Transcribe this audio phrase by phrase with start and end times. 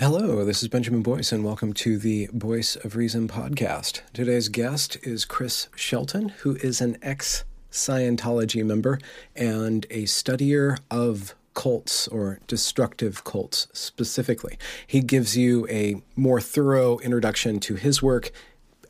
[0.00, 4.00] Hello, this is Benjamin Boyce, and welcome to the Voice of Reason podcast.
[4.14, 8.98] Today's guest is Chris Shelton, who is an ex Scientology member
[9.36, 14.56] and a studier of cults or destructive cults specifically.
[14.86, 18.30] He gives you a more thorough introduction to his work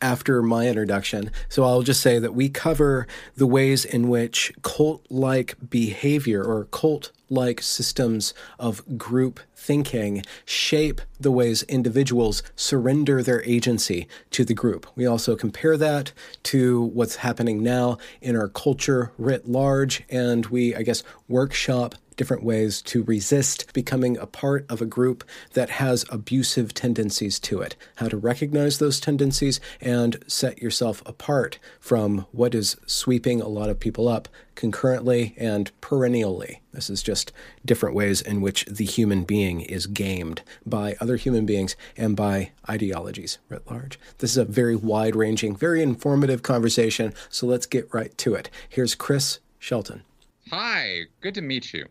[0.00, 1.32] after my introduction.
[1.48, 6.66] So I'll just say that we cover the ways in which cult like behavior or
[6.66, 14.54] cult like systems of group thinking shape the ways individuals surrender their agency to the
[14.54, 14.86] group.
[14.96, 16.12] We also compare that
[16.44, 22.43] to what's happening now in our culture writ large, and we, I guess, workshop different
[22.43, 25.24] ways to resist becoming a part of a group
[25.54, 31.58] that has abusive tendencies to it, how to recognize those tendencies and set yourself apart
[31.79, 34.28] from what is sweeping a lot of people up
[34.61, 36.61] concurrently and perennially.
[36.73, 37.33] This is just
[37.64, 42.53] different ways in which the human being is gamed by other human beings and by
[42.69, 43.98] ideologies writ large.
[44.19, 48.50] This is a very wide ranging, very informative conversation, so let's get right to it.
[48.69, 50.02] Here's Chris Shelton.
[50.50, 51.86] Hi, good to meet you.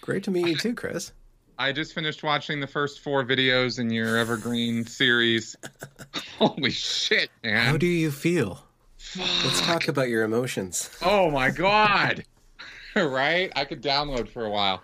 [0.00, 1.12] Great to meet you too, Chris.
[1.58, 5.56] I just finished watching the first four videos in your Evergreen series.
[6.38, 7.66] Holy shit, man.
[7.66, 8.64] How do you feel?
[9.12, 9.44] Fuck.
[9.44, 10.90] Let's talk about your emotions.
[11.00, 12.24] Oh my god.
[12.96, 13.50] right?
[13.56, 14.82] I could download for a while.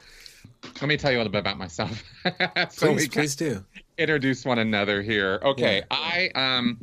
[0.81, 2.03] Let me tell you a little bit about myself.
[2.70, 3.62] so please, please do.
[3.98, 5.41] Introduce one another here.
[5.42, 5.84] Okay, yeah.
[5.91, 6.81] I um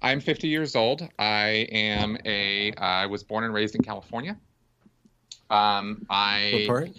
[0.00, 1.06] I'm 50 years old.
[1.18, 4.38] I am a I was born and raised in California.
[5.50, 6.90] Um I What part?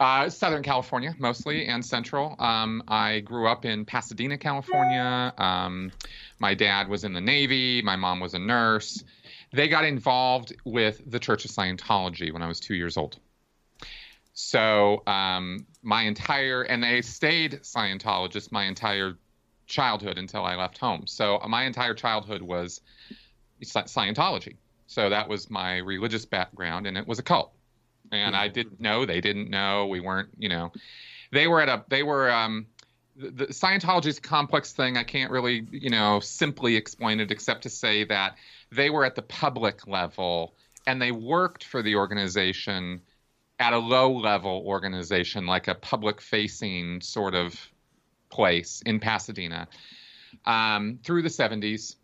[0.00, 2.36] Uh, Southern California, mostly, and Central.
[2.38, 5.34] Um, I grew up in Pasadena, California.
[5.38, 5.90] Um,
[6.38, 7.82] my dad was in the Navy.
[7.82, 9.02] My mom was a nurse.
[9.52, 13.18] They got involved with the Church of Scientology when I was two years old.
[14.34, 19.16] So um, my entire, and they stayed Scientologists my entire
[19.66, 21.06] childhood until I left home.
[21.06, 22.80] So my entire childhood was
[23.62, 24.56] Scientology.
[24.86, 27.52] So that was my religious background, and it was a cult
[28.12, 29.06] and I didn't know.
[29.06, 29.86] They didn't know.
[29.86, 30.72] We weren't, you know,
[31.32, 32.66] they were at a they were um,
[33.18, 34.96] the, Scientology is a complex thing.
[34.96, 38.36] I can't really, you know, simply explain it except to say that
[38.70, 40.54] they were at the public level
[40.86, 43.00] and they worked for the organization
[43.58, 47.54] at a low level organization like a public facing sort of
[48.30, 49.66] place in Pasadena
[50.46, 51.96] um, through the 70s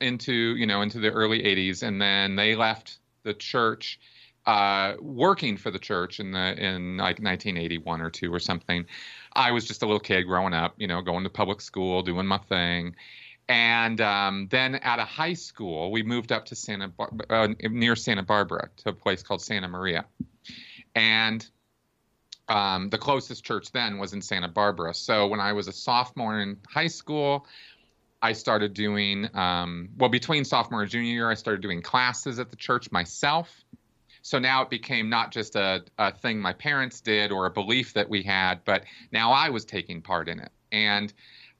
[0.00, 3.98] into you know into the early 80s and then they left the church
[4.46, 8.84] uh, working for the church in the in like 1981 or two or something.
[9.34, 12.26] I was just a little kid growing up, you know, going to public school, doing
[12.26, 12.94] my thing.
[13.48, 17.96] And um, then at a high school, we moved up to Santa Bar- uh, near
[17.96, 20.04] Santa Barbara to a place called Santa Maria,
[20.94, 21.44] and
[22.48, 24.94] um, the closest church then was in Santa Barbara.
[24.94, 27.46] So when I was a sophomore in high school,
[28.20, 31.30] I started doing um, well between sophomore and junior year.
[31.30, 33.61] I started doing classes at the church myself
[34.22, 37.92] so now it became not just a, a thing my parents did or a belief
[37.94, 40.52] that we had, but now I was taking part in it.
[40.70, 41.12] And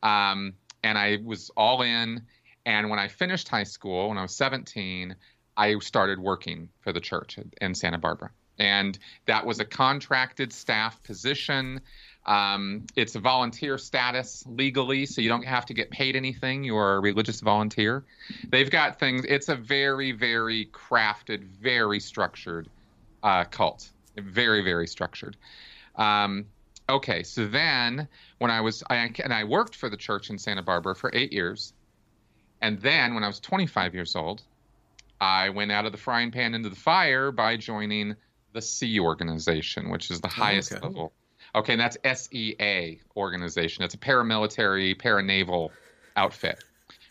[0.02, 2.22] um, and I was all in.
[2.64, 5.14] And when I finished high school, when I was 17,
[5.56, 8.30] I started working for the church in Santa Barbara.
[8.58, 11.80] And that was a contracted staff position.
[12.24, 16.62] Um, it's a volunteer status legally, so you don't have to get paid anything.
[16.62, 18.04] You are a religious volunteer.
[18.48, 19.24] They've got things.
[19.24, 22.68] It's a very, very crafted, very structured
[23.22, 23.90] uh, cult.
[24.16, 25.36] Very, very structured.
[25.96, 26.46] Um,
[26.88, 28.06] okay, so then
[28.38, 31.32] when I was, I, and I worked for the church in Santa Barbara for eight
[31.32, 31.72] years.
[32.60, 34.42] And then when I was 25 years old,
[35.20, 38.14] I went out of the frying pan into the fire by joining
[38.52, 40.86] the Sea Organization, which is the highest okay.
[40.86, 41.12] level
[41.54, 43.84] Okay, and that's SEA organization.
[43.84, 45.70] It's a paramilitary, paranaval
[46.16, 46.64] outfit.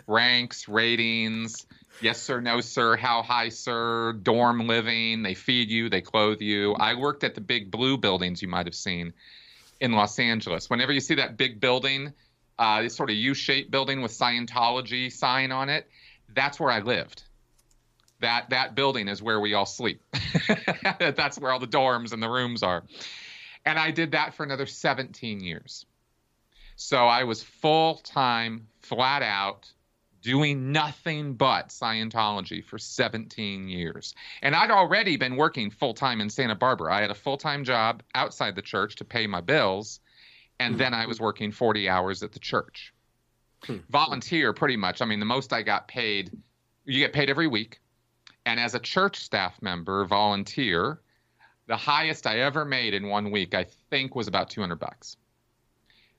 [0.08, 1.68] Ranks, ratings,
[2.02, 6.74] yes sir, no sir, how high sir, dorm living, they feed you, they clothe you.
[6.74, 9.14] I worked at the big blue buildings you might have seen
[9.80, 10.70] in Los Angeles.
[10.70, 12.14] Whenever you see that big building,
[12.58, 15.88] uh, this sort of U-shaped building with Scientology sign on it,
[16.34, 17.24] that's where I lived.
[18.22, 20.02] That that building is where we all sleep.
[21.00, 22.84] that's where all the dorms and the rooms are.
[23.66, 25.86] And I did that for another 17 years.
[26.76, 29.72] So I was full time, flat out,
[30.22, 34.16] doing nothing but Scientology for 17 years.
[34.42, 36.94] And I'd already been working full time in Santa Barbara.
[36.94, 40.00] I had a full time job outside the church to pay my bills.
[40.60, 42.94] And then I was working 40 hours at the church.
[43.64, 43.78] Hmm.
[43.90, 45.02] Volunteer, pretty much.
[45.02, 46.32] I mean, the most I got paid,
[46.86, 47.80] you get paid every week.
[48.46, 51.00] And as a church staff member, volunteer,
[51.72, 55.16] the highest I ever made in one week, I think, was about 200 bucks.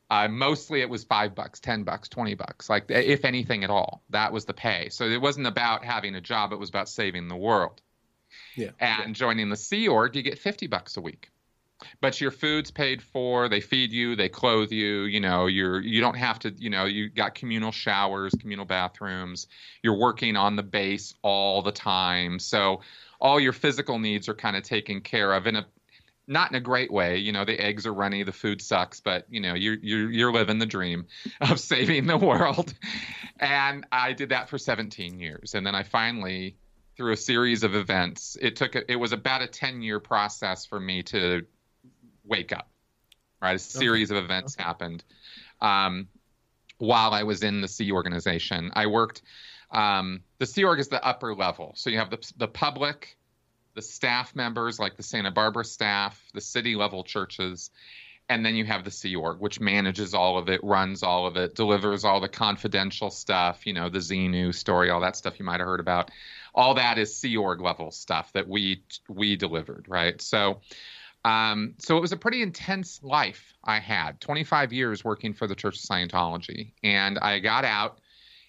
[0.09, 4.03] Uh, mostly it was five bucks, 10 bucks, 20 bucks, like if anything at all.
[4.09, 4.89] That was the pay.
[4.89, 7.83] So it wasn't about having a job, it was about saving the world.
[8.57, 8.71] Yeah.
[8.81, 9.13] And yeah.
[9.13, 11.29] joining the Sea Org, you get 50 bucks a week.
[12.01, 16.01] But your food's paid for, they feed you, they clothe you, you know, you're you
[16.01, 19.49] don't have to, you know, you got communal showers, communal bathrooms.
[19.83, 22.39] You're working on the base all the time.
[22.39, 22.81] So
[23.23, 25.65] all your physical needs are kind of taken care of in a
[26.27, 27.19] not in a great way.
[27.19, 30.33] You know, the eggs are runny, the food sucks, but you know, you're you're you're
[30.33, 31.07] living the dream
[31.41, 32.75] of saving the world.
[33.39, 36.57] And I did that for 17 years, and then I finally,
[36.97, 40.79] through a series of events, it took it was about a 10 year process for
[40.79, 41.47] me to
[42.25, 42.69] wake up.
[43.41, 44.19] Right, a series okay.
[44.19, 44.63] of events okay.
[44.63, 45.05] happened
[45.61, 46.09] um,
[46.79, 48.73] while I was in the Sea organization.
[48.75, 49.23] I worked.
[49.73, 53.17] Um, the Sea Org is the upper level, so you have the the public
[53.75, 57.71] the staff members, like the Santa Barbara staff, the city level churches,
[58.29, 61.37] and then you have the Sea Org, which manages all of it, runs all of
[61.37, 65.45] it, delivers all the confidential stuff, you know, the Xenu story, all that stuff you
[65.45, 66.11] might have heard about.
[66.55, 70.21] All that is Sea Org level stuff that we we delivered, right?
[70.21, 70.61] So,
[71.25, 74.21] um, so it was a pretty intense life I had.
[74.21, 78.01] 25 years working for the Church of Scientology, and I got out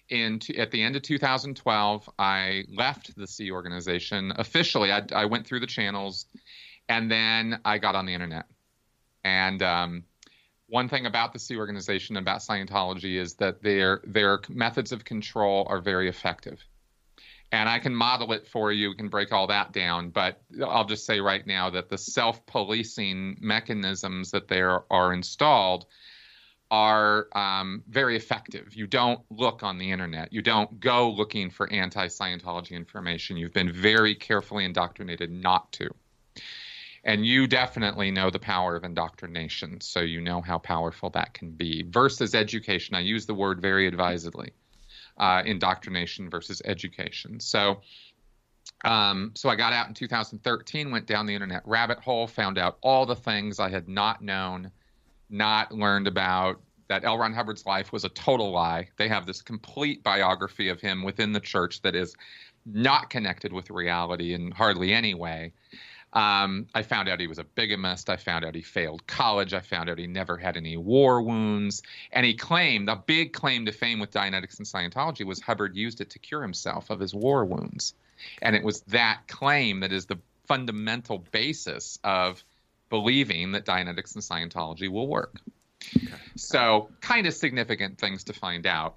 [0.08, 4.92] in at the end of 2012, I left the Sea organization officially.
[4.92, 6.26] I, I, went through the channels,
[6.88, 8.46] and then I got on the internet.
[9.24, 10.04] And um,
[10.68, 15.66] one thing about the Sea organization about Scientology is that their their methods of control
[15.68, 16.62] are very effective.
[17.52, 18.90] And I can model it for you.
[18.90, 20.10] We can break all that down.
[20.10, 25.86] But I'll just say right now that the self policing mechanisms that there are installed
[26.74, 28.74] are um, very effective.
[28.74, 30.32] You don't look on the internet.
[30.32, 33.36] You don't go looking for anti Scientology information.
[33.36, 35.94] You've been very carefully indoctrinated not to.
[37.04, 41.52] And you definitely know the power of indoctrination, so you know how powerful that can
[41.52, 41.84] be.
[41.88, 44.50] Versus education, I use the word very advisedly
[45.16, 47.38] uh, indoctrination versus education.
[47.38, 47.82] So,
[48.84, 52.78] um, so I got out in 2013, went down the internet rabbit hole, found out
[52.80, 54.72] all the things I had not known
[55.30, 57.18] not learned about that L.
[57.18, 58.88] Ron Hubbard's life was a total lie.
[58.96, 62.14] They have this complete biography of him within the church that is
[62.66, 65.52] not connected with reality in hardly any way.
[66.12, 68.08] Um, I found out he was a bigamist.
[68.08, 69.52] I found out he failed college.
[69.52, 71.82] I found out he never had any war wounds.
[72.12, 76.00] And he claimed the big claim to fame with Dianetics and Scientology was Hubbard used
[76.00, 77.94] it to cure himself of his war wounds.
[78.40, 82.44] And it was that claim that is the fundamental basis of
[82.94, 85.40] believing that Dianetics and Scientology will work.
[85.96, 86.14] Okay.
[86.36, 88.94] So, kind of significant things to find out.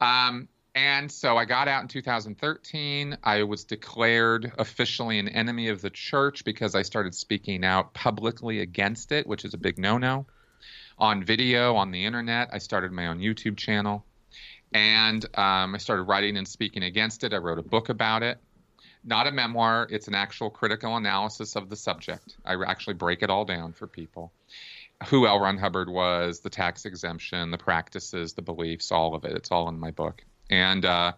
[0.00, 0.46] Um,
[0.76, 3.18] and so I got out in 2013.
[3.24, 8.60] I was declared officially an enemy of the church because I started speaking out publicly
[8.60, 10.26] against it, which is a big no no.
[10.96, 14.04] On video, on the internet, I started my own YouTube channel.
[14.72, 17.34] And um, I started writing and speaking against it.
[17.34, 18.38] I wrote a book about it
[19.04, 19.86] not a memoir.
[19.90, 22.36] It's an actual critical analysis of the subject.
[22.44, 24.32] I actually break it all down for people.
[25.08, 25.40] Who L.
[25.40, 29.32] Ron Hubbard was, the tax exemption, the practices, the beliefs, all of it.
[29.32, 30.24] It's all in my book.
[30.48, 31.12] And uh,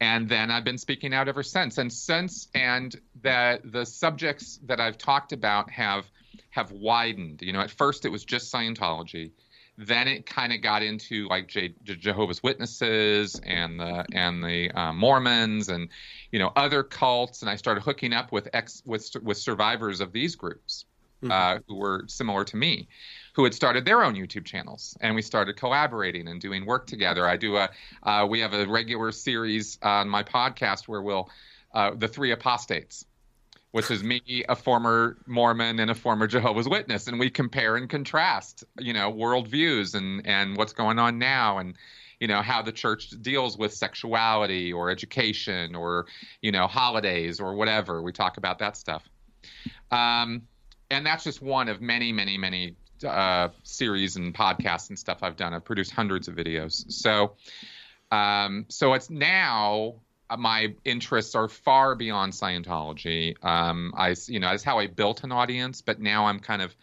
[0.00, 1.78] and then I've been speaking out ever since.
[1.78, 6.04] And since and that the subjects that I've talked about have
[6.50, 7.42] have widened.
[7.42, 9.32] You know, at first it was just Scientology
[9.76, 14.92] then it kind of got into like Je- Jehovah's Witnesses and the and the uh,
[14.92, 15.88] Mormons and
[16.30, 20.12] you know other cults, and I started hooking up with ex with with survivors of
[20.12, 20.84] these groups
[21.22, 21.32] mm-hmm.
[21.32, 22.88] uh, who were similar to me,
[23.34, 27.26] who had started their own YouTube channels, and we started collaborating and doing work together.
[27.26, 27.68] I do a
[28.02, 31.28] uh, we have a regular series on my podcast where we'll
[31.72, 33.04] uh, the three apostates
[33.74, 37.90] which is me, a former Mormon and a former Jehovah's Witness, and we compare and
[37.90, 41.74] contrast, you know, worldviews and and what's going on now, and
[42.20, 46.06] you know how the church deals with sexuality or education or
[46.40, 48.00] you know holidays or whatever.
[48.00, 49.02] We talk about that stuff,
[49.90, 50.42] um,
[50.92, 55.34] and that's just one of many, many, many uh, series and podcasts and stuff I've
[55.34, 55.52] done.
[55.52, 57.34] I've produced hundreds of videos, so.
[58.12, 59.96] Um, so it's now
[60.38, 63.42] my interests are far beyond Scientology.
[63.44, 66.74] Um, I, you know, that's how I built an audience, but now I'm kind of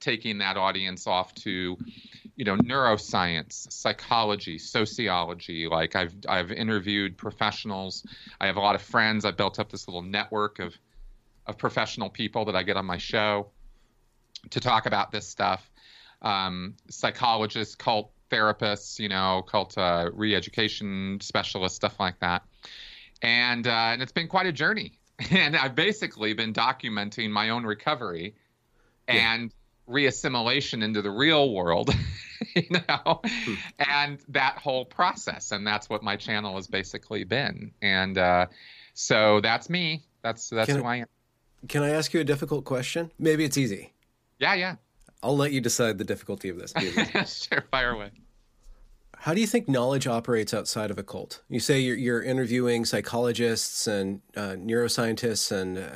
[0.00, 1.76] taking that audience off to,
[2.36, 5.68] you know, neuroscience, psychology, sociology.
[5.68, 8.06] Like I've I've interviewed professionals.
[8.40, 9.24] I have a lot of friends.
[9.24, 10.74] I built up this little network of
[11.46, 13.48] of professional people that I get on my show
[14.50, 15.70] to talk about this stuff.
[16.22, 22.42] Um, psychologists, cult therapists, you know, cult uh, re-education specialists, stuff like that
[23.22, 24.92] and uh, and it's been quite a journey.
[25.30, 28.34] And I've basically been documenting my own recovery,
[29.06, 29.52] and
[29.90, 31.90] reassimilation into the real world,
[32.54, 33.54] you know, hmm.
[33.78, 35.52] and that whole process.
[35.52, 37.72] And that's what my channel has basically been.
[37.82, 38.46] And uh,
[38.94, 40.04] so that's me.
[40.22, 41.06] That's that's can who I, I am.
[41.68, 43.10] Can I ask you a difficult question?
[43.18, 43.92] Maybe it's easy.
[44.38, 44.76] Yeah, yeah.
[45.22, 46.72] I'll let you decide the difficulty of this.
[47.50, 48.10] sure, fire away.
[49.24, 51.42] How do you think knowledge operates outside of a cult?
[51.50, 55.90] You say you're, you're interviewing psychologists and uh, neuroscientists, and uh,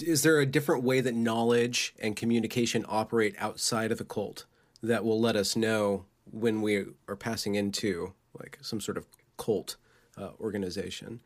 [0.00, 4.46] is there a different way that knowledge and communication operate outside of a cult
[4.82, 9.04] that will let us know when we are passing into like some sort of
[9.36, 9.76] cult
[10.16, 11.20] uh, organization?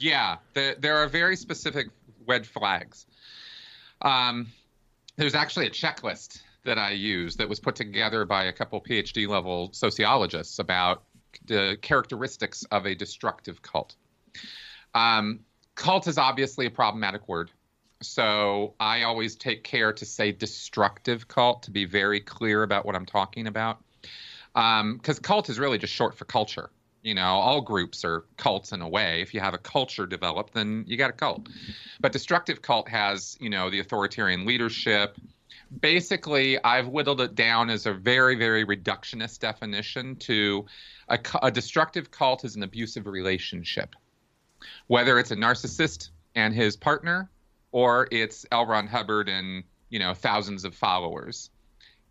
[0.00, 1.90] Yeah, there, there are very specific
[2.26, 3.06] red flags.
[4.02, 4.48] Um,
[5.14, 9.26] there's actually a checklist that I use that was put together by a couple PhD
[9.26, 11.02] level sociologists about
[11.46, 13.94] the characteristics of a destructive cult.
[14.94, 15.40] Um,
[15.74, 17.50] cult is obviously a problematic word.
[18.02, 22.94] So I always take care to say destructive cult to be very clear about what
[22.94, 23.82] I'm talking about.
[24.54, 26.70] Because um, cult is really just short for culture.
[27.02, 29.22] You know, all groups are cults in a way.
[29.22, 31.48] If you have a culture developed, then you got a cult.
[32.00, 35.16] But destructive cult has, you know, the authoritarian leadership,
[35.78, 40.66] basically, I've whittled it down as a very, very reductionist definition to
[41.08, 43.94] a, a destructive cult is an abusive relationship.
[44.88, 47.30] Whether it's a narcissist and his partner,
[47.72, 48.66] or it's L.
[48.66, 51.50] Ron Hubbard and you know thousands of followers,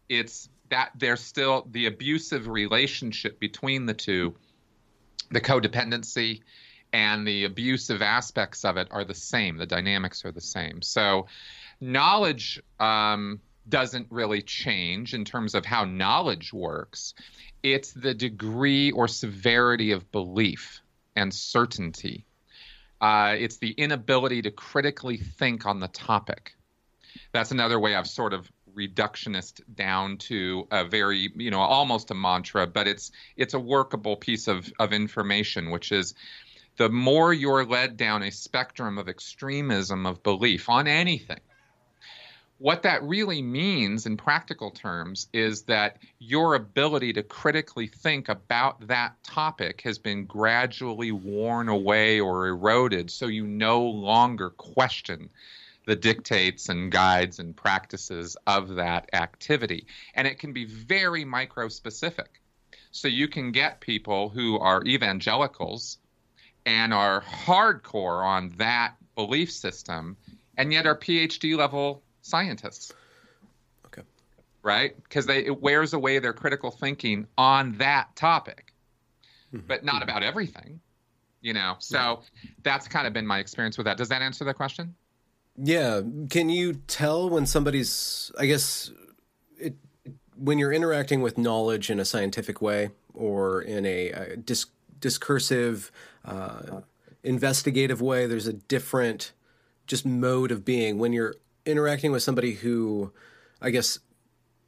[0.07, 4.35] it's that there's still the abusive relationship between the two,
[5.31, 6.41] the codependency
[6.91, 9.57] and the abusive aspects of it are the same.
[9.57, 10.81] The dynamics are the same.
[10.81, 11.27] So,
[11.79, 13.39] knowledge um,
[13.69, 17.13] doesn't really change in terms of how knowledge works.
[17.63, 20.81] It's the degree or severity of belief
[21.15, 22.25] and certainty.
[23.01, 26.55] Uh, it's the inability to critically think on the topic.
[27.31, 32.15] That's another way I've sort of reductionist down to a very, you know, almost a
[32.15, 36.13] mantra, but it's it's a workable piece of, of information, which is
[36.77, 41.41] the more you're led down a spectrum of extremism of belief on anything,
[42.59, 48.85] what that really means in practical terms is that your ability to critically think about
[48.87, 55.29] that topic has been gradually worn away or eroded, so you no longer question
[55.85, 59.87] the dictates and guides and practices of that activity.
[60.13, 62.41] And it can be very micro specific.
[62.91, 65.97] So you can get people who are evangelicals
[66.65, 70.17] and are hardcore on that belief system
[70.57, 72.93] and yet are PhD level scientists.
[73.87, 74.03] Okay.
[74.63, 74.95] Right?
[75.03, 78.73] Because they it wears away their critical thinking on that topic,
[79.53, 79.65] mm-hmm.
[79.67, 80.79] but not about everything.
[81.41, 82.21] You know, so
[82.63, 83.95] that's kind of been my experience with that.
[83.95, 84.93] Does that answer the question?
[85.55, 86.01] Yeah.
[86.29, 88.91] Can you tell when somebody's, I guess,
[89.57, 89.75] it,
[90.35, 94.65] when you're interacting with knowledge in a scientific way or in a, a dis-
[94.99, 95.91] discursive,
[96.25, 96.81] uh,
[97.23, 99.31] investigative way, there's a different
[99.87, 100.97] just mode of being.
[100.97, 101.35] When you're
[101.69, 103.11] interacting with somebody who,
[103.61, 103.99] I guess,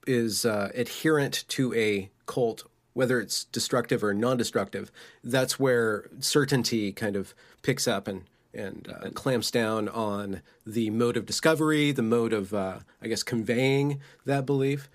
[0.07, 4.91] is uh, adherent to a cult, whether it's destructive or non-destructive,
[5.23, 11.15] that's where certainty kind of picks up and and uh, clamps down on the mode
[11.15, 14.89] of discovery, the mode of, uh, I guess, conveying that belief.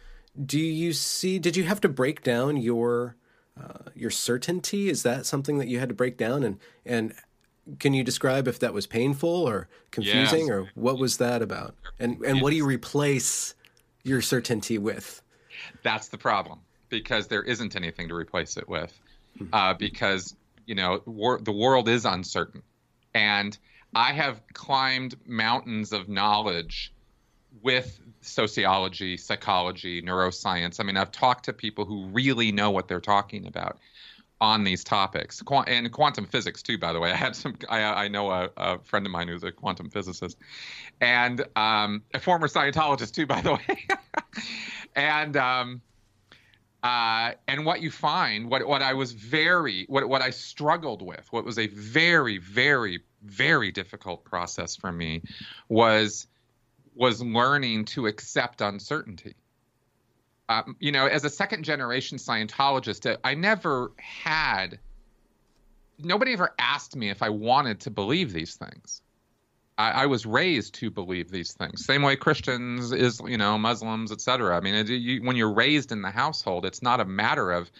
[0.44, 1.38] Do you see?
[1.38, 3.16] Did you have to break down your
[3.58, 4.90] uh, your certainty?
[4.90, 6.42] Is that something that you had to break down?
[6.42, 7.14] And and
[7.78, 10.50] can you describe if that was painful or confusing yes.
[10.50, 11.75] or what was that about?
[11.99, 13.54] And and what do you replace
[14.02, 15.23] your certainty with?
[15.82, 18.99] That's the problem because there isn't anything to replace it with.
[19.38, 19.46] Hmm.
[19.52, 20.35] Uh, because
[20.66, 22.62] you know the world is uncertain,
[23.14, 23.56] and
[23.94, 26.92] I have climbed mountains of knowledge
[27.62, 30.80] with sociology, psychology, neuroscience.
[30.80, 33.78] I mean, I've talked to people who really know what they're talking about
[34.40, 35.43] on these topics.
[35.66, 37.11] And quantum physics too by the way.
[37.12, 40.38] I had some i, I know a, a, friend of mine who's a quantum physicist
[41.00, 43.87] and um, a former scientologist too by the way.
[44.95, 45.83] And um,
[46.83, 51.26] uh, and what you find what what i was very what what i struggled with
[51.31, 55.23] what was a very very very difficult process for me
[55.69, 56.28] was
[56.95, 59.35] was learning to accept uncertainty
[60.48, 64.78] um, you know, as a second generation Scientologist, uh, I never had,
[65.98, 69.02] nobody ever asked me if I wanted to believe these things.
[69.76, 71.84] I, I was raised to believe these things.
[71.84, 74.56] Same way Christians is, you know, Muslims, etc.
[74.56, 77.70] I mean, it, you, when you're raised in the household, it's not a matter of,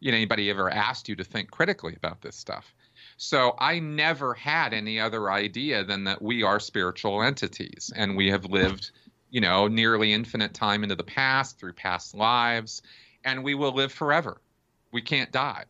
[0.00, 2.74] you know, anybody ever asked you to think critically about this stuff.
[3.16, 8.30] So I never had any other idea than that we are spiritual entities and we
[8.30, 8.90] have lived
[9.30, 12.82] you know, nearly infinite time into the past through past lives,
[13.24, 14.40] and we will live forever.
[14.92, 15.64] We can't die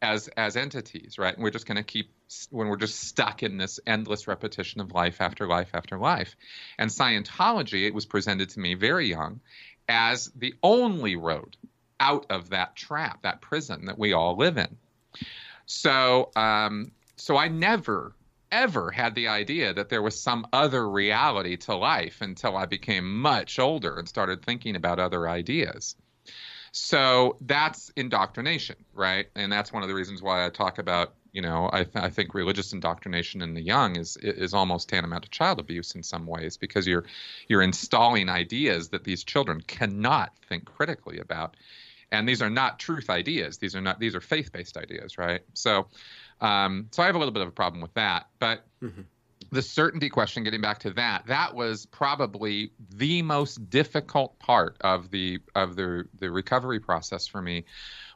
[0.00, 1.34] as as entities, right?
[1.34, 2.10] And we're just going to keep
[2.50, 6.36] when we're just stuck in this endless repetition of life after life after life.
[6.78, 9.40] And Scientology, it was presented to me very young
[9.88, 11.56] as the only road
[12.00, 14.76] out of that trap, that prison that we all live in.
[15.66, 18.14] So, um, so I never
[18.52, 23.20] ever had the idea that there was some other reality to life until I became
[23.20, 25.96] much older and started thinking about other ideas.
[26.72, 29.26] So that's indoctrination, right?
[29.34, 32.08] And that's one of the reasons why I talk about, you know, I, th- I
[32.08, 36.26] think religious indoctrination in the young is is almost tantamount to child abuse in some
[36.26, 37.04] ways because you're
[37.48, 41.56] you're installing ideas that these children cannot think critically about,
[42.10, 43.58] and these are not truth ideas.
[43.58, 45.42] These are not these are faith based ideas, right?
[45.52, 45.88] So
[46.42, 48.26] um, so I have a little bit of a problem with that.
[48.40, 49.02] But mm-hmm.
[49.52, 55.10] the certainty question, getting back to that, that was probably the most difficult part of
[55.10, 57.64] the of the the recovery process for me,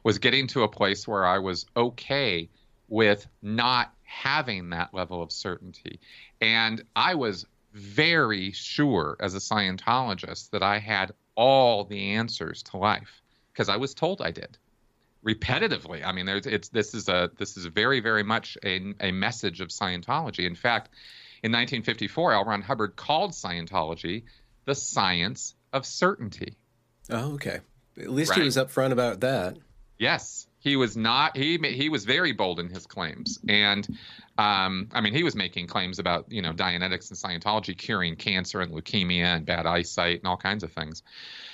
[0.03, 2.49] was getting to a place where I was okay
[2.89, 5.99] with not having that level of certainty,
[6.41, 12.77] and I was very sure as a Scientologist that I had all the answers to
[12.77, 13.21] life
[13.53, 14.57] because I was told I did
[15.27, 16.05] repetitively.
[16.05, 19.61] I mean, there's it's this is a this is very very much a, a message
[19.61, 20.45] of Scientology.
[20.45, 20.89] In fact,
[21.43, 22.45] in 1954, L.
[22.45, 24.23] Ron Hubbard called Scientology
[24.65, 26.55] the science of certainty.
[27.09, 27.59] Oh, okay.
[27.99, 28.39] At least right?
[28.39, 29.57] he was upfront about that.
[29.97, 31.35] Yes, he was not.
[31.35, 33.87] He he was very bold in his claims, and
[34.37, 38.61] um, I mean, he was making claims about you know Dianetics and Scientology curing cancer
[38.61, 41.03] and leukemia and bad eyesight and all kinds of things.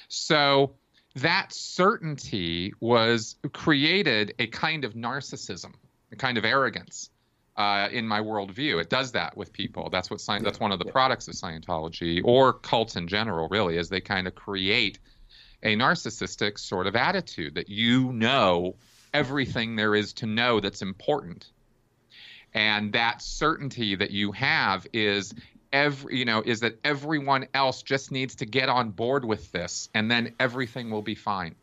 [0.10, 0.76] So
[1.16, 5.74] that certainty was created a kind of narcissism,
[6.12, 7.10] a kind of arrogance
[7.56, 8.82] uh, in my worldview.
[8.82, 9.90] It does that with people.
[9.92, 13.48] That's what sci- that's one of the products of Scientology or cults in general.
[13.50, 15.00] Really, is they kind of create
[15.62, 18.76] a narcissistic sort of attitude that you know
[19.14, 21.52] everything there is to know that's important.
[22.56, 25.34] And that certainty that you have is
[25.74, 29.90] every you know is that everyone else just needs to get on board with this
[29.96, 31.56] and then everything will be fine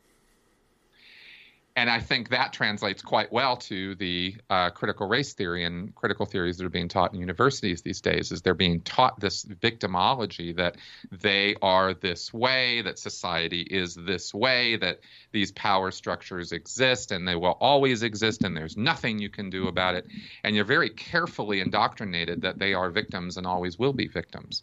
[1.77, 6.27] and I think that translates quite well to the uh, critical race theory and critical
[6.27, 8.33] theories that are being taught in universities these days.
[8.33, 10.77] Is they're being taught this victimology that
[11.11, 15.01] they are this way, that society is this way, that
[15.33, 19.69] these power structures exist and they will always exist, and there's nothing you can do
[19.69, 20.07] about it.
[20.43, 24.63] And you're very carefully indoctrinated that they are victims and always will be victims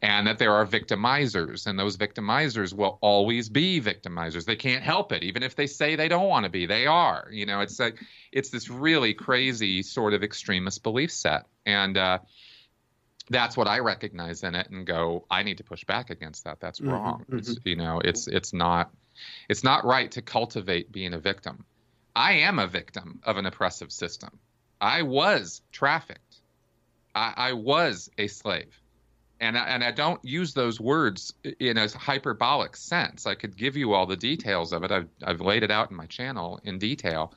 [0.00, 4.44] and that there are victimizers, and those victimizers will always be victimizers.
[4.44, 6.66] They can't help it, even if they say they don't want to be.
[6.66, 7.28] They are.
[7.32, 7.98] You know, it's like
[8.30, 12.18] it's this really crazy sort of extremist belief set, and uh,
[13.28, 16.60] that's what I recognize in it, and go, I need to push back against that.
[16.60, 17.24] That's mm-hmm, wrong.
[17.24, 17.38] Mm-hmm.
[17.38, 18.90] It's, you know, it's it's not
[19.48, 21.64] it's not right to cultivate being a victim.
[22.14, 24.38] I am a victim of an oppressive system.
[24.80, 26.40] I was trafficked.
[27.14, 28.80] I, I was a slave
[29.40, 33.26] and I, and I don't use those words in a hyperbolic sense.
[33.26, 34.90] I could give you all the details of it.
[34.90, 37.32] I've I've laid it out in my channel in detail.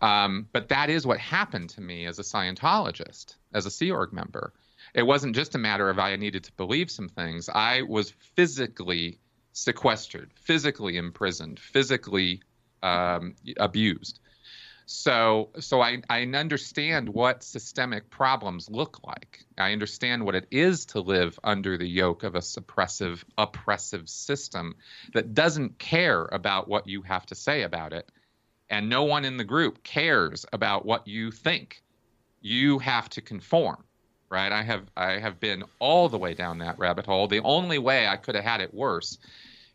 [0.00, 4.12] Um, but that is what happened to me as a Scientologist, as a Sea Org
[4.12, 4.54] member.
[4.94, 7.48] It wasn't just a matter of I needed to believe some things.
[7.48, 9.18] I was physically
[9.52, 12.40] sequestered, physically imprisoned, physically
[12.82, 14.20] um, abused.
[14.92, 19.44] So, so I, I understand what systemic problems look like.
[19.56, 24.74] I understand what it is to live under the yoke of a suppressive, oppressive system
[25.12, 28.10] that doesn't care about what you have to say about it.
[28.68, 31.84] And no one in the group cares about what you think.
[32.40, 33.84] You have to conform,
[34.28, 34.50] right?
[34.50, 37.28] I have I have been all the way down that rabbit hole.
[37.28, 39.18] The only way I could have had it worse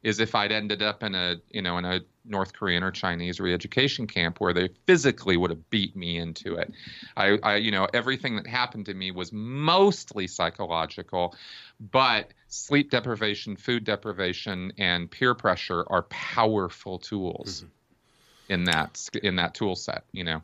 [0.06, 3.40] is if I'd ended up in a you know in a North Korean or Chinese
[3.40, 6.72] re-education camp where they physically would have beat me into it.
[7.18, 11.36] I, I you know everything that happened to me was mostly psychological,
[11.80, 18.54] but sleep deprivation, food deprivation, and peer pressure are powerful tools mm-hmm.
[18.54, 20.06] in that in that tool set.
[20.12, 20.42] You know.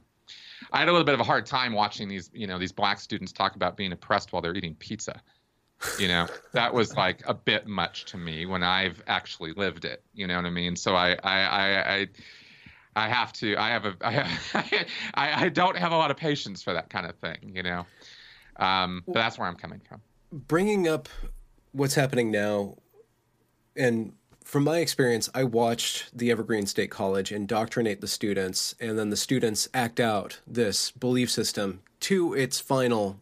[0.71, 2.99] I had a little bit of a hard time watching these, you know, these black
[2.99, 5.19] students talk about being oppressed while they're eating pizza
[5.97, 10.03] you know that was like a bit much to me when i've actually lived it
[10.13, 12.07] you know what i mean so i i i, I
[12.95, 13.55] I have to.
[13.55, 13.95] I have a.
[14.01, 17.53] I, have, I, I don't have a lot of patience for that kind of thing,
[17.55, 17.85] you know.
[18.57, 20.01] Um, but that's where I'm coming from.
[20.31, 21.07] Bringing up
[21.71, 22.75] what's happening now,
[23.75, 24.13] and
[24.43, 29.15] from my experience, I watched the Evergreen State College indoctrinate the students, and then the
[29.15, 33.19] students act out this belief system to its final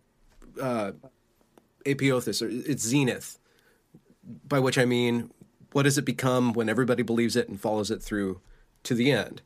[0.60, 0.94] uh,
[1.86, 3.40] apotheosis or its zenith
[4.48, 5.32] by which I mean,
[5.72, 8.42] what does it become when everybody believes it and follows it through
[8.84, 9.42] to the end?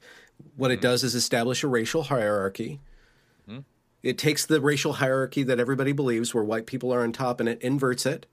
[0.56, 0.82] What it mm-hmm.
[0.84, 2.82] does is establish a racial hierarchy.
[3.50, 3.62] Mm-hmm.
[4.02, 7.48] It takes the racial hierarchy that everybody believes, where white people are on top, and
[7.48, 8.26] it inverts it.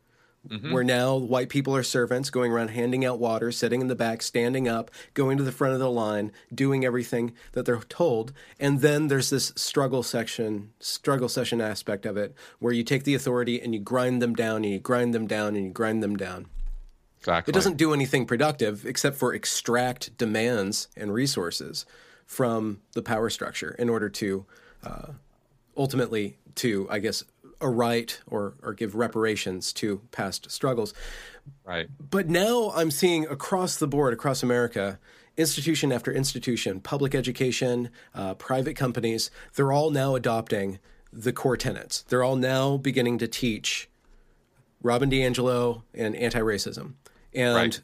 [0.73, 4.23] Where now white people are servants, going around handing out water, sitting in the back,
[4.23, 8.33] standing up, going to the front of the line, doing everything that they're told.
[8.59, 13.15] And then there's this struggle section, struggle session aspect of it, where you take the
[13.15, 16.17] authority and you grind them down, and you grind them down, and you grind them
[16.17, 16.47] down.
[17.19, 17.53] Exactly.
[17.53, 21.85] It doesn't do anything productive except for extract demands and resources
[22.25, 24.47] from the power structure in order to
[24.83, 25.09] uh,
[25.77, 27.25] ultimately to, I guess,
[27.69, 30.95] right or, or give reparations to past struggles.
[31.65, 31.89] Right.
[31.99, 34.99] But now I'm seeing across the board, across America,
[35.37, 40.79] institution after institution, public education, uh, private companies, they're all now adopting
[41.13, 42.03] the core tenets.
[42.03, 43.89] They're all now beginning to teach
[44.83, 46.95] Robin DiAngelo and anti-racism,
[47.35, 47.81] and Right.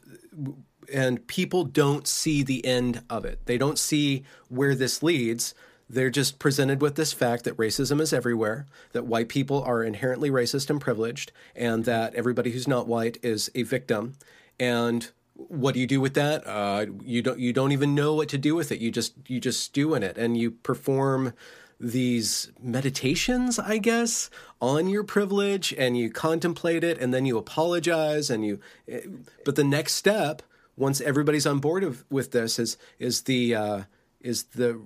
[0.91, 3.39] and people don't see the end of it.
[3.45, 5.53] They don't see where this leads.
[5.89, 10.29] They're just presented with this fact that racism is everywhere, that white people are inherently
[10.29, 14.15] racist and privileged, and that everybody who's not white is a victim.
[14.59, 16.45] And what do you do with that?
[16.45, 17.39] Uh, you don't.
[17.39, 18.79] You don't even know what to do with it.
[18.79, 21.33] You just you just stew in it, and you perform
[21.79, 28.29] these meditations, I guess, on your privilege, and you contemplate it, and then you apologize,
[28.31, 28.59] and you.
[28.89, 29.01] eh,
[29.45, 30.41] But the next step,
[30.75, 33.83] once everybody's on board of, with this, is is the uh,
[34.19, 34.81] is the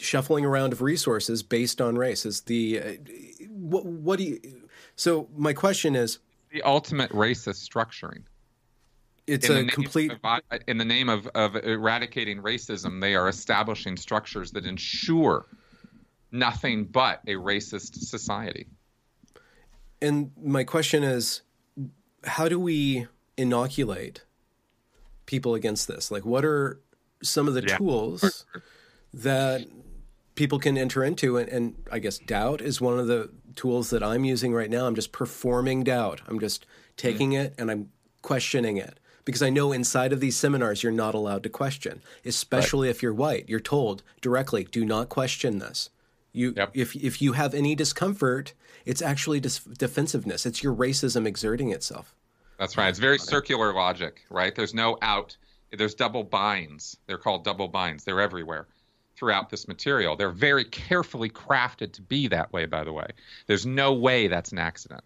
[0.00, 2.24] shuffling around of resources based on race.
[2.26, 2.92] Is the uh,
[3.48, 3.84] what?
[3.84, 4.40] What do you?
[4.96, 6.18] So my question is,
[6.52, 8.22] The ultimate racist structuring.
[9.26, 10.12] it's in a complete.
[10.22, 15.46] of, in the name of, of eradicating racism, they are establishing structures that ensure
[16.32, 18.66] nothing but a racist society.
[20.02, 21.42] And my question is,
[22.24, 24.24] how do we inoculate
[25.26, 26.10] people against this?
[26.10, 26.80] Like, what are
[27.22, 27.76] some of the Yeah.
[27.76, 28.44] tools
[29.12, 29.66] that
[30.40, 31.36] people can enter into?
[31.36, 34.86] And, and I guess doubt is one of the tools that I'm using right now.
[34.86, 36.22] I'm just performing doubt.
[36.26, 36.64] I'm just
[36.96, 37.90] taking it and I'm
[38.22, 38.98] questioning it.
[39.26, 43.12] Because I know inside of these seminars, you're not allowed to question, especially if you're
[43.12, 43.50] white.
[43.50, 45.90] You're told directly, do not question this.
[46.32, 46.70] You, Yep.
[46.72, 48.54] if if you have any discomfort,
[48.86, 50.46] it's actually dis- defensiveness.
[50.46, 52.14] It's your racism exerting itself.
[52.58, 52.88] That's right.
[52.88, 54.54] It's very circular logic, right?
[54.54, 55.36] There's no out.
[55.70, 56.96] There's double binds.
[57.06, 58.04] They're called double binds.
[58.04, 58.68] They're everywhere
[59.20, 60.16] throughout this material.
[60.16, 63.08] They're very carefully crafted to be that way, by the way.
[63.46, 65.02] There's no way that's an accident.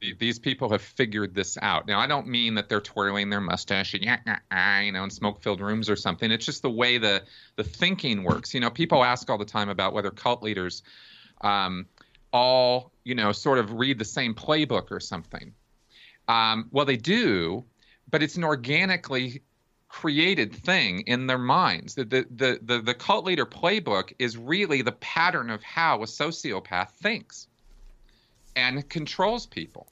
[0.00, 1.86] The- These people have figured this out.
[1.88, 5.90] Now, I don't mean that they're twirling their mustache and, you know, in smoke-filled rooms
[5.90, 6.30] or something.
[6.30, 7.24] It's just the way the
[7.56, 8.54] the thinking works.
[8.54, 10.82] You know, people ask all the time about whether cult leaders
[11.40, 11.86] um,
[12.32, 15.52] all, you know, sort of read the same playbook or something.
[16.28, 17.64] Um, well, they do,
[18.08, 19.42] but it's an organically
[19.90, 21.94] created thing in their minds.
[21.94, 26.06] The, the, the, the, the cult leader playbook is really the pattern of how a
[26.06, 27.48] sociopath thinks
[28.56, 29.88] and controls people.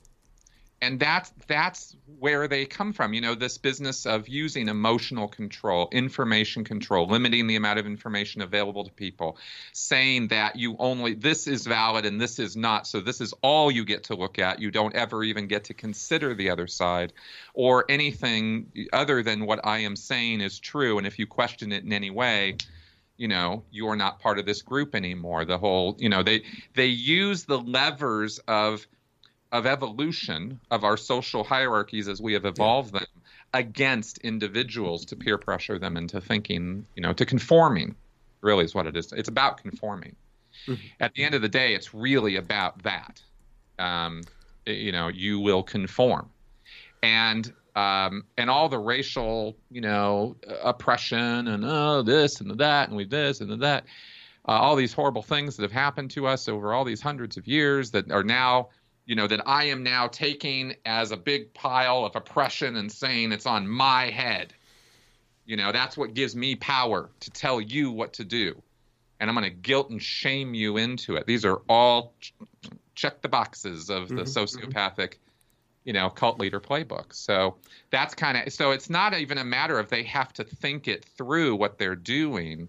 [0.80, 3.12] And that's that's where they come from.
[3.12, 8.42] You know, this business of using emotional control, information control, limiting the amount of information
[8.42, 9.38] available to people,
[9.72, 13.72] saying that you only this is valid and this is not, so this is all
[13.72, 14.60] you get to look at.
[14.60, 17.12] You don't ever even get to consider the other side
[17.54, 20.98] or anything other than what I am saying is true.
[20.98, 22.56] And if you question it in any way,
[23.16, 26.44] you know you are not part of this group anymore the whole you know they
[26.74, 28.86] they use the levers of
[29.52, 33.06] of evolution of our social hierarchies as we have evolved them
[33.54, 37.94] against individuals to peer pressure them into thinking you know to conforming
[38.40, 39.12] really is what it is.
[39.12, 40.14] It's about conforming.
[41.00, 43.22] At the end of the day it's really about that.
[43.78, 44.22] Um,
[44.66, 46.30] you know you will conform.
[47.02, 52.96] And um, and all the racial, you know, oppression and oh this and that and
[52.96, 53.84] we this and that,
[54.48, 57.46] uh, all these horrible things that have happened to us over all these hundreds of
[57.46, 58.70] years that are now,
[59.08, 63.32] you know, that I am now taking as a big pile of oppression and saying
[63.32, 64.52] it's on my head.
[65.46, 68.60] You know, that's what gives me power to tell you what to do.
[69.18, 71.26] And I'm going to guilt and shame you into it.
[71.26, 72.34] These are all ch-
[72.94, 74.68] check the boxes of the mm-hmm, mm-hmm.
[74.76, 75.14] sociopathic
[75.84, 77.54] you know cult leader playbook so
[77.90, 81.04] that's kind of so it's not even a matter of they have to think it
[81.16, 82.68] through what they're doing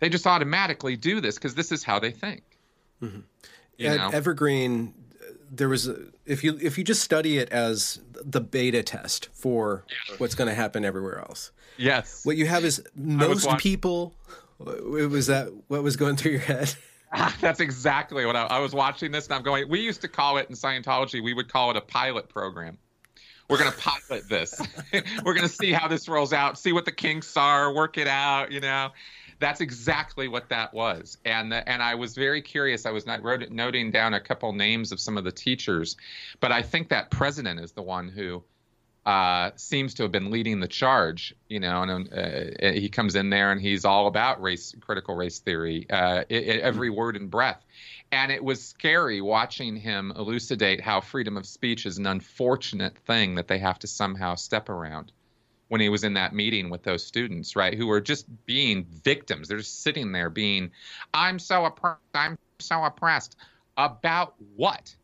[0.00, 2.42] they just automatically do this because this is how they think
[3.00, 3.20] mm-hmm.
[3.78, 4.92] you At know Evergreen,
[5.56, 9.84] there was a, if you if you just study it as the beta test for
[10.18, 11.52] what's going to happen everywhere else.
[11.76, 14.14] yes What you have is most people.
[14.60, 16.74] It was that what was going through your head?
[17.40, 20.36] that's exactly what I, I was watching this and i'm going we used to call
[20.38, 22.76] it in scientology we would call it a pilot program
[23.48, 24.60] We're going to pilot this.
[25.24, 28.08] We're going to see how this rolls out, see what the kinks are, work it
[28.08, 28.90] out, you know.
[29.44, 31.18] That's exactly what that was.
[31.26, 32.86] And the, and I was very curious.
[32.86, 35.98] I was not wrote, noting down a couple names of some of the teachers,
[36.40, 38.42] but I think that president is the one who
[39.04, 43.28] uh, seems to have been leading the charge, you know, and uh, he comes in
[43.28, 47.30] there and he's all about race, critical race theory, uh, it, it, every word and
[47.30, 47.62] breath.
[48.10, 53.34] And it was scary watching him elucidate how freedom of speech is an unfortunate thing
[53.34, 55.12] that they have to somehow step around
[55.74, 59.48] when he was in that meeting with those students, right, who were just being victims.
[59.48, 60.70] They're just sitting there being,
[61.12, 63.34] I'm so oppressed, I'm so oppressed.
[63.76, 64.94] About what?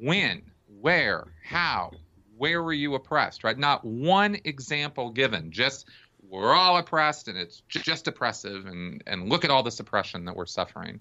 [0.00, 0.42] When?
[0.80, 1.28] Where?
[1.44, 1.92] How?
[2.36, 3.56] where were you oppressed, right?
[3.56, 5.86] Not one example given, just
[6.28, 10.34] we're all oppressed and it's just oppressive and, and look at all this oppression that
[10.34, 11.00] we're suffering.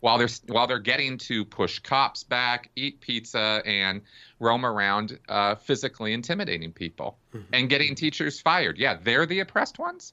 [0.00, 4.02] While they're while they're getting to push cops back, eat pizza, and
[4.38, 7.52] roam around uh, physically intimidating people mm-hmm.
[7.52, 8.78] and getting teachers fired.
[8.78, 10.12] Yeah, they're the oppressed ones.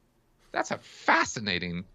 [0.52, 1.86] That's a fascinating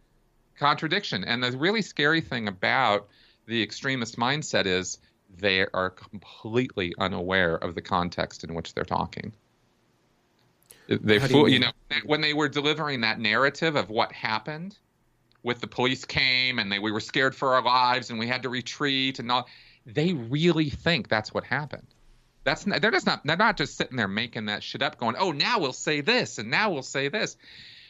[0.56, 1.24] contradiction.
[1.24, 3.08] And the really scary thing about
[3.46, 4.98] the extremist mindset is
[5.38, 9.32] they are completely unaware of the context in which they're talking.
[10.88, 11.70] They, fool, you, you know,
[12.04, 14.76] when they were delivering that narrative of what happened,
[15.42, 18.42] with the police came and they we were scared for our lives and we had
[18.42, 19.48] to retreat and all.
[19.86, 21.86] They really think that's what happened.
[22.44, 25.16] That's not, they're just not they're not just sitting there making that shit up, going,
[25.18, 27.36] oh now we'll say this and now we'll say this.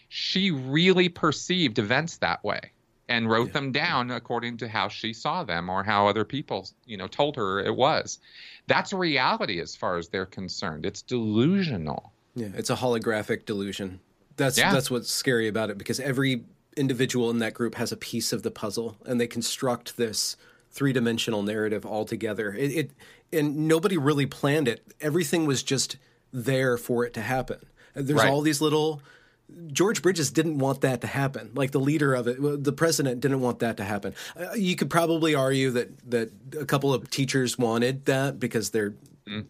[0.08, 2.72] She really perceived events that way
[3.08, 3.52] and wrote yeah.
[3.54, 7.36] them down according to how she saw them or how other people, you know, told
[7.36, 8.18] her it was.
[8.68, 10.86] That's reality as far as they're concerned.
[10.86, 12.12] It's delusional.
[12.36, 14.00] Yeah, it's a holographic delusion.
[14.36, 14.72] That's yeah.
[14.72, 16.44] that's what's scary about it because every
[16.76, 20.37] individual in that group has a piece of the puzzle and they construct this
[20.70, 22.54] three-dimensional narrative all together.
[22.54, 22.90] It, it
[23.33, 24.85] and nobody really planned it.
[25.00, 25.96] Everything was just
[26.33, 27.59] there for it to happen.
[27.94, 28.30] There's right.
[28.30, 29.02] all these little
[29.72, 31.50] George Bridges didn't want that to happen.
[31.54, 34.14] Like the leader of it, the president didn't want that to happen.
[34.37, 38.94] Uh, you could probably argue that that a couple of teachers wanted that because they're
[39.28, 39.46] mm.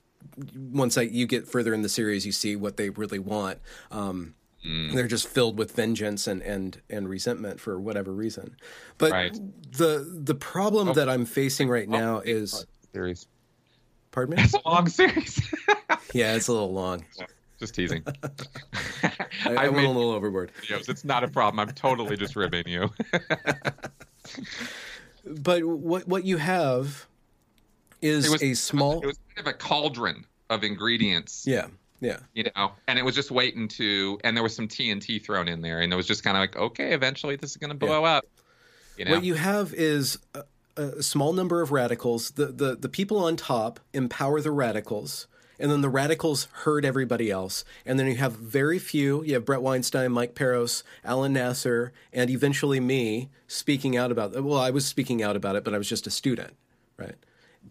[0.54, 3.58] once I, you get further in the series, you see what they really want.
[3.90, 4.34] Um,
[4.66, 4.94] mm.
[4.94, 8.56] They're just filled with vengeance and, and and resentment for whatever reason.
[8.98, 9.38] But right.
[9.72, 10.92] the the problem oh.
[10.94, 11.92] that I'm facing right oh.
[11.92, 13.26] now is series.
[14.10, 14.42] Pardon me.
[14.42, 15.40] It's a long series.
[16.12, 17.04] yeah, it's a little long.
[17.58, 18.02] Just teasing.
[19.44, 20.50] I, I went a little overboard.
[20.62, 20.88] Videos.
[20.88, 21.60] It's not a problem.
[21.60, 22.90] I'm totally just ribbing you.
[25.24, 27.06] but what what you have
[28.00, 29.02] is was, a small.
[29.02, 31.44] It was kind of a cauldron of ingredients.
[31.46, 31.66] Yeah.
[32.00, 32.18] Yeah.
[32.34, 35.60] You know, and it was just waiting to, and there was some TNT thrown in
[35.60, 38.02] there, and it was just kind of like, okay, eventually this is going to blow
[38.02, 38.16] yeah.
[38.16, 38.24] up.
[38.96, 39.12] You know?
[39.12, 40.44] What you have is a,
[40.76, 42.32] a, small number of radicals.
[42.32, 45.26] The, the the people on top empower the radicals,
[45.58, 47.64] and then the radicals herd everybody else.
[47.86, 49.22] And then you have very few.
[49.24, 54.42] You have Bret Weinstein, Mike Paros, Alan Nasser, and eventually me speaking out about.
[54.42, 56.54] Well, I was speaking out about it, but I was just a student,
[56.96, 57.16] right?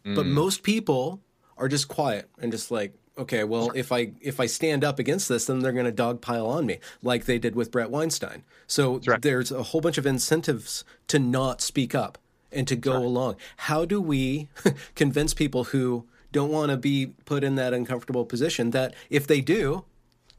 [0.05, 0.15] Mm.
[0.15, 1.19] But most people
[1.57, 5.29] are just quiet and just like, okay, well, if I if I stand up against
[5.29, 8.43] this, then they're going to dogpile on me, like they did with Bret Weinstein.
[8.65, 9.21] So right.
[9.21, 12.17] there's a whole bunch of incentives to not speak up
[12.51, 13.03] and to go right.
[13.03, 13.35] along.
[13.57, 14.47] How do we
[14.95, 19.41] convince people who don't want to be put in that uncomfortable position that if they
[19.41, 19.85] do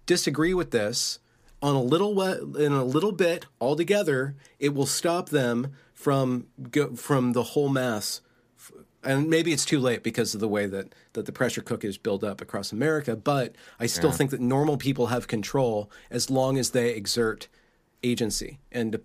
[0.07, 1.19] disagree with this
[1.63, 2.21] on a little
[2.57, 8.21] in a little bit altogether it will stop them from go, from the whole mass
[9.03, 11.97] and maybe it's too late because of the way that, that the pressure cook is
[11.97, 14.17] built up across America, but I still yeah.
[14.17, 17.49] think that normal people have control as long as they exert
[18.03, 19.01] agency and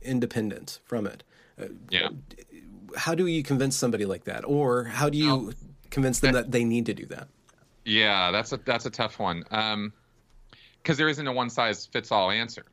[0.00, 1.22] independence from it.
[1.60, 2.08] Uh, yeah.
[2.96, 4.44] How do you convince somebody like that?
[4.44, 5.54] Or how do you
[5.90, 7.28] convince them that they need to do that?
[7.84, 9.44] Yeah, that's a that's a tough one.
[9.50, 9.92] Um,
[10.82, 12.64] because there isn't a one size fits all answer.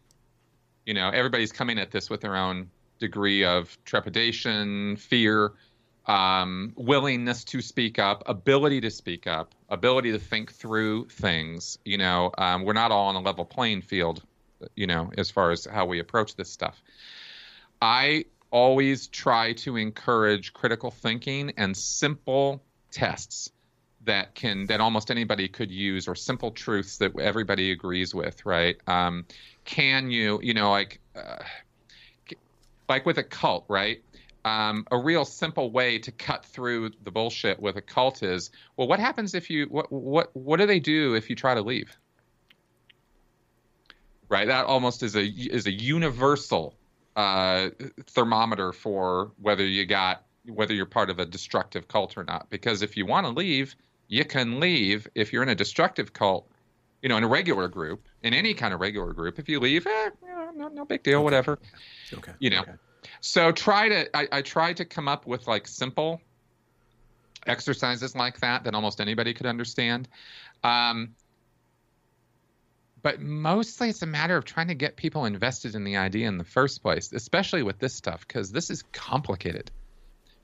[0.86, 5.54] You know, everybody's coming at this with their own degree of trepidation, fear,
[6.10, 11.78] um, willingness to speak up, ability to speak up, ability to think through things.
[11.86, 14.24] You know, um, we're not all on a level playing field.
[14.76, 16.82] You know, as far as how we approach this stuff.
[17.82, 23.52] I always try to encourage critical thinking and simple tests
[24.06, 28.78] that can that almost anybody could use or simple truths that everybody agrees with right
[28.88, 29.26] um,
[29.66, 31.44] can you you know like uh,
[32.88, 34.02] like with a cult right
[34.46, 38.88] um, a real simple way to cut through the bullshit with a cult is well
[38.88, 41.98] what happens if you what what what do they do if you try to leave
[44.30, 46.76] right that almost is a is a universal
[47.16, 47.70] uh,
[48.08, 52.50] thermometer for whether you got whether you're part of a destructive cult or not.
[52.50, 53.76] Because if you want to leave,
[54.10, 56.50] You can leave if you're in a destructive cult,
[57.04, 59.38] you know, in a regular group, in any kind of regular group.
[59.38, 60.10] If you leave, eh,
[60.56, 61.24] no, no big deal, okay.
[61.24, 61.60] whatever.
[62.12, 62.34] Okay.
[62.40, 62.62] You know.
[62.62, 62.72] Okay.
[63.22, 64.18] So try to.
[64.18, 66.22] I, I tried to come up with like simple
[67.46, 70.08] exercises like that that almost anybody could understand.
[70.64, 71.16] Um,
[73.02, 76.38] but mostly it's a matter of trying to get people invested in the idea in
[76.38, 79.72] the first place, especially with this stuff, because this is complicated.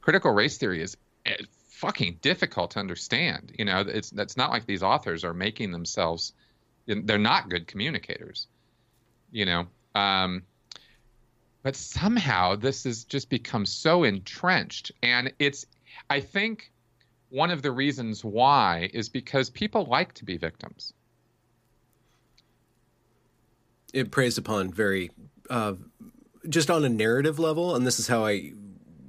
[0.02, 1.36] Critical race theory is eh,
[1.70, 3.52] fucking difficult to understand.
[3.58, 6.34] You know, it's that's not like these authors are making themselves.
[6.86, 8.48] They're not good communicators.
[9.32, 10.44] You know, um,
[11.66, 15.66] but somehow this has just become so entrenched, and it's.
[16.12, 16.72] I think
[17.30, 20.94] one of the reasons why is because people like to be victims
[23.96, 25.10] it preys upon very
[25.50, 25.74] uh,
[26.50, 28.52] just on a narrative level, and this is how I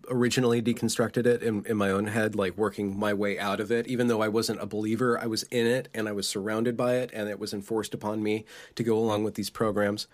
[0.08, 3.88] originally deconstructed it in, in my own head, like working my way out of it.
[3.88, 6.94] Even though I wasn't a believer, I was in it and I was surrounded by
[6.94, 8.44] it, and it was enforced upon me
[8.76, 10.06] to go along with these programs.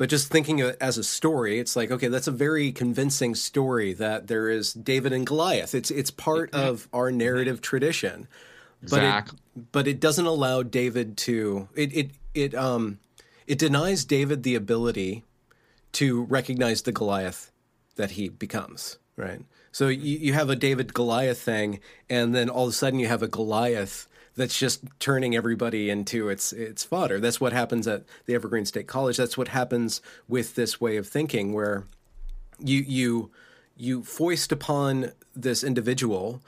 [0.00, 3.34] But just thinking of it as a story, it's like, okay, that's a very convincing
[3.34, 5.74] story that there is David and Goliath.
[5.74, 8.26] It's it's part of our narrative tradition.
[8.80, 9.38] But exactly.
[9.54, 12.98] it, but it doesn't allow David to it it it um
[13.46, 15.22] it denies David the ability
[15.92, 17.52] to recognize the Goliath
[17.96, 19.42] that he becomes, right?
[19.70, 23.08] So you, you have a David Goliath thing, and then all of a sudden you
[23.08, 27.20] have a Goliath that's just turning everybody into its its fodder.
[27.20, 29.16] That's what happens at the Evergreen State College.
[29.16, 31.84] That's what happens with this way of thinking, where
[32.58, 33.30] you you
[33.76, 36.42] you foist upon this individual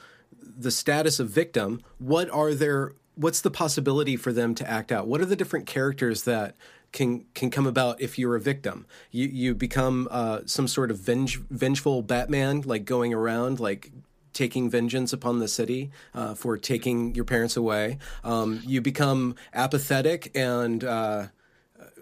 [0.58, 1.80] the status of victim.
[1.98, 5.06] What are their what's the possibility for them to act out?
[5.06, 6.56] What are the different characters that
[6.92, 8.86] can can come about if you're a victim.
[9.10, 13.90] You you become uh, some sort of venge, vengeful Batman, like going around like
[14.32, 17.98] taking vengeance upon the city uh, for taking your parents away.
[18.24, 21.26] Um, you become apathetic and uh,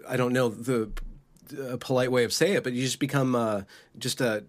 [0.07, 0.91] I don't know the
[1.79, 3.61] polite way of saying it, but you just become uh,
[3.97, 4.43] just a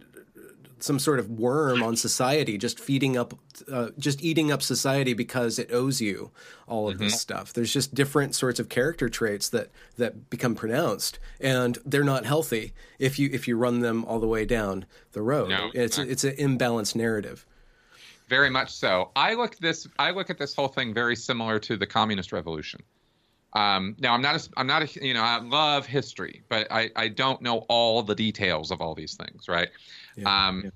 [0.83, 3.39] some sort of worm on society, just feeding up,
[3.71, 6.31] uh, just eating up society because it owes you
[6.67, 7.05] all of mm-hmm.
[7.05, 7.53] this stuff.
[7.53, 12.73] There's just different sorts of character traits that that become pronounced, and they're not healthy
[12.99, 15.51] if you if you run them all the way down the road.
[15.51, 17.47] No, it's it's an imbalanced narrative.
[18.33, 19.11] Very much so.
[19.15, 19.87] I look this.
[19.99, 22.81] I look at this whole thing very similar to the communist revolution.
[23.53, 26.91] Um, now I'm not a, I'm not a, you know I love history, but I,
[26.97, 29.69] I don't know all the details of all these things, right?
[30.17, 30.71] Yeah, um, yeah.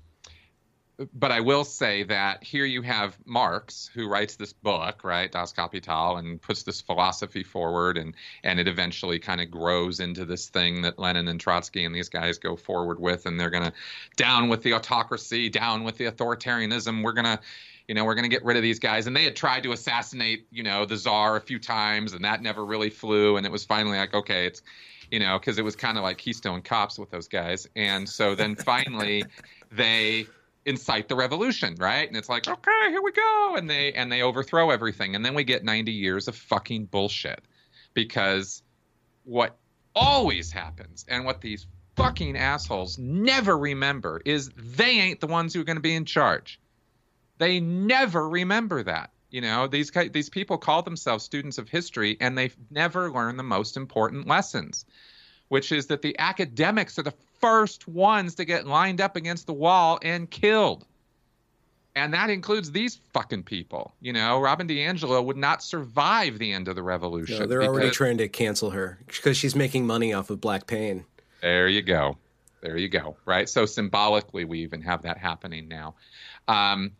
[1.13, 5.53] But I will say that here you have Marx, who writes this book, right, Das
[5.53, 10.49] Kapital, and puts this philosophy forward, and and it eventually kind of grows into this
[10.49, 13.73] thing that Lenin and Trotsky and these guys go forward with, and they're gonna
[14.15, 17.03] down with the autocracy, down with the authoritarianism.
[17.03, 17.39] We're gonna
[17.87, 19.07] you know, we're going to get rid of these guys.
[19.07, 22.41] And they had tried to assassinate, you know, the czar a few times, and that
[22.41, 23.37] never really flew.
[23.37, 24.61] And it was finally like, okay, it's,
[25.09, 27.65] you know, because it was kind of like Keystone Cops with those guys.
[27.77, 29.23] And so then finally
[29.71, 30.27] they
[30.67, 32.07] incite the revolution, right?
[32.07, 35.33] And it's like, okay, here we go, and they and they overthrow everything, and then
[35.33, 37.41] we get 90 years of fucking bullshit,
[37.93, 38.61] because
[39.23, 39.57] what
[39.95, 45.61] always happens, and what these fucking assholes never remember is they ain't the ones who
[45.61, 46.59] are going to be in charge.
[47.39, 49.11] They never remember that.
[49.29, 53.43] You know, these these people call themselves students of history, and they never learn the
[53.43, 54.85] most important lessons,
[55.49, 59.53] which is that the academics are the first ones to get lined up against the
[59.53, 60.85] wall and killed.
[61.95, 63.93] And that includes these fucking people.
[64.01, 67.39] You know, Robin DiAngelo would not survive the end of the revolution.
[67.39, 67.73] No, they're because...
[67.73, 71.05] already trying to cancel her because she's making money off of black pain.
[71.41, 72.17] There you go.
[72.61, 73.17] There you go.
[73.25, 73.49] Right.
[73.49, 75.95] So symbolically, we even have that happening now.
[76.47, 76.91] Um,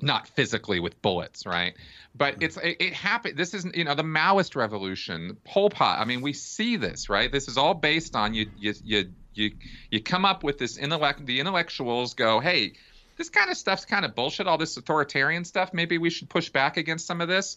[0.00, 1.74] not physically with bullets, right?
[2.14, 2.42] But mm-hmm.
[2.42, 3.36] it's it, it happened.
[3.36, 5.98] This isn't you know the Maoist revolution, Pol Pot.
[6.00, 7.30] I mean, we see this, right?
[7.30, 9.04] This is all based on you you you
[9.34, 9.52] you
[9.90, 11.24] you come up with this intellect.
[11.24, 12.74] The intellectuals go, hey,
[13.16, 14.46] this kind of stuff's kind of bullshit.
[14.46, 15.72] All this authoritarian stuff.
[15.72, 17.56] Maybe we should push back against some of this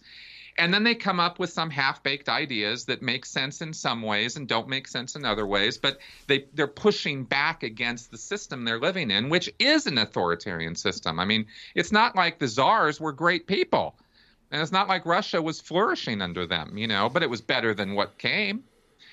[0.59, 4.35] and then they come up with some half-baked ideas that make sense in some ways
[4.35, 8.65] and don't make sense in other ways but they they're pushing back against the system
[8.65, 11.45] they're living in which is an authoritarian system i mean
[11.75, 13.95] it's not like the czars were great people
[14.51, 17.73] and it's not like russia was flourishing under them you know but it was better
[17.73, 18.63] than what came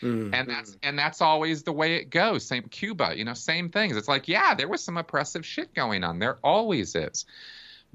[0.03, 0.35] mm-hmm.
[0.35, 0.79] and that's mm.
[0.83, 4.29] and that's always the way it goes same cuba you know same things it's like
[4.29, 7.25] yeah there was some oppressive shit going on there always is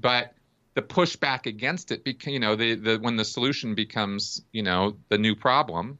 [0.00, 0.34] but
[0.74, 5.18] the pushback against it, you know, the, the when the solution becomes, you know, the
[5.18, 5.98] new problem,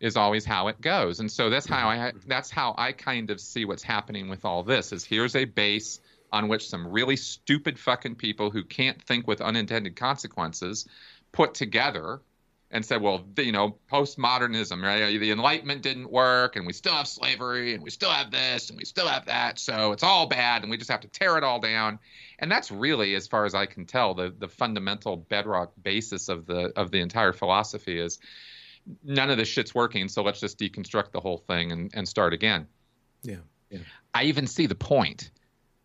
[0.00, 1.20] is always how it goes.
[1.20, 2.16] And so that's how I mm-hmm.
[2.18, 2.28] Mm-hmm.
[2.28, 4.92] that's how I kind of see what's happening with all this.
[4.92, 6.00] Is here's a base
[6.32, 10.86] on which some really stupid fucking people who can't think with unintended consequences
[11.32, 12.20] put together
[12.72, 15.18] and said, well, the, you know, postmodernism, right?
[15.18, 18.78] The Enlightenment didn't work, and we still have slavery, and we still have this, and
[18.78, 19.58] we still have that.
[19.58, 21.98] So it's all bad, and we just have to tear it all down.
[22.38, 26.46] And that's really, as far as I can tell, the the fundamental bedrock basis of
[26.46, 28.18] the of the entire philosophy is
[29.04, 32.32] none of this shit's working, so let's just deconstruct the whole thing and, and start
[32.32, 32.66] again.
[33.22, 33.36] Yeah.
[33.68, 33.80] yeah.
[34.14, 35.30] I even see the point.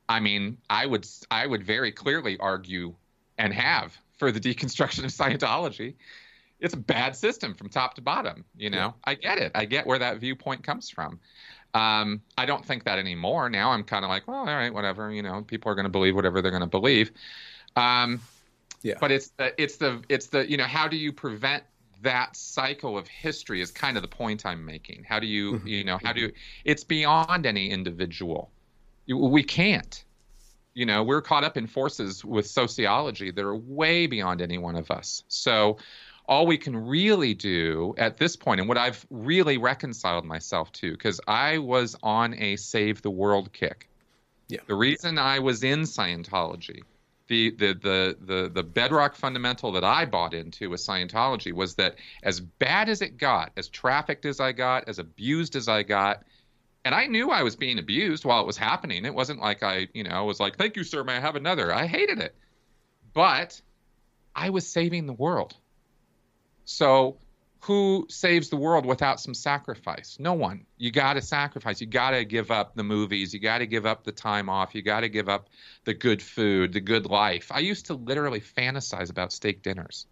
[0.08, 2.94] I mean, I would I would very clearly argue
[3.38, 5.96] and have for the deconstruction of Scientology
[6.66, 8.44] it's a bad system from top to bottom.
[8.58, 8.92] You know, yeah.
[9.04, 9.52] I get it.
[9.54, 11.20] I get where that viewpoint comes from.
[11.76, 13.50] Um, I don't think that anymore.
[13.50, 15.12] Now I'm kind of like, well, all right, whatever.
[15.12, 17.12] You know, people are going to believe whatever they're going to believe.
[17.76, 18.20] Um,
[18.82, 18.96] yeah.
[19.00, 21.64] But it's the it's the it's the you know how do you prevent
[22.02, 25.04] that cycle of history is kind of the point I'm making.
[25.04, 25.68] How do you mm-hmm.
[25.68, 26.32] you know how do you,
[26.64, 28.52] it's beyond any individual.
[29.08, 30.04] We can't.
[30.74, 34.76] You know, we're caught up in forces with sociology that are way beyond any one
[34.76, 35.24] of us.
[35.28, 35.78] So
[36.28, 40.92] all we can really do at this point, and what I've really reconciled myself to,
[40.92, 43.90] because I was on a save the world kick.
[44.48, 44.60] Yeah.
[44.68, 46.84] The reason I was in Scientology,
[47.28, 51.96] the, the the the the bedrock fundamental that I bought into with Scientology was that
[52.22, 56.24] as bad as it got, as trafficked as I got, as abused as I got,
[56.84, 59.06] and I knew I was being abused while it was happening.
[59.06, 61.04] It wasn't like I, you know, was like, "Thank you, sir.
[61.04, 62.36] May I have another?" I hated it,
[63.14, 63.60] but
[64.36, 65.56] I was saving the world.
[66.66, 67.18] So
[67.66, 70.18] who saves the world without some sacrifice?
[70.20, 70.66] No one.
[70.78, 71.82] You got to sacrifice.
[71.82, 73.34] You got to give up the movies.
[73.34, 74.76] You got to give up the time off.
[74.76, 75.50] You got to give up
[75.84, 77.52] the good food, the good life.
[77.52, 80.06] I used to literally fantasize about steak dinners.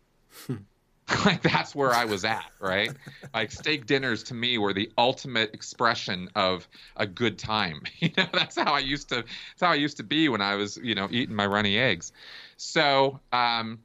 [1.25, 2.91] like that's where I was at, right?
[3.33, 7.81] like steak dinners to me were the ultimate expression of a good time.
[7.99, 10.55] You know, that's how I used to that's how I used to be when I
[10.55, 12.11] was, you know, eating my runny eggs.
[12.57, 13.79] So, um,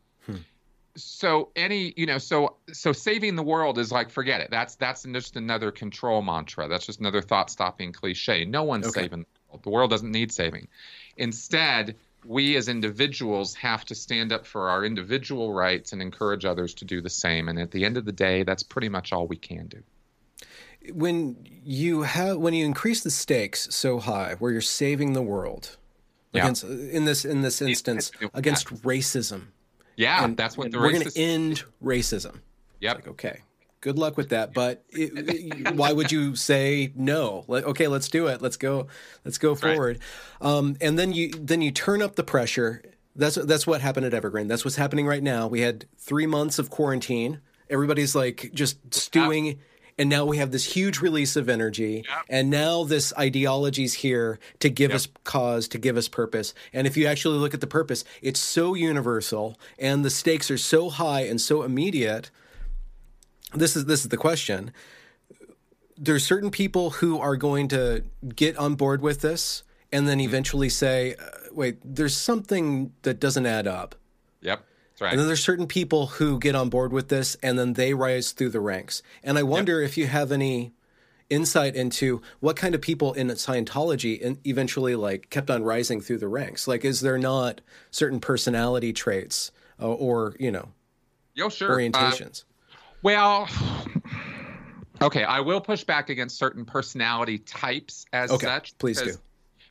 [1.03, 4.51] so any you know so so saving the world is like forget it.
[4.51, 6.69] That's that's just another control mantra.
[6.69, 8.45] That's just another thought stopping cliche.
[8.45, 9.03] No one's okay.
[9.03, 9.63] saving the world.
[9.63, 10.69] The world doesn't need saving.
[11.17, 16.75] Instead we as individuals have to stand up for our individual rights and encourage others
[16.75, 17.49] to do the same.
[17.49, 19.83] And at the end of the day that's pretty much all we can do.
[20.93, 25.77] When you have when you increase the stakes so high where you're saving the world
[26.33, 26.43] yeah.
[26.43, 29.49] against in this in this instance against racism
[29.99, 32.41] yeah, and, that's what the we're going to end racism.
[32.81, 32.95] Yep.
[32.95, 33.41] Like, okay.
[33.81, 34.55] Good luck with that.
[34.55, 37.45] But it, it, why would you say no?
[37.49, 38.41] Like, okay, let's do it.
[38.41, 38.87] Let's go.
[39.25, 39.99] Let's go forward.
[40.41, 40.51] Right.
[40.51, 42.83] Um, and then you then you turn up the pressure.
[43.17, 44.47] That's that's what happened at Evergreen.
[44.47, 45.49] That's what's happening right now.
[45.49, 47.41] We had three months of quarantine.
[47.69, 49.59] Everybody's like just stewing
[49.99, 52.25] and now we have this huge release of energy yep.
[52.29, 54.97] and now this ideology is here to give yep.
[54.97, 58.41] us cause to give us purpose and if you actually look at the purpose it's
[58.41, 62.31] so universal and the stakes are so high and so immediate
[63.55, 64.73] this is this is the question
[65.97, 68.05] there's certain people who are going to
[68.37, 70.29] get on board with this and then mm-hmm.
[70.29, 73.95] eventually say uh, wait there's something that doesn't add up
[74.41, 74.65] yep
[75.01, 75.13] Right.
[75.13, 78.33] And then there's certain people who get on board with this and then they rise
[78.33, 79.03] through the ranks.
[79.23, 79.91] And I wonder yep.
[79.91, 80.73] if you have any
[81.31, 86.29] insight into what kind of people in Scientology eventually like kept on rising through the
[86.29, 86.67] ranks.
[86.67, 90.71] Like, is there not certain personality traits uh, or you know,
[91.35, 91.71] Yo, sure.
[91.71, 92.43] orientations?
[92.43, 92.47] Uh,
[93.03, 93.49] well,
[95.01, 98.79] okay, I will push back against certain personality types as okay, such.
[98.79, 99.23] Please because, do.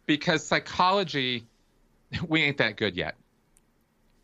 [0.05, 1.45] Because psychology,
[2.27, 3.15] we ain't that good yet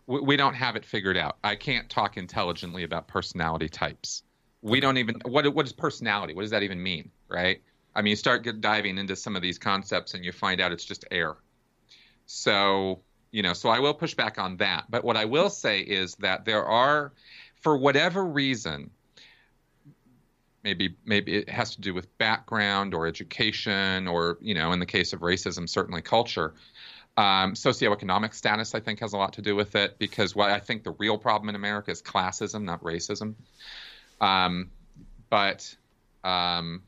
[0.06, 1.38] we don't have it figured out.
[1.44, 4.24] I can't talk intelligently about personality types.
[4.62, 6.34] We don't even what what is personality?
[6.34, 7.62] What does that even mean, right?
[7.96, 10.72] I mean, you start get, diving into some of these concepts and you find out
[10.72, 11.36] it's just air.
[12.26, 13.02] So,
[13.32, 14.86] you know, so I will push back on that.
[14.90, 17.14] But what I will say is that there are
[17.62, 18.90] for whatever reason
[20.64, 24.86] maybe maybe it has to do with background or education or, you know, in the
[24.86, 26.54] case of racism, certainly culture
[27.16, 30.60] um, socioeconomic status, I think, has a lot to do with it because what I
[30.60, 33.36] think the real problem in America is classism, not racism.
[34.20, 34.72] Um,
[35.30, 35.76] but
[36.24, 36.84] um,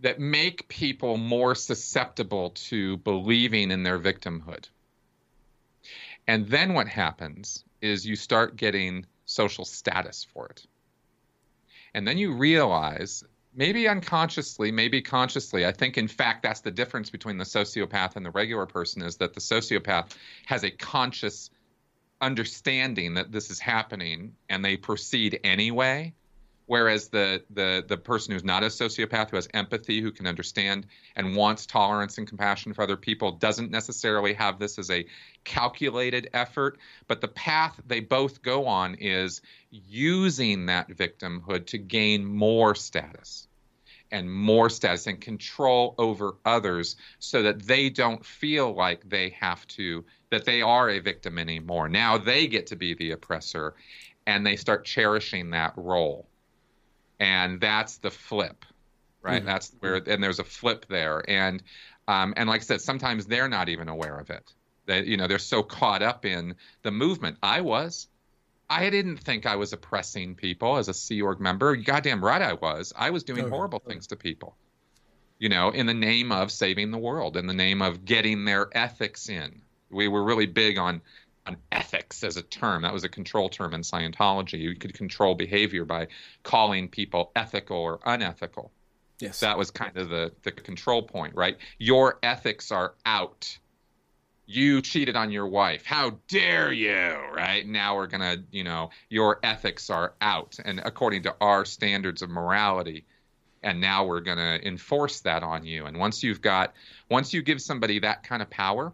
[0.00, 4.66] that make people more susceptible to believing in their victimhood.
[6.26, 10.66] And then what happens is you start getting social status for it.
[11.94, 13.24] And then you realize
[13.54, 15.66] maybe unconsciously, maybe consciously.
[15.66, 19.16] I think, in fact, that's the difference between the sociopath and the regular person is
[19.16, 21.50] that the sociopath has a conscious
[22.20, 26.14] understanding that this is happening and they proceed anyway.
[26.70, 30.86] Whereas the the the person who's not a sociopath, who has empathy, who can understand
[31.16, 35.04] and wants tolerance and compassion for other people, doesn't necessarily have this as a
[35.42, 36.78] calculated effort.
[37.08, 39.42] But the path they both go on is
[39.72, 43.48] using that victimhood to gain more status
[44.12, 49.66] and more status and control over others so that they don't feel like they have
[49.66, 53.74] to that they are a victim anymore now they get to be the oppressor
[54.28, 56.29] and they start cherishing that role
[57.20, 58.64] and that's the flip
[59.22, 59.38] right?
[59.38, 59.46] Mm-hmm.
[59.46, 61.22] that's where and there's a flip there.
[61.28, 61.62] And
[62.08, 64.52] um, and like i said sometimes they're not even aware of it.
[64.86, 67.38] That you know they're so caught up in the movement.
[67.42, 68.08] I was.
[68.72, 71.76] I didn't think i was oppressing people as a sea org member.
[71.76, 72.92] Goddamn right i was.
[72.96, 74.56] I was doing horrible things to people.
[75.38, 78.68] You know in the name of saving the world in the name of getting their
[78.72, 79.62] ethics in.
[79.90, 81.02] We were really big on
[81.50, 82.82] on ethics as a term.
[82.82, 84.60] That was a control term in Scientology.
[84.60, 86.08] You could control behavior by
[86.42, 88.70] calling people ethical or unethical.
[89.18, 89.40] Yes.
[89.40, 91.58] That was kind of the, the control point, right?
[91.78, 93.58] Your ethics are out.
[94.46, 95.84] You cheated on your wife.
[95.84, 97.16] How dare you?
[97.34, 97.66] Right?
[97.66, 100.58] Now we're going to, you know, your ethics are out.
[100.64, 103.04] And according to our standards of morality,
[103.62, 105.84] and now we're going to enforce that on you.
[105.84, 106.72] And once you've got,
[107.10, 108.92] once you give somebody that kind of power,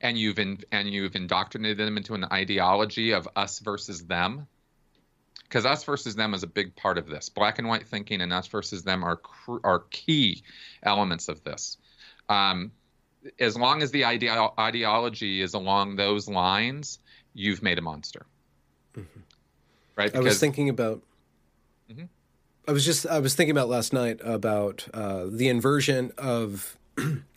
[0.00, 4.46] and you've in, and you've indoctrinated them into an ideology of us versus them?
[5.42, 7.28] Because us versus them is a big part of this.
[7.28, 9.20] Black and white thinking and us versus them are
[9.64, 10.42] are key
[10.82, 11.76] elements of this.
[12.28, 12.72] Um,
[13.38, 16.98] as long as the ide- ideology is along those lines
[17.34, 18.26] you've made a monster.
[18.96, 19.20] Mm-hmm.
[19.94, 20.10] right?
[20.10, 21.02] Because, i was thinking about
[21.90, 22.04] mm-hmm.
[22.66, 26.78] i was just i was thinking about last night about uh, the inversion of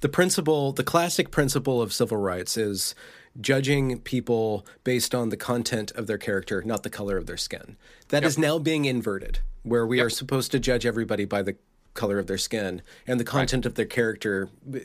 [0.00, 2.94] the principle, the classic principle of civil rights is
[3.40, 7.76] judging people based on the content of their character, not the color of their skin.
[8.08, 8.28] That yep.
[8.28, 10.06] is now being inverted, where we yep.
[10.06, 11.56] are supposed to judge everybody by the
[11.94, 13.70] color of their skin, and the content right.
[13.70, 14.78] of their character uh,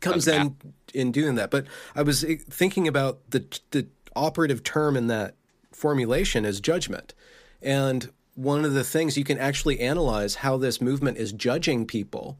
[0.00, 0.56] comes in
[0.94, 1.50] in doing that.
[1.50, 5.34] But I was uh, thinking about the the operative term in that
[5.72, 7.14] formulation is judgment,
[7.62, 12.38] and one of the things you can actually analyze how this movement is judging people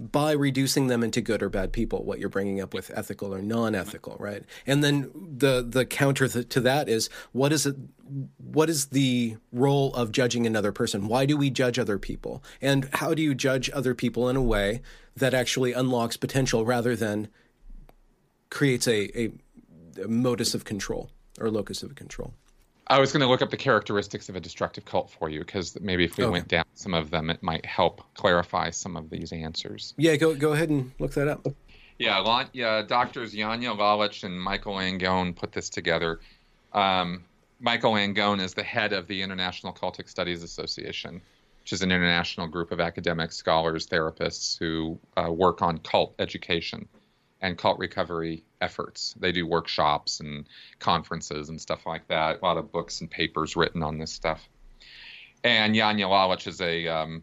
[0.00, 3.42] by reducing them into good or bad people what you're bringing up with ethical or
[3.42, 4.44] non-ethical right?
[4.66, 7.76] And then the the counter to that is what is it
[8.38, 11.08] what is the role of judging another person?
[11.08, 12.42] Why do we judge other people?
[12.62, 14.80] And how do you judge other people in a way
[15.16, 17.28] that actually unlocks potential rather than
[18.50, 19.30] creates a, a,
[20.04, 22.34] a modus of control or locus of control
[22.90, 25.78] I was going to look up the characteristics of a destructive cult for you because
[25.80, 26.32] maybe if we okay.
[26.32, 29.94] went down some of them, it might help clarify some of these answers.
[29.98, 31.46] Yeah, go go ahead and look that up.
[31.98, 36.20] Yeah, yeah doctors Janja Lalich and Michael Langone put this together.
[36.72, 37.24] Um,
[37.60, 41.20] Michael Langone is the head of the International Cultic Studies Association,
[41.62, 46.88] which is an international group of academics, scholars, therapists who uh, work on cult education
[47.40, 49.14] and cult recovery efforts.
[49.18, 50.46] They do workshops and
[50.78, 52.40] conferences and stuff like that.
[52.40, 54.48] A lot of books and papers written on this stuff.
[55.44, 57.22] And Lalich is a um,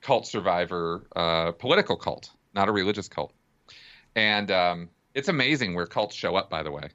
[0.00, 3.32] cult survivor, uh, political cult, not a religious cult.
[4.16, 6.88] And um, it's amazing where cults show up, by the way.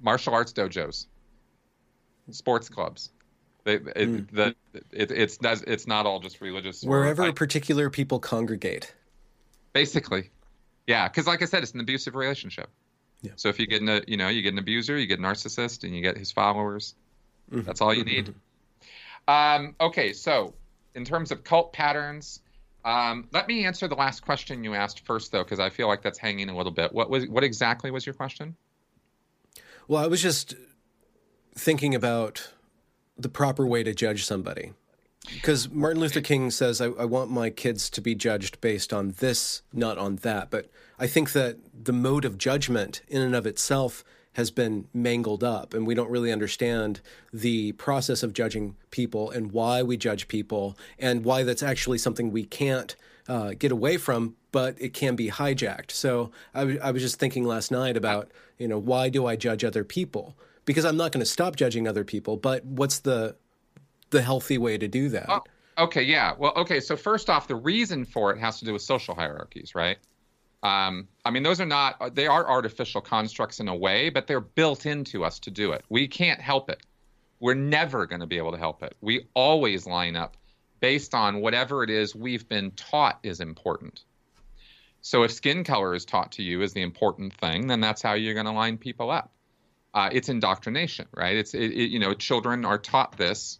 [0.00, 1.06] Martial arts dojos,
[2.30, 3.10] sports clubs.
[3.64, 4.30] They, it, mm.
[4.30, 4.54] the,
[4.90, 6.82] it, it's it's not all just religious.
[6.82, 8.94] Wherever particular people congregate.
[9.74, 10.30] Basically,
[10.90, 12.68] yeah, because like I said, it's an abusive relationship.
[13.22, 13.30] Yeah.
[13.36, 15.84] So if you get a, you know, you get an abuser, you get a narcissist,
[15.84, 16.96] and you get his followers.
[17.52, 17.64] Mm-hmm.
[17.64, 18.34] That's all you need.
[19.28, 19.62] Mm-hmm.
[19.62, 20.52] Um, okay, so
[20.96, 22.40] in terms of cult patterns,
[22.84, 26.02] um, let me answer the last question you asked first, though, because I feel like
[26.02, 26.92] that's hanging a little bit.
[26.92, 28.56] What was what exactly was your question?
[29.86, 30.56] Well, I was just
[31.54, 32.52] thinking about
[33.16, 34.72] the proper way to judge somebody.
[35.34, 39.14] Because Martin Luther King says, I, I, want my kids to be judged based on
[39.18, 40.50] this, not on that.
[40.50, 44.02] But I think that the mode of judgment in and of itself
[44.34, 47.00] has been mangled up, and we don't really understand
[47.32, 52.30] the process of judging people and why we judge people, and why that's actually something
[52.30, 52.94] we can't
[53.28, 55.90] uh, get away from, but it can be hijacked.
[55.90, 59.36] So I, w- I was just thinking last night about, you know, why do I
[59.36, 60.36] judge other people?
[60.64, 63.36] Because I'm not going to stop judging other people, but what's the
[64.10, 65.26] the healthy way to do that.
[65.28, 65.42] Oh,
[65.78, 66.34] okay, yeah.
[66.38, 66.80] Well, okay.
[66.80, 69.98] So first off, the reason for it has to do with social hierarchies, right?
[70.62, 74.40] Um, I mean, those are not they are artificial constructs in a way, but they're
[74.40, 75.84] built into us to do it.
[75.88, 76.82] We can't help it.
[77.40, 78.94] We're never going to be able to help it.
[79.00, 80.36] We always line up
[80.80, 84.04] based on whatever it is we've been taught is important.
[85.02, 88.14] So if skin color is taught to you as the important thing, then that's how
[88.14, 89.32] you're going to line people up.
[89.94, 91.36] uh, it's indoctrination, right?
[91.36, 93.59] It's it, it, you know children are taught this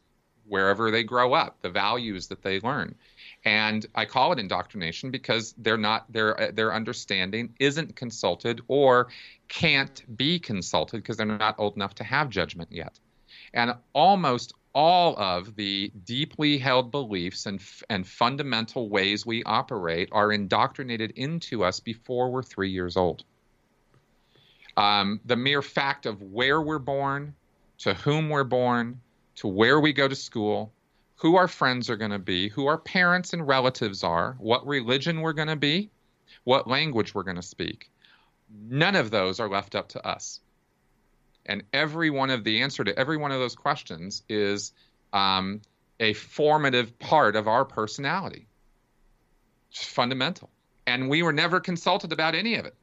[0.51, 2.94] wherever they grow up, the values that they learn,
[3.44, 9.09] and I call it indoctrination because they're not their their understanding isn't consulted or
[9.48, 12.98] can't be consulted because they're not old enough to have judgment yet,
[13.55, 20.32] and almost all of the deeply held beliefs and, and fundamental ways we operate are
[20.32, 23.24] indoctrinated into us before we're three years old.
[24.76, 27.34] Um, the mere fact of where we're born,
[27.78, 29.01] to whom we're born,
[29.41, 30.70] to where we go to school,
[31.16, 35.22] who our friends are going to be, who our parents and relatives are, what religion
[35.22, 35.91] we're going to be,
[36.45, 37.91] what language we're going to speak.
[38.68, 40.41] None of those are left up to us.
[41.47, 44.74] And every one of the answer to every one of those questions is
[45.14, 45.62] um,
[45.99, 48.47] a formative part of our personality.
[49.70, 50.51] It's fundamental.
[50.86, 52.74] And we were never consulted about any of it.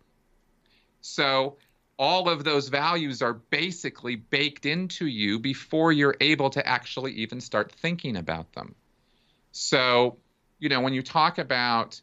[1.01, 1.57] So
[1.97, 7.41] all of those values are basically baked into you before you're able to actually even
[7.41, 8.75] start thinking about them.
[9.51, 10.17] So,
[10.59, 11.99] you know, when you talk about,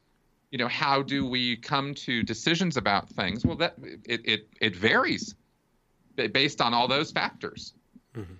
[0.50, 3.44] you know, how do we come to decisions about things?
[3.44, 3.74] Well, that
[4.04, 5.34] it it, it varies
[6.16, 7.74] based on all those factors.
[8.16, 8.34] Mm-hmm.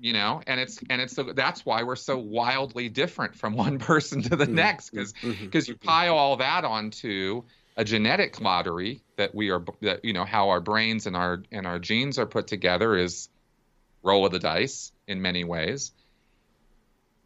[0.00, 3.78] You know, and it's and it's so that's why we're so wildly different from one
[3.90, 4.54] person to the mm-hmm.
[4.54, 5.72] next because because mm-hmm.
[5.72, 7.42] you pile all that onto
[7.80, 11.66] a genetic lottery that we are that you know how our brains and our and
[11.66, 13.30] our genes are put together is
[14.02, 15.92] roll of the dice in many ways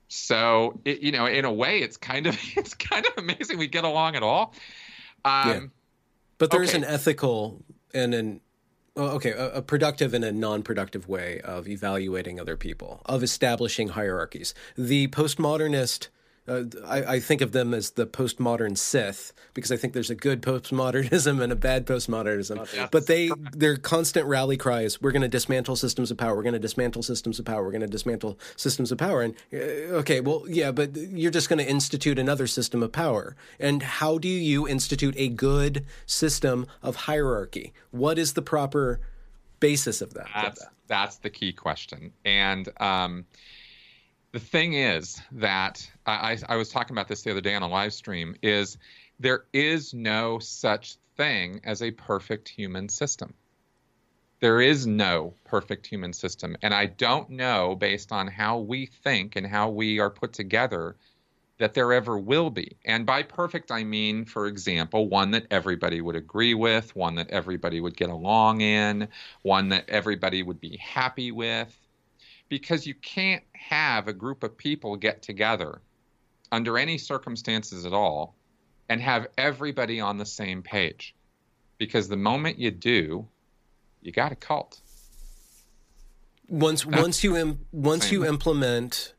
[0.07, 3.67] so it, you know in a way it's kind of it's kind of amazing we
[3.67, 4.55] get along at all
[5.25, 5.61] um, yeah.
[6.39, 6.79] but there's okay.
[6.79, 7.61] an ethical
[7.93, 8.41] and an
[8.97, 14.55] okay, a, a, productive and a non-productive way of evaluating other people, of establishing hierarchies.
[14.77, 16.11] The postmodernist
[16.47, 20.15] uh, I, I, think of them as the postmodern Sith because I think there's a
[20.15, 22.69] good postmodernism and a bad postmodernism.
[22.75, 22.89] Yes.
[22.91, 26.37] But they their constant rally cry is we're going to dismantle systems of power.
[26.37, 27.65] We're going to dismantle systems of power.
[27.65, 29.23] We're going to dismantle systems of power.
[29.23, 29.57] And uh,
[30.01, 33.37] okay, well, yeah, but you're just going to institute another system of power.
[33.59, 37.73] And how do you institute a good system of hierarchy?
[37.91, 39.01] What is the proper
[39.61, 40.29] basis of that?
[40.35, 40.73] That's, that?
[40.89, 42.13] that's the key question.
[42.27, 43.25] And um,
[44.35, 47.69] the thing is that I, I was talking about this the other day on a
[47.69, 48.79] live stream is
[49.21, 53.33] there is no such thing as a perfect human system.
[54.41, 56.57] There is no perfect human system.
[56.63, 60.97] And I don't know, based on how we think and how we are put together,
[61.59, 62.77] that there ever will be.
[62.85, 67.31] And by perfect, I mean, for example, one that everybody would agree with, one that
[67.31, 69.07] everybody would get along in,
[69.43, 71.84] one that everybody would be happy with
[72.49, 75.81] because you can't have a group of people get together
[76.53, 78.37] under any circumstances at all
[78.89, 81.15] and have everybody on the same page.
[81.79, 83.27] Because the moment you do,
[84.03, 84.81] you got a cult.
[86.49, 89.15] Once That's once you Im- once you implement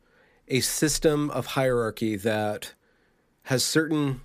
[0.47, 2.73] a system of hierarchy that
[3.43, 4.21] has certain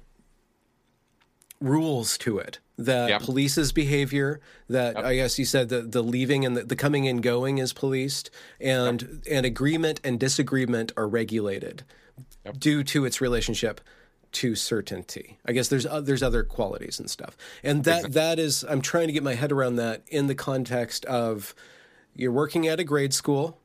[1.61, 3.23] rules to it that yep.
[3.23, 5.05] polices behavior that yep.
[5.05, 8.31] i guess you said the, the leaving and the, the coming and going is policed
[8.61, 9.11] and yep.
[9.31, 11.85] and agreement and disagreement are regulated
[12.59, 13.81] due to its relationship
[14.33, 18.13] to certainty i guess there's uh, there's other qualities and stuff and that exactly.
[18.13, 21.55] that is i'm trying to get my head around that in the context of
[22.15, 23.59] you're working at a grade school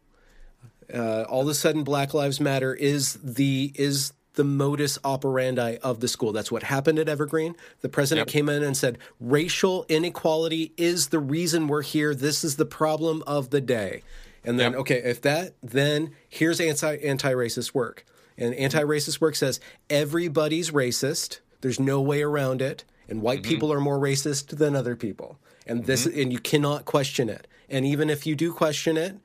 [0.94, 6.00] uh, all of a sudden black lives matter is the is the modus operandi of
[6.00, 6.32] the school.
[6.32, 7.56] That's what happened at Evergreen.
[7.82, 8.34] The president yep.
[8.34, 12.14] came in and said, racial inequality is the reason we're here.
[12.14, 14.04] This is the problem of the day.
[14.44, 14.82] And then, yep.
[14.82, 18.06] okay, if that, then here's anti anti racist work.
[18.38, 19.60] And anti racist work says
[19.90, 21.40] everybody's racist.
[21.62, 22.84] There's no way around it.
[23.08, 23.50] And white mm-hmm.
[23.50, 25.40] people are more racist than other people.
[25.68, 26.20] And this, mm-hmm.
[26.20, 27.48] and you cannot question it.
[27.70, 29.18] And even if you do question it,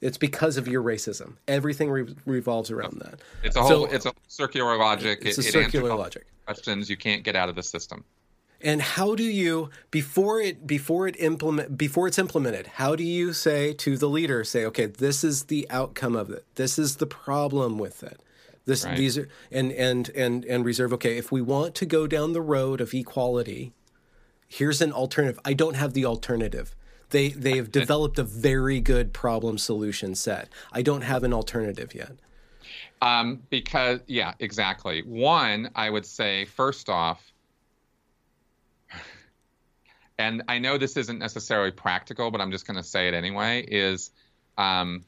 [0.00, 1.34] it's because of your racism.
[1.48, 3.20] Everything re- revolves around that.
[3.42, 3.68] It's a whole.
[3.68, 5.20] So, it's a circular logic.
[5.22, 6.26] It's it, a circular it logic.
[6.44, 8.04] Questions you can't get out of the system.
[8.60, 12.66] And how do you before it before it implement before it's implemented?
[12.66, 16.44] How do you say to the leader, say, okay, this is the outcome of it.
[16.54, 18.20] This is the problem with it.
[18.64, 18.96] This right.
[18.96, 20.92] these are and and and and reserve.
[20.94, 23.72] Okay, if we want to go down the road of equality,
[24.48, 25.38] here's an alternative.
[25.44, 26.74] I don't have the alternative
[27.10, 30.48] they they have developed a very good problem solution set.
[30.72, 32.12] I don't have an alternative yet.
[33.02, 35.02] Um, because yeah, exactly.
[35.02, 37.32] One, I would say first off,
[40.18, 43.64] and I know this isn't necessarily practical, but I'm just going to say it anyway.
[43.68, 44.10] Is
[44.58, 45.04] um,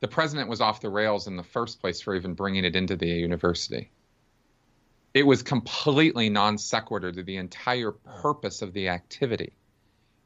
[0.00, 2.94] the president was off the rails in the first place for even bringing it into
[2.94, 3.90] the university.
[5.14, 9.54] It was completely non sequitur to the entire purpose of the activity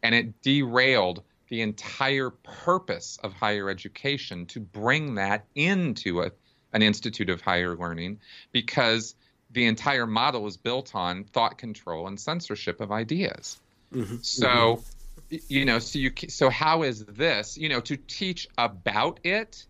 [0.03, 6.31] and it derailed the entire purpose of higher education to bring that into a,
[6.73, 8.21] an institute of higher learning
[8.53, 9.15] because
[9.51, 13.61] the entire model is built on thought control and censorship of ideas.
[13.93, 14.17] Mm-hmm.
[14.23, 14.83] So,
[15.31, 15.37] mm-hmm.
[15.49, 17.59] you know, so you so how is this?
[17.59, 19.67] You know, to teach about it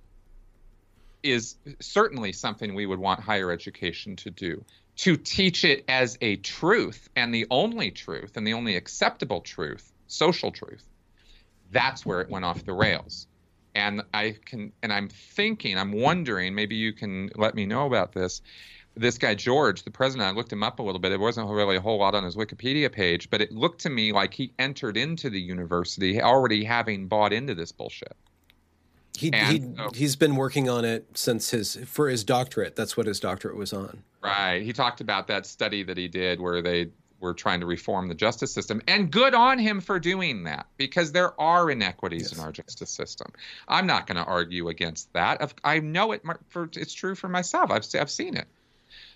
[1.23, 4.65] is certainly something we would want higher education to do.
[4.97, 9.92] To teach it as a truth and the only truth and the only acceptable truth,
[10.13, 10.85] social truth,
[11.71, 13.27] that's where it went off the rails.
[13.75, 18.13] And I can, and I'm thinking, I'm wondering, maybe you can let me know about
[18.13, 18.43] this.
[18.95, 21.13] This guy George, the president, I looked him up a little bit.
[21.13, 24.13] It wasn't really a whole lot on his Wikipedia page, but it looked to me
[24.13, 28.15] like he entered into the university already having bought into this bullshit.
[29.17, 32.77] He, he uh, he's been working on it since his for his doctorate.
[32.77, 34.03] That's what his doctorate was on.
[34.23, 34.63] Right.
[34.63, 36.89] He talked about that study that he did where they
[37.23, 41.13] were trying to reform the justice system, and good on him for doing that because
[41.13, 42.33] there are inequities yes.
[42.33, 43.33] in our justice system.
[43.67, 45.55] I'm not going to argue against that.
[45.65, 47.71] I know it for it's true for myself.
[47.71, 48.49] I've I've seen it.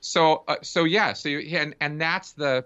[0.01, 1.13] So uh, so yeah.
[1.13, 2.65] So you, and and that's the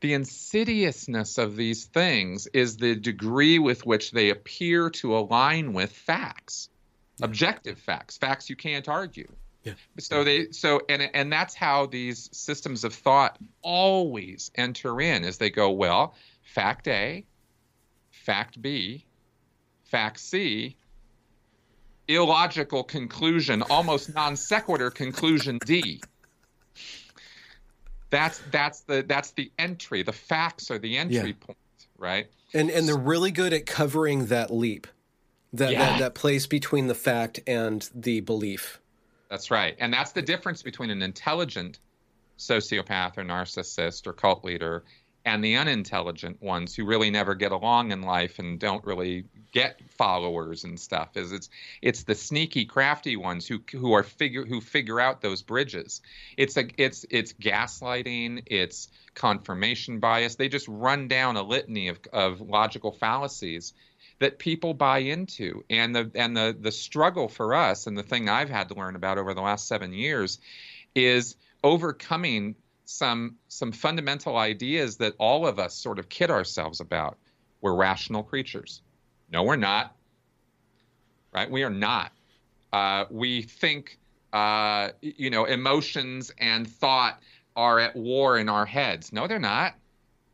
[0.00, 5.92] the insidiousness of these things is the degree with which they appear to align with
[5.92, 6.70] facts,
[7.18, 7.26] yeah.
[7.26, 9.30] objective facts, facts you can't argue.
[9.62, 9.74] Yeah.
[9.98, 15.38] So they so and and that's how these systems of thought always enter in as
[15.38, 17.24] they go well, fact A,
[18.10, 19.04] fact B,
[19.84, 20.76] fact C,
[22.08, 26.00] illogical conclusion, almost non sequitur conclusion D
[28.10, 30.02] that's that's the that's the entry.
[30.02, 31.46] The facts are the entry yeah.
[31.46, 31.58] point,
[31.96, 32.26] right?
[32.52, 34.88] And and they're really good at covering that leap,
[35.52, 35.78] that, yeah.
[35.78, 38.79] that that place between the fact and the belief.
[39.30, 41.78] That's right, and that's the difference between an intelligent
[42.36, 44.84] sociopath or narcissist or cult leader
[45.24, 49.80] and the unintelligent ones who really never get along in life and don't really get
[49.90, 51.50] followers and stuff is it's
[51.82, 56.00] it's the sneaky crafty ones who who are figure who figure out those bridges.
[56.36, 60.36] It's a it's it's gaslighting it's confirmation bias.
[60.36, 63.74] They just run down a litany of of logical fallacies
[64.20, 68.28] that people buy into and the and the the struggle for us and the thing
[68.28, 70.38] I've had to learn about over the last 7 years
[70.94, 72.54] is overcoming
[72.84, 77.18] some some fundamental ideas that all of us sort of kid ourselves about
[77.60, 78.82] we're rational creatures
[79.30, 79.94] no, we're not.
[81.32, 81.50] Right?
[81.50, 82.12] We are not.
[82.72, 83.98] Uh, we think,
[84.32, 87.20] uh, you know, emotions and thought
[87.54, 89.12] are at war in our heads.
[89.12, 89.74] No, they're not.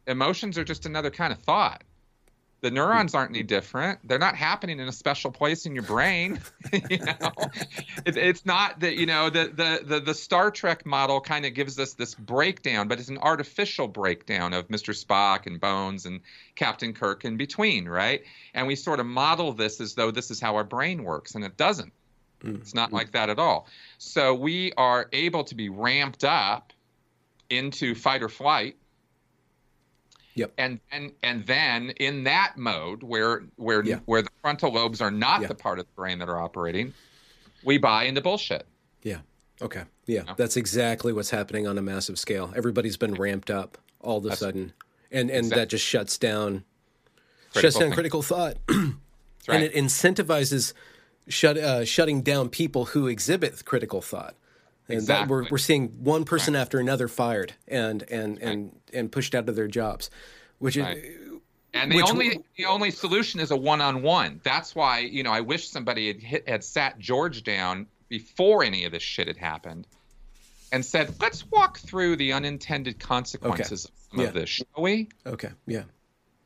[0.07, 1.82] Emotions are just another kind of thought
[2.62, 4.00] the neurons aren't any different.
[4.04, 6.40] They're not happening in a special place in your brain.
[6.90, 7.30] you know,
[8.04, 11.54] it, it's not that you know the the the, the Star Trek model kind of
[11.54, 14.94] gives us this breakdown, but it's an artificial breakdown of Mr.
[14.94, 16.20] Spock and Bones and
[16.54, 18.22] Captain Kirk in between, right?
[18.54, 21.44] And we sort of model this as though this is how our brain works, and
[21.44, 21.92] it doesn't.
[22.42, 22.62] Mm-hmm.
[22.62, 23.66] It's not like that at all.
[23.98, 26.72] So we are able to be ramped up
[27.50, 28.76] into fight or flight
[30.37, 30.53] Yep.
[30.59, 34.01] And and and then in that mode where where yeah.
[34.05, 35.49] where the frontal lobes are not yeah.
[35.49, 36.93] the part of the brain that are operating,
[37.64, 38.66] we buy into bullshit.
[39.03, 39.20] Yeah.
[39.62, 39.84] Okay.
[40.05, 40.20] Yeah.
[40.20, 40.34] You know?
[40.37, 42.53] That's exactly what's happening on a massive scale.
[42.55, 44.74] Everybody's been ramped up all of a That's, sudden.
[45.11, 45.61] And and exactly.
[45.62, 46.64] that just shuts down
[47.53, 48.57] critical shuts down critical thought.
[48.68, 48.95] right.
[49.49, 50.74] And it incentivizes
[51.28, 54.34] shut uh, shutting down people who exhibit critical thought.
[54.89, 55.24] And exactly.
[55.24, 56.61] that we're we're seeing one person right.
[56.61, 58.95] after another fired and and and right.
[58.95, 60.11] and pushed out of their jobs,
[60.59, 60.97] which right.
[60.97, 61.22] is.
[61.74, 64.41] And the which, only the only solution is a one-on-one.
[64.43, 68.84] That's why you know I wish somebody had hit, had sat George down before any
[68.84, 69.87] of this shit had happened,
[70.72, 73.93] and said, "Let's walk through the unintended consequences okay.
[73.93, 74.28] of some yeah.
[74.28, 75.51] of this, shall we?" Okay.
[75.66, 75.82] Yeah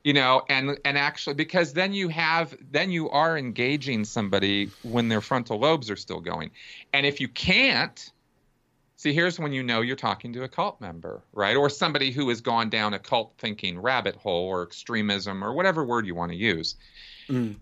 [0.03, 5.09] you know and and actually because then you have then you are engaging somebody when
[5.09, 6.51] their frontal lobes are still going
[6.93, 8.13] and if you can't
[9.01, 11.57] See, here's when you know you're talking to a cult member, right?
[11.57, 15.87] Or somebody who has gone down a cult thinking rabbit hole or extremism or whatever
[15.87, 16.77] word you want to use.
[17.27, 17.57] Mm.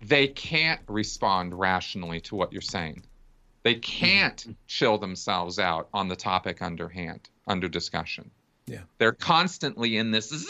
[0.00, 3.02] They can't respond rationally to what you're saying.
[3.64, 4.52] They can't mm-hmm.
[4.68, 8.30] chill themselves out on the topic under hand, under discussion.
[8.68, 8.82] Yeah.
[8.98, 10.48] They're constantly in this.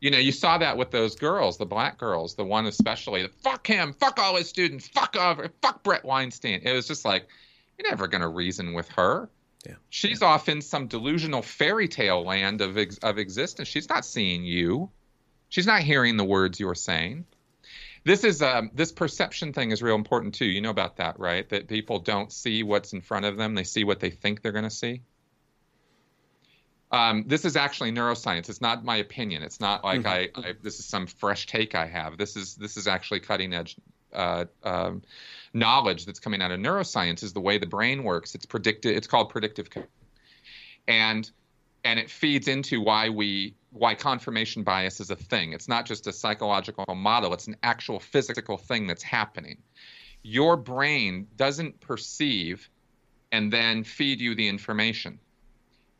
[0.00, 3.26] You know, you saw that with those girls, the black girls, the one especially.
[3.42, 6.60] Fuck him, fuck all his students, fuck over, fuck Bret Weinstein.
[6.62, 7.26] It was just like,
[7.78, 9.28] you're never going to reason with her.
[9.66, 9.74] Yeah.
[9.90, 10.28] She's yeah.
[10.28, 13.68] off in some delusional fairy tale land of ex- of existence.
[13.68, 14.90] She's not seeing you.
[15.48, 17.24] She's not hearing the words you're saying.
[18.04, 20.46] This is um, this perception thing is real important too.
[20.46, 21.48] You know about that, right?
[21.48, 24.52] That people don't see what's in front of them; they see what they think they're
[24.52, 25.02] going to see.
[26.90, 28.48] Um, this is actually neuroscience.
[28.48, 29.42] It's not my opinion.
[29.42, 30.40] It's not like mm-hmm.
[30.40, 32.16] I, I, This is some fresh take I have.
[32.16, 33.76] This is this is actually cutting edge
[34.12, 35.02] uh, um,
[35.52, 37.22] knowledge that's coming out of neuroscience.
[37.22, 38.34] Is the way the brain works.
[38.34, 38.96] It's predicted.
[38.96, 39.68] It's called predictive
[40.88, 41.30] and
[41.84, 45.52] and it feeds into why we why confirmation bias is a thing.
[45.52, 47.34] It's not just a psychological model.
[47.34, 49.58] It's an actual physical thing that's happening.
[50.22, 52.68] Your brain doesn't perceive
[53.30, 55.20] and then feed you the information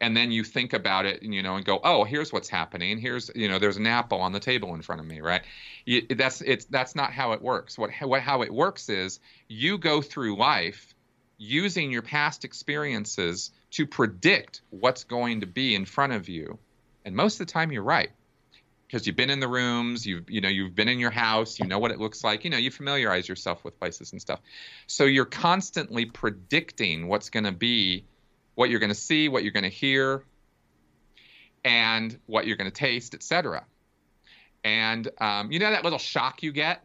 [0.00, 2.98] and then you think about it you know and go oh here's what's happening.
[2.98, 5.42] Here's you know there's an apple on the table in front of me right?
[5.84, 7.78] You, that's it's that's not how it works.
[7.78, 10.94] What, what how it works is you go through life
[11.38, 16.58] using your past experiences to predict what's going to be in front of you.
[17.04, 18.10] And most of the time you're right
[18.86, 21.66] because you've been in the rooms you've you know you've been in your house you
[21.66, 24.40] know what it looks like you know you familiarize yourself with places and stuff.
[24.86, 28.04] So you're constantly predicting what's going to be
[28.58, 30.24] what you're going to see, what you're going to hear,
[31.64, 33.64] and what you're going to taste, etc.
[34.64, 36.84] And um, you know that little shock you get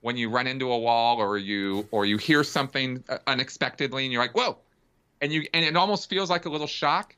[0.00, 4.12] when you run into a wall or you or you hear something uh, unexpectedly and
[4.12, 4.58] you're like, "Whoa!"
[5.20, 7.14] and you and it almost feels like a little shock.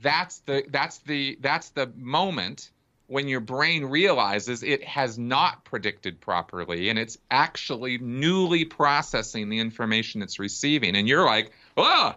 [0.00, 2.70] That's the that's the that's the moment
[3.08, 9.58] when your brain realizes it has not predicted properly and it's actually newly processing the
[9.58, 12.14] information it's receiving and you're like oh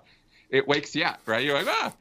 [0.49, 1.43] it wakes you up, right?
[1.43, 1.93] You're like, ah,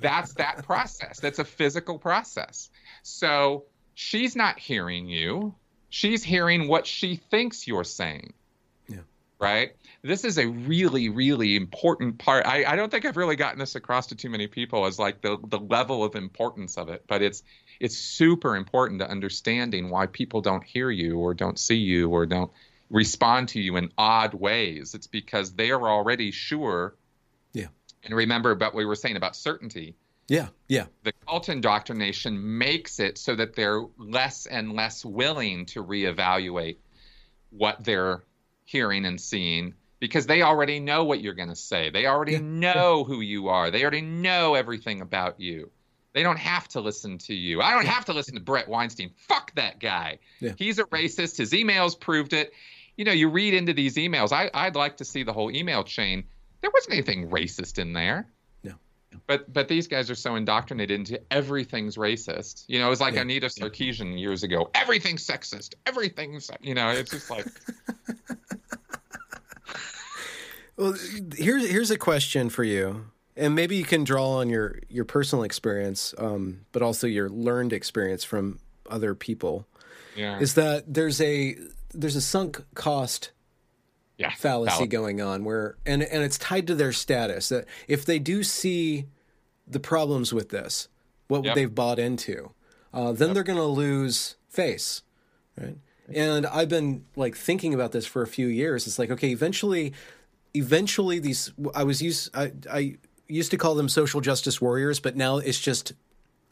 [0.00, 1.20] that's that process.
[1.20, 2.70] That's a physical process.
[3.02, 5.54] So she's not hearing you.
[5.90, 8.32] She's hearing what she thinks you're saying.
[8.88, 9.00] Yeah.
[9.38, 9.76] Right?
[10.02, 12.46] This is a really, really important part.
[12.46, 15.20] I, I don't think I've really gotten this across to too many people as like
[15.20, 17.42] the, the level of importance of it, but it's
[17.80, 22.24] it's super important to understanding why people don't hear you or don't see you or
[22.24, 22.52] don't
[22.88, 24.94] respond to you in odd ways.
[24.94, 26.94] It's because they are already sure
[28.04, 29.94] and remember about what we were saying about certainty.
[30.28, 30.86] Yeah, yeah.
[31.02, 36.76] The cult indoctrination makes it so that they're less and less willing to reevaluate
[37.50, 38.22] what they're
[38.64, 41.90] hearing and seeing because they already know what you're going to say.
[41.90, 42.40] They already yeah.
[42.42, 43.04] know yeah.
[43.04, 43.70] who you are.
[43.70, 45.70] They already know everything about you.
[46.14, 47.60] They don't have to listen to you.
[47.60, 49.10] I don't have to listen to Bret Weinstein.
[49.16, 50.20] Fuck that guy.
[50.40, 50.52] Yeah.
[50.56, 51.36] He's a racist.
[51.36, 52.52] His emails proved it.
[52.96, 54.32] You know, you read into these emails.
[54.32, 56.24] I, I'd like to see the whole email chain
[56.64, 58.26] there wasn't anything racist in there.
[58.62, 58.72] No.
[59.26, 62.64] But but these guys are so indoctrinated into everything's racist.
[62.68, 63.20] You know, it was like yeah.
[63.20, 64.18] Anita Sarkeesian yeah.
[64.18, 64.70] years ago.
[64.74, 65.74] Everything's sexist.
[65.86, 67.46] Everything's you know, it's just like
[70.76, 70.94] Well,
[71.36, 73.04] here's here's a question for you,
[73.36, 77.72] and maybe you can draw on your your personal experience, um, but also your learned
[77.72, 78.58] experience from
[78.90, 79.66] other people.
[80.16, 80.40] Yeah.
[80.40, 81.56] Is that there's a
[81.92, 83.30] there's a sunk cost
[84.18, 84.90] yeah, fallacy valid.
[84.90, 89.06] going on where and and it's tied to their status that if they do see
[89.66, 90.88] the problems with this
[91.28, 91.54] what yep.
[91.54, 92.52] they've bought into
[92.92, 93.34] uh, then yep.
[93.34, 95.02] they're going to lose face
[95.60, 95.76] right
[96.14, 99.92] and i've been like thinking about this for a few years it's like okay eventually
[100.54, 102.96] eventually these i was used i i
[103.26, 105.92] used to call them social justice warriors but now it's just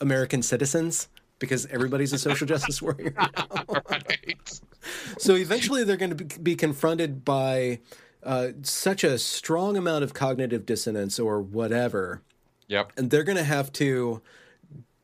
[0.00, 1.08] american citizens
[1.42, 3.12] because everybody's a social justice warrior.
[3.90, 4.60] right.
[5.18, 7.80] So eventually they're going to be confronted by
[8.22, 12.22] uh, such a strong amount of cognitive dissonance or whatever.
[12.68, 12.92] Yep.
[12.96, 14.22] And they're going to have to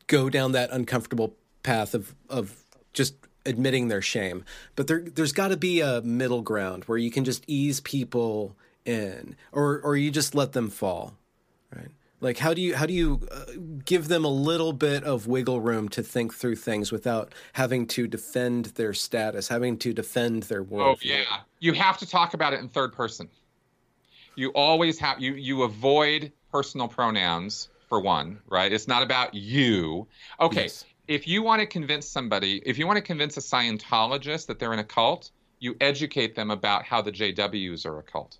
[0.06, 3.14] go down that uncomfortable path of of just
[3.44, 4.44] admitting their shame.
[4.74, 8.56] But there there's got to be a middle ground where you can just ease people
[8.84, 11.14] in or or you just let them fall.
[11.74, 11.90] Right?
[12.20, 13.44] Like how do you how do you uh,
[13.84, 18.08] give them a little bit of wiggle room to think through things without having to
[18.08, 20.98] defend their status, having to defend their world?
[21.00, 21.22] Oh yeah,
[21.60, 23.28] you have to talk about it in third person.
[24.34, 28.72] You always have you you avoid personal pronouns for one, right?
[28.72, 30.08] It's not about you.
[30.40, 30.84] Okay, yes.
[31.06, 34.72] if you want to convince somebody, if you want to convince a Scientologist that they're
[34.72, 38.38] in a cult, you educate them about how the JWs are a cult.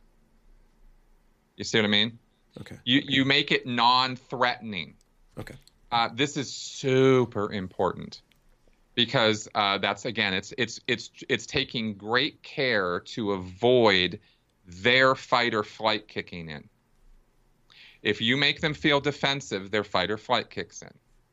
[1.57, 2.19] You see what I mean?
[2.61, 2.77] Okay.
[2.85, 4.95] You you make it non-threatening.
[5.39, 5.55] Okay.
[5.91, 8.21] Uh, this is super important
[8.95, 14.21] because uh, that's again it's it's it's it's taking great care to avoid
[14.67, 16.69] their fight or flight kicking in.
[18.03, 20.93] If you make them feel defensive, their fight or flight kicks in.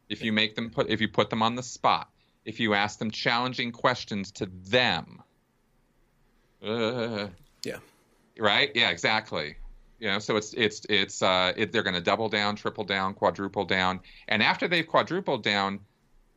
[0.09, 2.09] If you make them put if you put them on the spot,
[2.45, 5.23] if you ask them challenging questions to them.
[6.63, 7.28] Uh,
[7.63, 7.78] yeah.
[8.38, 8.71] Right?
[8.76, 9.55] Yeah, exactly.
[10.00, 13.14] You know, so it's it's it's uh, it, they're going to double down, triple down,
[13.14, 15.80] quadruple down, and after they've quadrupled down,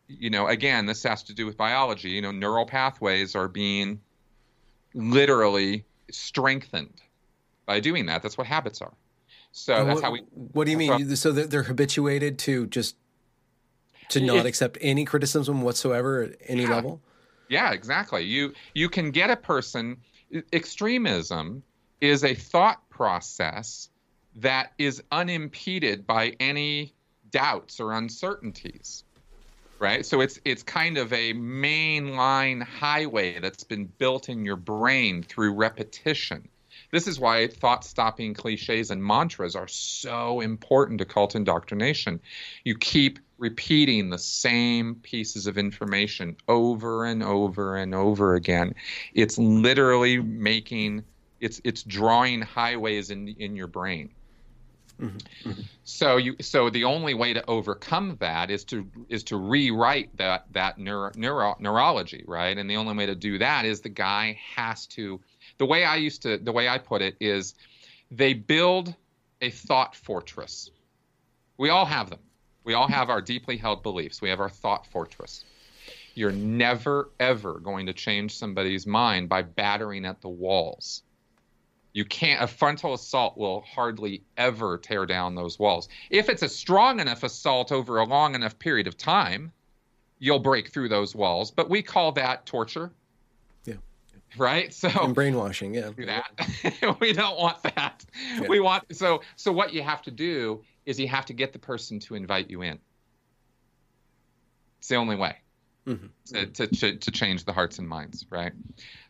[0.07, 2.11] you know, again, this has to do with biology.
[2.11, 4.01] You know, neural pathways are being
[4.95, 7.01] literally strengthened
[7.67, 8.23] by doing that.
[8.23, 8.95] That's what habits are.
[9.51, 10.21] So Uh, that's what, how we.
[10.31, 11.17] What do you mean?
[11.17, 12.97] So they're, they're habituated to just
[14.11, 16.77] to not accept any criticism whatsoever at any Yeah.
[16.77, 17.03] level.
[17.49, 18.23] Yeah, exactly.
[18.25, 19.97] You you can get a person.
[20.53, 21.63] Extremism
[22.01, 23.89] is a thought process
[24.35, 26.93] that is unimpeded by any
[27.31, 29.05] doubts or uncertainties.
[29.79, 30.05] Right?
[30.05, 35.55] So it's it's kind of a mainline highway that's been built in your brain through
[35.55, 36.49] repetition.
[36.91, 42.19] This is why thought stopping cliches and mantras are so important to cult indoctrination.
[42.65, 48.75] You keep repeating the same pieces of information over and over and over again.
[49.15, 51.05] It's literally making
[51.41, 54.11] it's it's drawing highways in in your brain.
[55.01, 55.51] Mm-hmm.
[55.51, 55.63] Mm-hmm.
[55.85, 60.47] So you so the only way to overcome that is to is to rewrite that
[60.53, 62.57] that neuro, neuro, neurology, right?
[62.57, 65.21] And the only way to do that is the guy has to
[65.59, 67.55] the way I used to the way I put it is
[68.11, 68.95] they build
[69.41, 70.71] a thought fortress.
[71.59, 72.21] We all have them.
[72.65, 74.21] We all have our deeply held beliefs.
[74.21, 75.45] We have our thought fortress.
[76.15, 81.05] You're never ever going to change somebody's mind by battering at the walls.
[81.93, 85.89] You can't, a frontal assault will hardly ever tear down those walls.
[86.11, 89.53] If it's a strong enough assault over a long enough period of time,
[90.19, 91.51] you'll break through those walls.
[91.51, 92.93] But we call that torture.
[93.65, 93.75] Yeah.
[94.37, 94.73] Right?
[94.73, 95.91] So And brainwashing, yeah.
[95.97, 96.99] do that.
[97.01, 98.05] we don't want that.
[98.35, 98.49] Yeah.
[98.49, 101.59] We want so so what you have to do is you have to get the
[101.59, 102.79] person to invite you in.
[104.79, 105.37] It's the only way
[105.89, 106.11] Mhm.
[106.27, 108.53] to, to, to, to change the hearts and minds, right?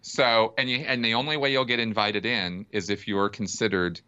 [0.01, 4.01] So and you and the only way you'll get invited in is if you're considered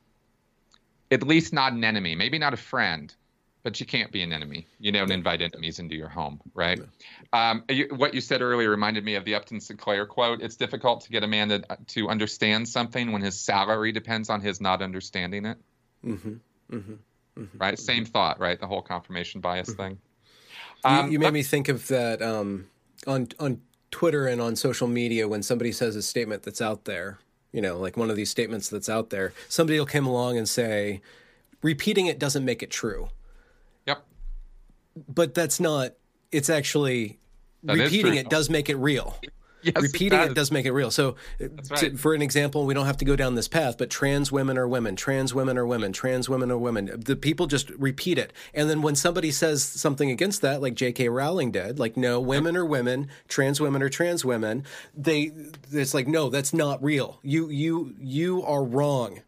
[1.11, 3.13] at least not an enemy, maybe not a friend,
[3.65, 4.67] but you can't be an enemy.
[4.79, 6.81] You don't invite enemies into your home, right?
[7.33, 10.41] Um, you, what you said earlier reminded me of the Upton Sinclair quote.
[10.41, 14.41] It's difficult to get a man to, to understand something when his salary depends on
[14.41, 15.59] his not understanding it,
[16.07, 16.35] Mm-hmm.
[16.73, 17.59] Mm-hmm.
[17.59, 17.79] right?
[17.79, 18.59] Same thought, right?
[18.59, 19.83] The whole confirmation bias Mm-hmm.
[19.83, 19.99] thing.
[20.85, 22.67] You, Um, you made but- me think of that um,
[23.07, 23.61] on on
[23.91, 27.19] Twitter and on social media when somebody says a statement that's out there.
[27.53, 29.33] You know, like one of these statements that's out there.
[29.49, 31.01] Somebody will come along and say,
[31.63, 33.09] repeating it doesn't make it true.
[33.87, 34.05] Yep.
[35.13, 35.95] But that's not.
[36.31, 37.19] It's actually
[37.65, 39.17] That repeating it does make it real.
[39.71, 40.35] Yes, repeating it does.
[40.35, 40.91] does make it real.
[40.91, 43.91] So, uh, to- for an example, we don't have to go down this path, but
[43.91, 46.91] trans women are women, trans women are women, trans women are women.
[46.97, 48.33] The people just repeat it.
[48.55, 51.09] And then when somebody says something against that, like J.K.
[51.11, 55.31] Rowling did, like, no, women are women, trans women are trans women, they,
[55.71, 57.21] it's like, no, that's not real.
[57.23, 59.21] You, you, you are wrong.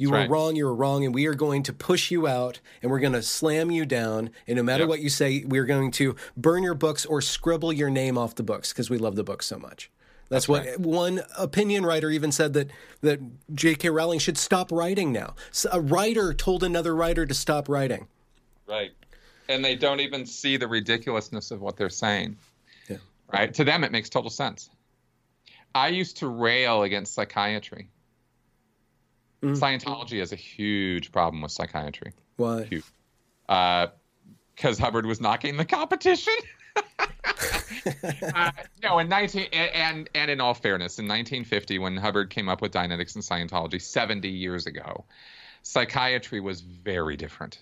[0.00, 0.30] You That's were right.
[0.30, 0.56] wrong.
[0.56, 3.22] You were wrong, and we are going to push you out, and we're going to
[3.22, 4.30] slam you down.
[4.46, 4.88] And no matter Yep.
[4.88, 8.42] what you say, we're going to burn your books or scribble your name off the
[8.42, 9.90] books because we love the books so much.
[10.30, 10.80] That's, what right.
[10.80, 12.70] one opinion writer even said that
[13.02, 13.20] that
[13.54, 13.90] J.K.
[13.90, 15.34] Rowling should stop writing now.
[15.50, 18.06] So a writer told another writer to stop writing.
[18.66, 18.92] Right.
[19.50, 22.36] And they don't even see the ridiculousness of what they're saying.
[22.88, 22.98] Yeah.
[23.30, 23.52] Right?
[23.52, 24.70] To them, it makes total sense.
[25.74, 27.88] I used to rail against psychiatry.
[29.42, 29.58] Mm.
[29.58, 32.12] Scientology has a huge problem with psychiatry.
[32.36, 32.64] Why?
[32.64, 32.84] Huge.
[33.46, 36.34] Because Hubbard was knocking the competition.
[38.34, 38.50] uh,
[38.82, 42.72] no, in 19 and, and in all fairness, in 1950, when Hubbard came up with
[42.72, 45.04] Dianetics and Scientology 70 years ago,
[45.62, 47.58] psychiatry was very different,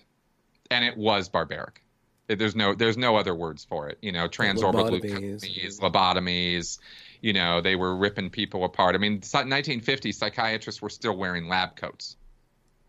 [0.69, 1.81] and it was barbaric.
[2.27, 3.97] There's no there's no other words for it.
[4.01, 6.77] You know, transorbital lobotomies, lobotomies.
[7.21, 8.95] You know, they were ripping people apart.
[8.95, 12.15] I mean, so- 1950 psychiatrists were still wearing lab coats.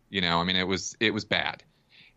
[0.08, 1.62] You know, I mean, it was it was bad,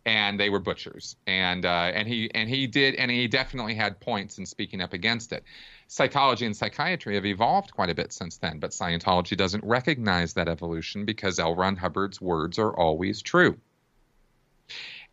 [0.06, 1.16] and they were butchers.
[1.28, 4.94] And uh, and he and he did and he definitely had points in speaking up
[4.94, 5.44] against it.
[5.88, 10.48] Psychology and psychiatry have evolved quite a bit since then, but Scientology doesn't recognize that
[10.48, 11.56] evolution because L.
[11.56, 13.58] Ron Hubbard's words are always true.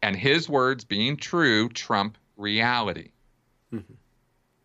[0.03, 3.11] And his words being true trump reality.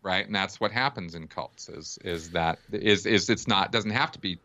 [0.06, 0.24] Right?
[0.24, 4.12] And that's what happens in cults is is that is is it's not doesn't have
[4.12, 4.38] to be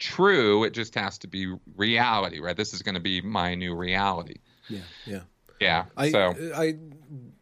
[0.00, 2.56] true, it just has to be reality, right?
[2.56, 4.38] This is going to be my new reality.
[4.68, 5.20] Yeah, yeah.
[5.60, 5.84] Yeah.
[5.96, 6.74] I so I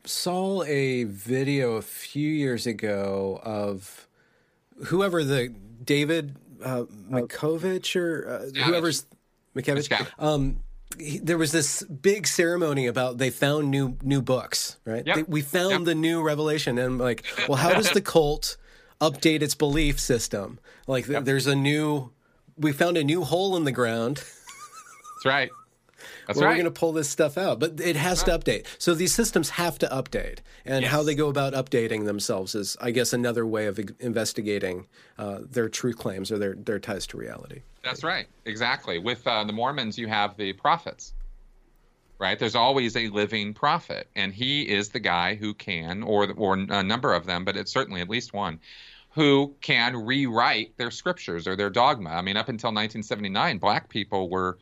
[0.05, 4.07] saw a video a few years ago of
[4.85, 5.49] whoever the
[5.83, 9.07] David uh, Mikovich or uh, whoever's
[9.57, 10.07] Mikevich.
[10.18, 10.57] Um, he,
[11.22, 15.07] there was this big ceremony about they found new new books, right?
[15.07, 15.16] Yep.
[15.16, 15.84] They- we found Yep.
[15.84, 18.57] the new revelation, and I'm like, well, how does the cult
[19.01, 20.59] update its belief system?
[20.86, 22.11] Like, th- there's a new,
[22.57, 24.16] we found a new hole in the ground.
[24.16, 25.51] that's right.
[26.26, 26.49] That's right.
[26.49, 28.66] we're going to pull this stuff out, but it has to update.
[28.78, 32.90] So these systems have to update, and how they go about updating themselves is, I
[32.90, 34.86] guess, another way of investigating
[35.18, 37.62] uh, their true claims or their their ties to reality.
[37.85, 38.26] That's right.
[38.45, 38.99] Exactly.
[38.99, 41.14] With uh, the Mormons, you have the prophets.
[42.18, 42.39] right?
[42.39, 46.83] There's always a living prophet, and he is the guy who can, or or a
[46.83, 48.61] number of them, but it's certainly at least one,
[49.11, 52.11] who can rewrite their scriptures or their dogma.
[52.11, 54.59] I mean, up until 1979, black people were,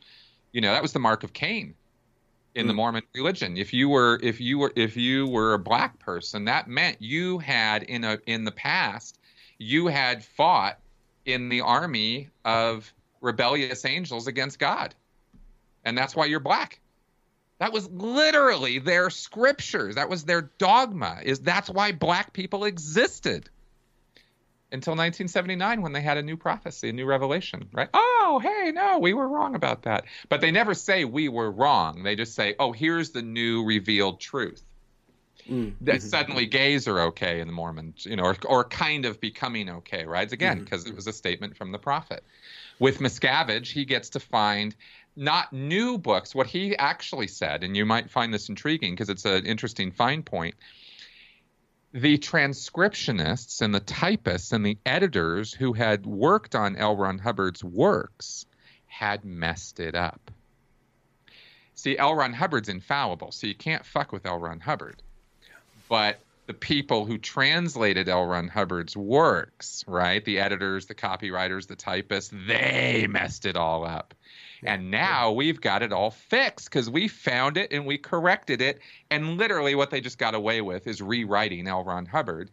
[0.51, 1.75] you know, that was the mark of Cain
[2.55, 2.69] in mm.
[2.69, 3.57] the Mormon religion.
[3.57, 7.39] If you were if you were if you were a black person, that meant you
[7.39, 9.19] had in a in the past
[9.59, 10.79] you had fought
[11.25, 12.91] in the army of
[13.21, 14.93] rebellious angels against God.
[15.85, 16.79] And that's why you're black.
[17.59, 19.95] That was literally their scriptures.
[19.95, 21.19] That was their dogma.
[21.23, 23.49] Is that's why black people existed
[24.71, 27.89] until 1979 when they had a new prophecy, a new revelation, right?
[27.93, 30.05] Oh, hey, no, we were wrong about that.
[30.29, 32.03] But they never say we were wrong.
[32.03, 34.63] They just say, "Oh, here's the new revealed truth."
[35.49, 35.85] Mm-hmm.
[35.85, 39.69] That suddenly gays are okay in the Mormon, you know, or, or kind of becoming
[39.69, 40.31] okay, right?
[40.31, 40.93] Again, because mm-hmm.
[40.93, 42.23] it was a statement from the prophet.
[42.81, 44.75] With Miscavige, he gets to find
[45.15, 46.33] not new books.
[46.33, 50.23] What he actually said, and you might find this intriguing because it's an interesting fine
[50.23, 50.55] point.
[51.93, 56.97] The transcriptionists and the typists and the editors who had worked on L.
[56.97, 58.47] Ron Hubbard's works
[58.87, 60.31] had messed it up.
[61.75, 62.15] See, L.
[62.15, 64.39] Ron Hubbard's infallible, so you can't fuck with L.
[64.39, 65.03] Ron Hubbard.
[65.87, 66.19] But
[66.51, 68.25] the people who translated L.
[68.25, 70.23] Ron Hubbard's works, right?
[70.25, 74.13] The editors, the copywriters, the typists, they messed it all up.
[74.61, 78.81] And now we've got it all fixed because we found it and we corrected it.
[79.09, 81.85] And literally, what they just got away with is rewriting L.
[81.85, 82.51] Ron Hubbard.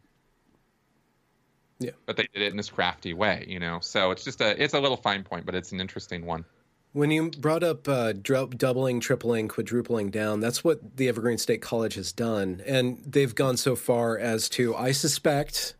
[1.80, 1.90] Yeah.
[2.06, 3.80] But they did it in this crafty way, you know.
[3.80, 6.44] So it's just a it's a little fine point, but it's an interesting one.
[6.98, 11.94] When you brought up uh, doubling, tripling, quadrupling down, that's what the Evergreen State College
[11.94, 12.60] has done.
[12.66, 15.76] And they've gone so far as to, I suspect,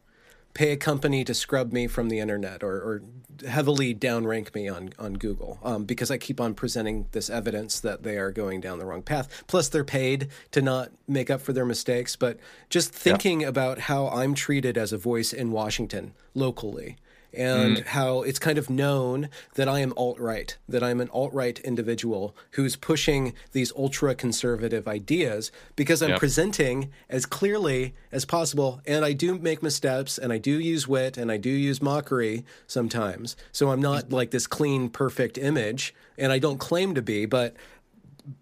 [0.55, 3.03] pay a company to scrub me from the internet or, or
[3.49, 8.05] heavily downrank me on on Google um, because I keep on presenting this evidence that
[8.05, 9.43] they are going down the wrong path.
[9.49, 12.15] Plus, they're paid to not make up for their mistakes.
[12.15, 12.39] But
[12.71, 13.49] just thinking yep.
[13.49, 16.97] about how I'm treated as a voice in Washington locally
[17.33, 17.87] and mm.
[17.87, 21.59] how it's kind of known that I am alt right, that I'm an alt right
[21.61, 26.19] individual who's pushing these ultra conservative ideas because I'm yep.
[26.19, 28.81] presenting as clearly as possible.
[28.87, 32.45] And I do make missteps and I do use wit and I do use mockery
[32.67, 33.37] sometimes.
[33.53, 37.55] So I'm not like this clean, perfect image, and I don't claim to be, but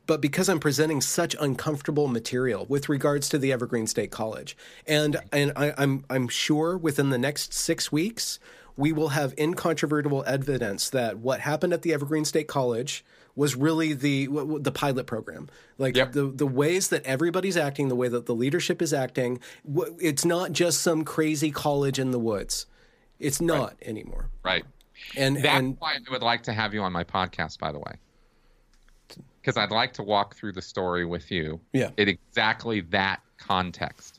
[0.06, 4.56] but because I'm presenting such uncomfortable material with regards to the Evergreen State College,
[4.86, 8.38] and and I, I'm I'm sure within the next six weeks
[8.76, 13.04] we will have incontrovertible evidence that what happened at the Evergreen State College
[13.34, 14.28] was really the
[14.60, 15.48] the pilot program.
[15.78, 16.12] Like yep.
[16.12, 19.40] the the ways that everybody's acting, the way that the leadership is acting,
[19.98, 22.66] it's not just some crazy college in the woods.
[23.18, 23.76] It's not right.
[23.82, 24.30] anymore.
[24.42, 24.64] Right.
[25.16, 27.78] And that's and, why I would like to have you on my podcast, by the
[27.78, 27.92] way.
[29.40, 31.60] Because I'd like to walk through the story with you.
[31.72, 31.90] Yeah.
[31.96, 34.15] In exactly that context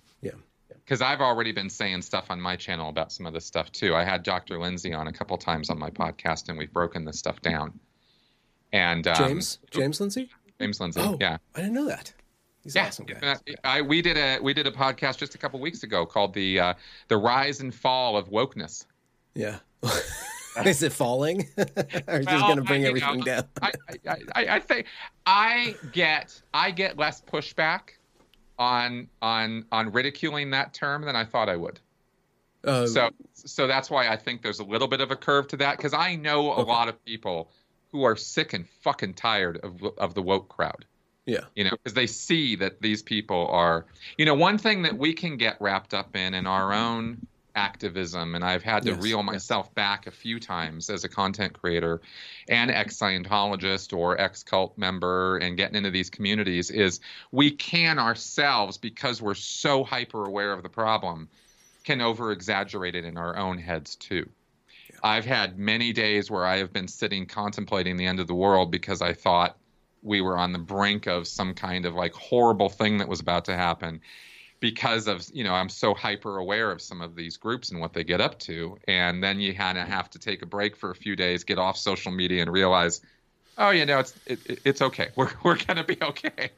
[0.88, 3.94] because I've already been saying stuff on my channel about some of this stuff too.
[3.94, 4.58] I had Dr.
[4.58, 7.78] Lindsay on a couple times on my podcast, and we've broken this stuff down.
[8.72, 10.30] And um, James, James Lindsay,
[10.62, 12.14] James Lindsay, oh, yeah, I didn't know that.
[12.64, 13.06] He's yeah, awesome.
[13.66, 16.60] I, we did a we did a podcast just a couple weeks ago called the
[16.60, 16.74] uh,
[17.10, 18.86] the rise and fall of wokeness.
[19.36, 19.60] Yeah.
[20.66, 21.48] Is it falling?
[21.58, 21.66] or
[22.08, 23.44] well, just going to bring I, everything know, down?
[23.62, 23.72] I,
[24.08, 24.88] I, I think
[25.26, 27.97] I get I get less pushback
[28.58, 31.80] on on on ridiculing that term than I thought I would.
[32.64, 35.58] Uh, so so that's why I think there's a little bit of a curve to
[35.58, 36.72] that because I know a okay.
[36.72, 37.52] lot of people
[37.92, 40.86] who are sick and fucking tired of of the woke crowd.
[41.26, 41.42] Yeah.
[41.56, 43.86] You know, because they see that these people are,
[44.18, 47.28] you know, one thing that we can get wrapped up in in our own
[47.58, 49.74] activism, and I've had to yes, reel myself yes.
[49.74, 52.00] back a few times as a content creator
[52.48, 57.00] and ex Scientologist or ex cult member and getting into these communities is
[57.32, 61.28] we can ourselves, because we're so hyper aware of the problem,
[61.84, 64.30] can over exaggerate it in our own heads too.
[64.90, 65.00] Yeah.
[65.04, 68.72] I've had many days where I have been sitting contemplating the end of the world
[68.72, 69.58] because I thought
[70.04, 73.46] we were on the brink of some kind of like horrible thing that was about
[73.46, 74.00] to happen
[74.60, 77.94] because of you know I'm so hyper aware of some of these groups and what
[77.94, 80.92] they get up to, and then you kind of have to take a break for
[80.92, 83.02] a few days, get off social media, and realize,
[83.58, 85.10] oh, you know, it's it, it's okay.
[85.16, 86.52] We're we're gonna be okay.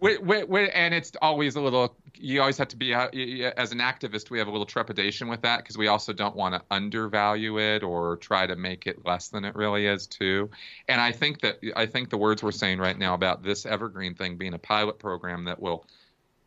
[0.00, 1.96] we, we, we, and it's always a little.
[2.16, 3.08] You always have to be uh,
[3.56, 4.30] as an activist.
[4.30, 7.82] We have a little trepidation with that because we also don't want to undervalue it
[7.82, 10.50] or try to make it less than it really is too.
[10.88, 14.14] And I think that I think the words we're saying right now about this evergreen
[14.14, 15.86] thing being a pilot program that will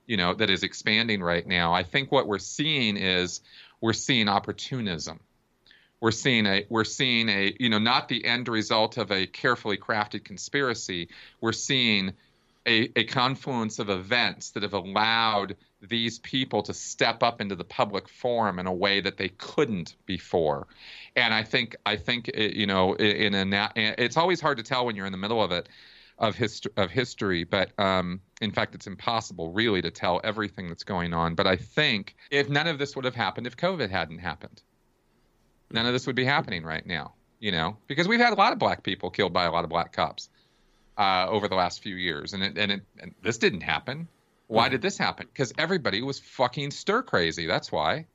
[0.06, 3.42] you know that is expanding right now i think what we're seeing is
[3.82, 5.20] we're seeing opportunism
[6.00, 9.78] we're seeing a we're seeing a you know not the end result of a carefully
[9.78, 11.10] crafted conspiracy.
[11.42, 12.14] We're seeing
[12.68, 17.64] a, a confluence of events that have allowed these people to step up into the
[17.64, 20.68] public forum in a way that they couldn't before.
[21.16, 24.96] And i think i think you know in a it's always hard to tell when
[24.96, 25.68] you're in the middle of it
[26.20, 30.84] of history of history but um, in fact it's impossible really to tell everything that's
[30.84, 31.36] going on.
[31.36, 34.62] But i think if none of this would have happened if covid hadn't happened
[35.72, 38.54] none of this would be happening right now, you know, because we've had a lot
[38.54, 40.30] of black people killed by a lot of black cops
[40.98, 44.08] uh, over the last few years, and it, and, it, and this didn't happen.
[44.48, 45.28] Why did this happen?
[45.32, 47.48] Because everybody was fucking stir crazy.
[47.48, 48.06] That's why.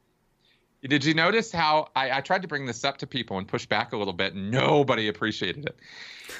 [0.82, 3.66] Did you notice how I, I, tried to bring this up to people and push
[3.66, 4.34] back a little bit?
[4.34, 5.76] Nobody appreciated it.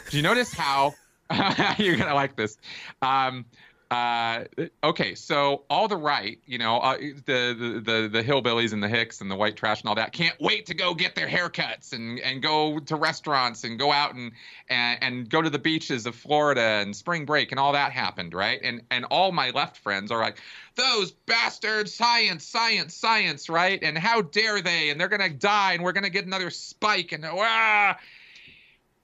[0.06, 0.94] Did you notice how
[1.78, 2.58] you're gonna like this?
[3.02, 3.44] Um,
[3.92, 4.44] uh,
[4.82, 9.20] okay, so all the right, you know, uh, the, the the hillbillies and the hicks
[9.20, 12.18] and the white trash and all that can't wait to go get their haircuts and,
[12.20, 14.32] and go to restaurants and go out and,
[14.70, 18.32] and and go to the beaches of Florida and spring break and all that happened,
[18.32, 18.60] right?
[18.62, 20.38] And and all my left friends are like,
[20.74, 23.78] those bastards, science, science, science, right?
[23.82, 24.88] And how dare they?
[24.88, 27.98] And they're gonna die and we're gonna get another spike and ah.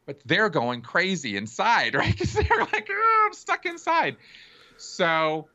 [0.07, 2.11] But they're going crazy inside, right?
[2.11, 4.17] Because they're like, oh, I'm stuck inside.
[4.79, 5.49] So,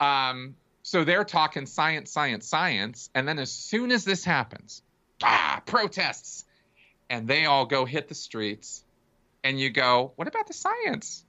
[0.00, 4.82] um, so they're talking science, science, science, and then as soon as this happens,
[5.22, 6.44] ah, protests,
[7.08, 8.82] and they all go hit the streets,
[9.44, 11.24] and you go, what about the science?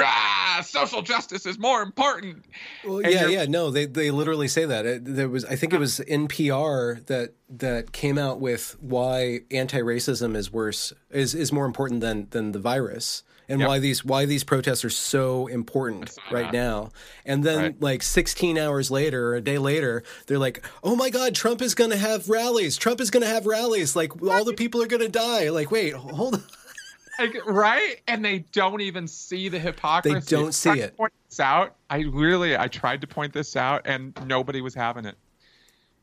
[0.00, 2.44] Ah, social justice is more important.
[2.84, 4.86] Well, yeah, yeah, no, they they literally say that.
[4.86, 10.36] It, there was, I think it was NPR that that came out with why anti-racism
[10.36, 13.68] is worse is is more important than than the virus and yep.
[13.68, 16.90] why these why these protests are so important right now.
[17.24, 17.80] And then right.
[17.80, 21.74] like 16 hours later, or a day later, they're like, "Oh my god, Trump is
[21.74, 22.76] going to have rallies.
[22.76, 23.96] Trump is going to have rallies.
[23.96, 26.44] Like all the people are going to die." Like, "Wait, hold on."
[27.18, 28.00] Like, right?
[28.06, 30.14] And they don't even see the hypocrisy.
[30.14, 30.96] They don't see it.
[30.96, 31.74] Point this out.
[31.90, 35.16] I really I tried to point this out and nobody was having it.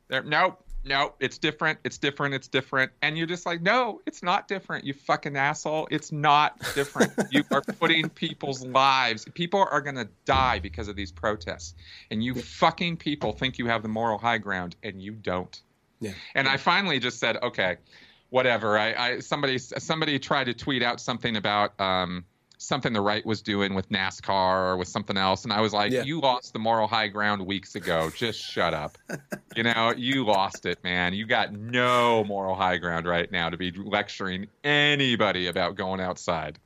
[0.10, 1.80] There nope no, it's different.
[1.84, 2.36] It's different.
[2.36, 2.92] It's different.
[3.02, 4.86] And you're just like, no, it's not different.
[4.86, 5.88] You fucking asshole.
[5.90, 7.12] It's not different.
[7.32, 9.26] you are putting people's lives.
[9.34, 11.74] People are going to die because of these protests.
[12.12, 15.60] And you fucking people think you have the moral high ground, and you don't.
[16.00, 16.12] Yeah.
[16.36, 17.78] And I finally just said, okay,
[18.30, 18.78] whatever.
[18.78, 21.80] I, I somebody somebody tried to tweet out something about.
[21.80, 22.26] Um,
[22.58, 25.44] something the right was doing with NASCAR or with something else.
[25.44, 26.04] And I was like, yeah.
[26.04, 28.12] you lost the moral high ground weeks ago.
[28.16, 28.98] Just shut up.
[29.56, 31.14] you know, you lost it, man.
[31.14, 36.60] You got no moral high ground right now to be lecturing anybody about going outside.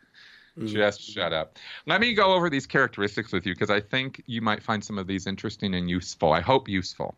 [0.57, 0.67] Mm.
[0.67, 1.57] Just shut up.
[1.85, 4.97] Let me go over these characteristics with you because I think you might find some
[4.97, 6.33] of these interesting and useful.
[6.33, 7.15] I hope useful.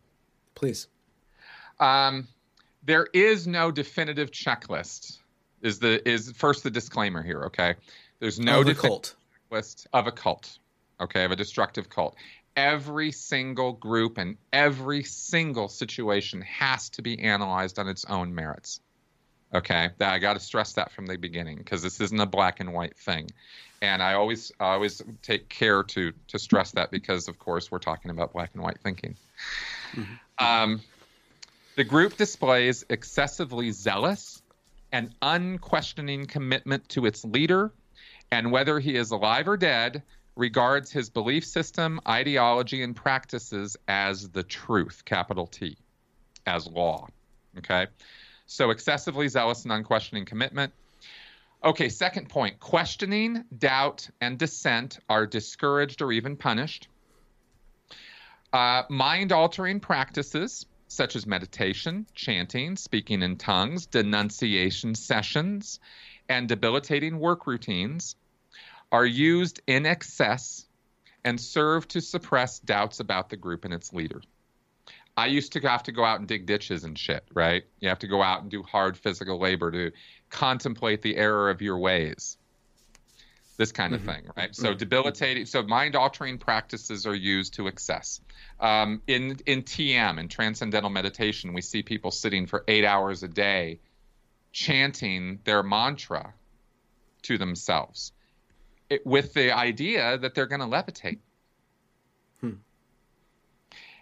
[0.56, 0.88] Please.
[1.80, 2.28] Um,
[2.84, 5.18] there is no definitive checklist.
[5.62, 7.44] Is the is first the disclaimer here?
[7.44, 7.76] Okay,
[8.22, 9.16] there's no of cult
[9.50, 10.60] list of a cult,
[11.02, 12.16] okay, of a destructive cult.
[12.56, 18.80] Every single group and every single situation has to be analyzed on its own merits.
[19.54, 22.74] Okay, I got to stress that from the beginning because this isn't a black and
[22.74, 23.30] white thing,
[23.82, 27.80] and I always I always take care to to stress that because of course we're
[27.80, 29.16] talking about black and white thinking.
[29.94, 30.46] Mm-hmm.
[30.46, 30.82] Um,
[31.76, 34.42] the group displays excessively zealous
[34.92, 37.72] and unquestioning commitment to its leader
[38.32, 40.04] and whether he is alive or dead,
[40.36, 45.78] regards his belief system, ideology, and practices as the truth, capital T,
[46.46, 47.08] as law.
[47.58, 47.88] Okay?
[48.48, 50.74] So excessively zealous and unquestioning commitment.
[51.64, 56.88] Okay, second point questioning, doubt, and dissent are discouraged or even punished.
[58.52, 65.80] Uh, mind altering practices such as meditation, chanting, speaking in tongues, denunciation sessions,
[66.28, 68.16] and debilitating work routines
[68.92, 70.66] are used in excess
[71.24, 74.22] and serve to suppress doubts about the group and its leader.
[75.16, 77.64] I used to have to go out and dig ditches and shit, right?
[77.80, 79.92] You have to go out and do hard physical labor to
[80.30, 82.38] contemplate the error of your ways.
[83.58, 84.10] This kind of mm-hmm.
[84.10, 84.56] thing, right?
[84.56, 84.78] So mm-hmm.
[84.78, 88.22] debilitating, so mind altering practices are used to excess.
[88.60, 93.28] Um, in in TM in transcendental meditation, we see people sitting for eight hours a
[93.28, 93.80] day,
[94.52, 96.34] chanting their mantra
[97.24, 98.14] to themselves
[98.92, 101.20] it, with the idea that they're going to levitate.
[102.42, 102.56] Hmm.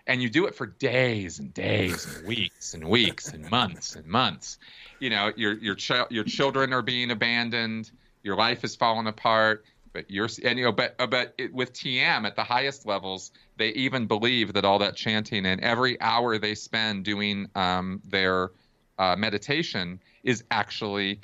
[0.07, 4.07] And you do it for days and days and weeks and weeks and months and
[4.07, 4.57] months.
[4.99, 5.78] You know, your your
[6.10, 7.91] your children are being abandoned.
[8.24, 9.64] Your life is falling apart.
[9.94, 13.32] But you're and you know, but uh, but it, with TM at the highest levels,
[13.57, 18.52] they even believe that all that chanting and every hour they spend doing um, their
[18.98, 21.22] uh, meditation is actually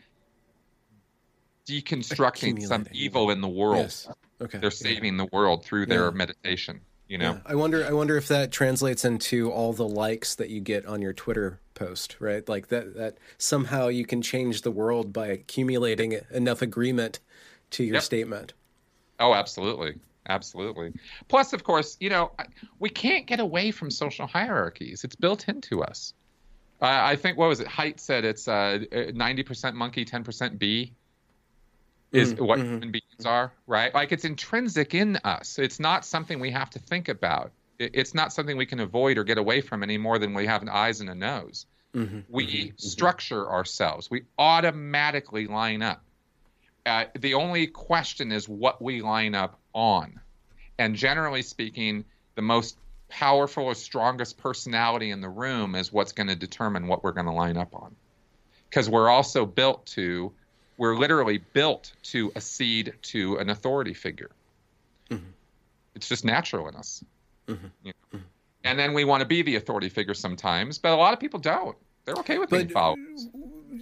[1.66, 3.78] deconstructing some evil in the world.
[3.78, 4.08] Yes.
[4.42, 4.58] Okay.
[4.58, 5.26] They're saving yeah.
[5.26, 6.12] the world through their yeah.
[6.12, 6.82] meditation.
[7.08, 7.34] You know.
[7.34, 7.40] Yeah.
[7.46, 7.86] I wonder.
[7.86, 11.60] I wonder if that translates into all the likes that you get on your Twitter
[11.76, 12.48] post, right?
[12.48, 12.96] Like that.
[12.96, 17.20] That somehow you can change the world by accumulating enough agreement
[17.72, 18.04] to your yep.
[18.04, 18.54] statement.
[19.20, 20.00] Oh, absolutely.
[20.28, 20.92] Absolutely.
[21.28, 22.32] Plus, of course, you know,
[22.80, 25.04] we can't get away from social hierarchies.
[25.04, 26.14] It's built into us.
[26.82, 27.68] Uh, I think what was it?
[27.68, 30.94] Haidt said it's uh, 90% monkey, 10% bee
[32.16, 32.70] is mm, what mm-hmm.
[32.70, 33.94] human beings are, right?
[33.94, 35.60] Like it's intrinsic in us.
[35.60, 37.52] It's not something we have to think about.
[37.78, 40.62] It's not something we can avoid or get away from any more than we have
[40.62, 41.66] an eyes and a nose.
[41.94, 42.20] Mm-hmm.
[42.30, 42.56] We mm-hmm.
[42.68, 42.76] mm-hmm.
[42.78, 44.10] structure ourselves.
[44.10, 46.02] We automatically line up.
[46.86, 50.20] Uh, the only question is what we line up on.
[50.78, 52.06] And generally speaking,
[52.36, 52.78] the most
[53.10, 57.26] powerful or strongest personality in the room is what's going to determine what we're going
[57.26, 57.96] to line up on.
[58.70, 60.34] Because we're also built to,
[60.78, 64.32] we're literally built to accede to an authority figure.
[65.10, 65.24] Mm-hmm.
[65.96, 67.04] It's just natural in us.
[67.48, 67.66] Mm-hmm.
[67.84, 68.18] You know?
[68.18, 68.28] mm-hmm.
[68.64, 71.40] And then we want to be the authority figure sometimes, but a lot of people
[71.40, 71.78] don't.
[72.06, 73.28] They're okay with being followers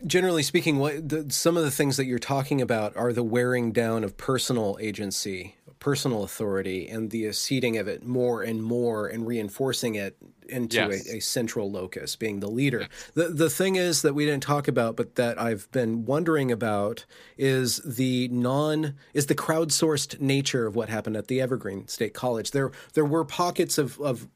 [0.05, 3.71] generally speaking, what the, some of the things that you're talking about are the wearing
[3.71, 9.25] down of personal agency, personal authority, and the ceding of it more and more and
[9.25, 10.17] reinforcing it
[10.49, 11.07] into yes.
[11.07, 12.81] a, a, central locus, being the leader.
[12.81, 13.11] Yes.
[13.13, 17.05] The the thing is that we didn't talk about, but that I've been wondering about
[17.37, 22.51] is the non is the crowdsourced nature of what happened at the Evergreen State College.
[22.51, 24.27] There there were pockets of, of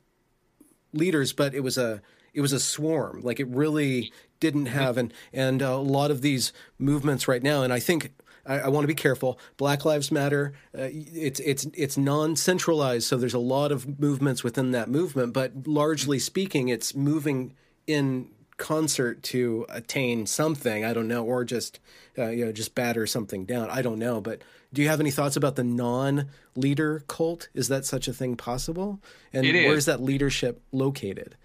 [0.93, 2.01] leaders, but it was a
[2.33, 3.21] it was a swarm.
[3.23, 7.73] Like it really didn't have, and and a lot of these movements right now, and
[7.73, 8.11] I think
[8.47, 9.39] I, I want to be careful.
[9.57, 10.53] Black Lives Matter.
[10.77, 15.67] Uh, it's it's it's non-centralized, so there's a lot of movements within that movement, but
[15.67, 17.53] largely speaking, it's moving
[17.85, 20.83] in concert to attain something.
[20.83, 21.79] I don't know, or just
[22.17, 23.69] uh, you know just batter something down.
[23.69, 24.41] I don't know, but
[24.73, 27.49] do you have any thoughts about the non-leader cult?
[27.53, 28.99] Is that such a thing possible?
[29.33, 31.35] And where is that leadership located?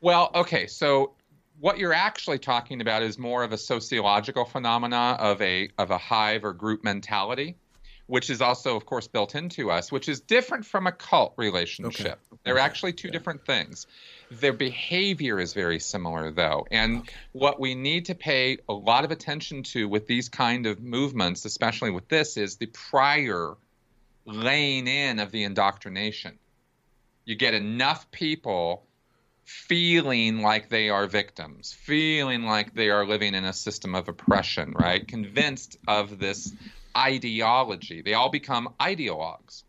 [0.00, 1.12] Well, okay, so
[1.60, 5.98] what you're actually talking about is more of a sociological phenomena of a of a
[5.98, 7.56] hive or group mentality
[8.06, 12.18] which is also of course built into us which is different from a cult relationship
[12.32, 12.40] okay.
[12.44, 12.62] they're okay.
[12.62, 13.86] actually two different things
[14.30, 17.12] their behavior is very similar though and okay.
[17.32, 21.44] what we need to pay a lot of attention to with these kind of movements
[21.44, 23.54] especially with this is the prior
[24.24, 26.38] laying in of the indoctrination
[27.24, 28.84] you get enough people
[29.48, 34.72] feeling like they are victims, feeling like they are living in a system of oppression,
[34.72, 35.08] right?
[35.08, 36.52] Convinced of this
[36.94, 38.02] ideology.
[38.02, 39.62] They all become ideologues.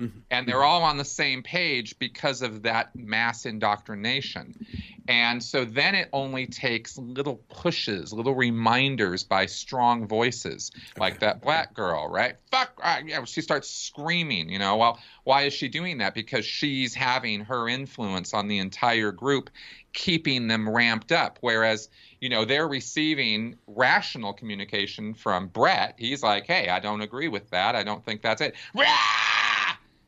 [0.00, 0.18] Mm-hmm.
[0.30, 4.66] And they're all on the same page because of that mass indoctrination.
[5.06, 11.42] And so then it only takes little pushes, little reminders by strong voices, like that
[11.42, 12.36] black girl, right?
[12.50, 14.76] Fuck, yeah, she starts screaming, you know.
[14.76, 16.14] Well, why is she doing that?
[16.14, 19.50] Because she's having her influence on the entire group,
[19.92, 21.38] keeping them ramped up.
[21.42, 21.88] Whereas,
[22.20, 25.94] you know, they're receiving rational communication from Bret.
[25.98, 27.74] He's like, hey, I don't agree with that.
[27.74, 28.54] I don't think that's it.
[28.74, 28.86] Rah!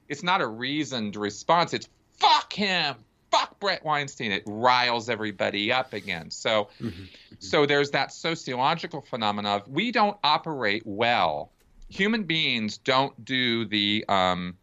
[0.09, 1.75] It's not a reasoned response.
[1.75, 2.97] It's fuck him
[3.35, 4.33] fuck Bret Weinstein.
[4.33, 6.31] It riles everybody up again.
[6.31, 7.05] So, mm-hmm.
[7.39, 11.51] so there's that sociological phenomenon of we don't operate well.
[11.89, 14.57] Human beings don't do the um,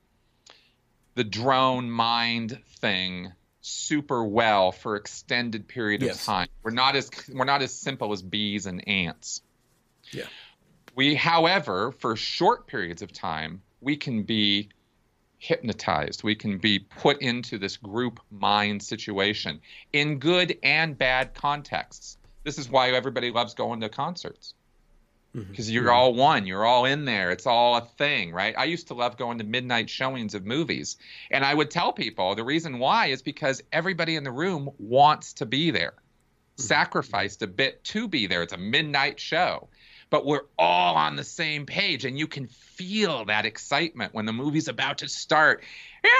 [1.15, 6.15] the drone mind thing super well for extended period yes.
[6.15, 6.47] of time.
[6.63, 9.41] We're not as we're not as simple as bees and ants.
[10.11, 10.25] Yeah.
[10.95, 14.69] We, however, for short periods of time, we can be
[15.41, 16.23] hypnotized.
[16.23, 19.59] We can be put into this group mind situation
[19.91, 22.17] in good and bad contexts.
[22.43, 24.53] This is why everybody loves going to concerts
[25.33, 25.73] because mm-hmm.
[25.73, 25.93] you're mm-hmm.
[25.93, 29.15] all one you're all in there it's all a thing right i used to love
[29.15, 30.97] going to midnight showings of movies
[31.29, 35.31] and i would tell people the reason why is because everybody in the room wants
[35.31, 36.63] to be there mm-hmm.
[36.63, 39.69] sacrificed a bit to be there it's a midnight show
[40.11, 44.33] but we're all on the same page and you can feel that excitement when the
[44.33, 45.63] movie's about to start.
[46.03, 46.11] Yeah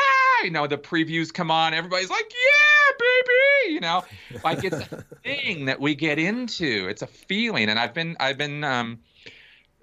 [0.44, 4.04] you know the previews come on everybody's like yeah baby you know?
[4.44, 6.88] Like it's a thing that we get into.
[6.90, 9.00] It's a feeling and i've been i've been um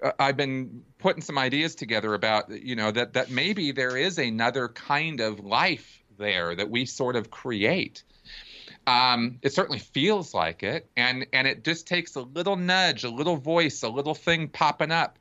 [0.01, 4.17] uh, I've been putting some ideas together about you know that that maybe there is
[4.17, 8.03] another kind of life there that we sort of create
[8.87, 13.09] um, it certainly feels like it, and and it just takes a little nudge, a
[13.09, 15.19] little voice, a little thing popping up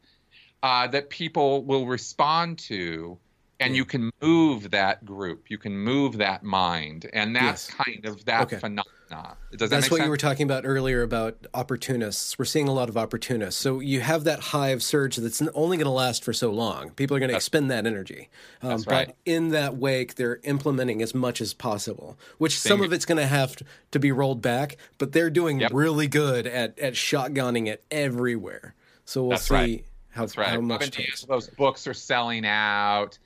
[0.62, 3.18] uh, that people will respond to
[3.60, 7.86] and you can move that group you can move that mind and that's yes.
[7.86, 8.56] kind of that okay.
[8.56, 10.04] phenomenon does that that's what sense?
[10.04, 14.00] you were talking about earlier about opportunists we're seeing a lot of opportunists so you
[14.00, 17.30] have that hive surge that's only going to last for so long people are going
[17.30, 18.28] to expend that energy
[18.62, 19.06] um, that's right.
[19.08, 23.18] but in that wake they're implementing as much as possible which some of it's going
[23.18, 23.56] to have
[23.90, 25.72] to be rolled back but they're doing yep.
[25.72, 28.74] really good at, at shotgunning it everywhere
[29.04, 29.84] so we'll that's see right.
[30.10, 30.48] how, that's right.
[30.48, 33.18] how much those books are selling out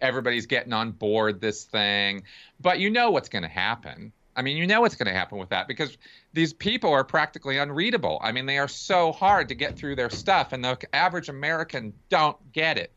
[0.00, 2.22] everybody's getting on board this thing.
[2.60, 4.12] But you know what's going to happen.
[4.36, 5.96] I mean, you know what's going to happen with that because
[6.32, 8.18] these people are practically unreadable.
[8.22, 11.92] I mean, they are so hard to get through their stuff, and the average American
[12.08, 12.92] don't get it.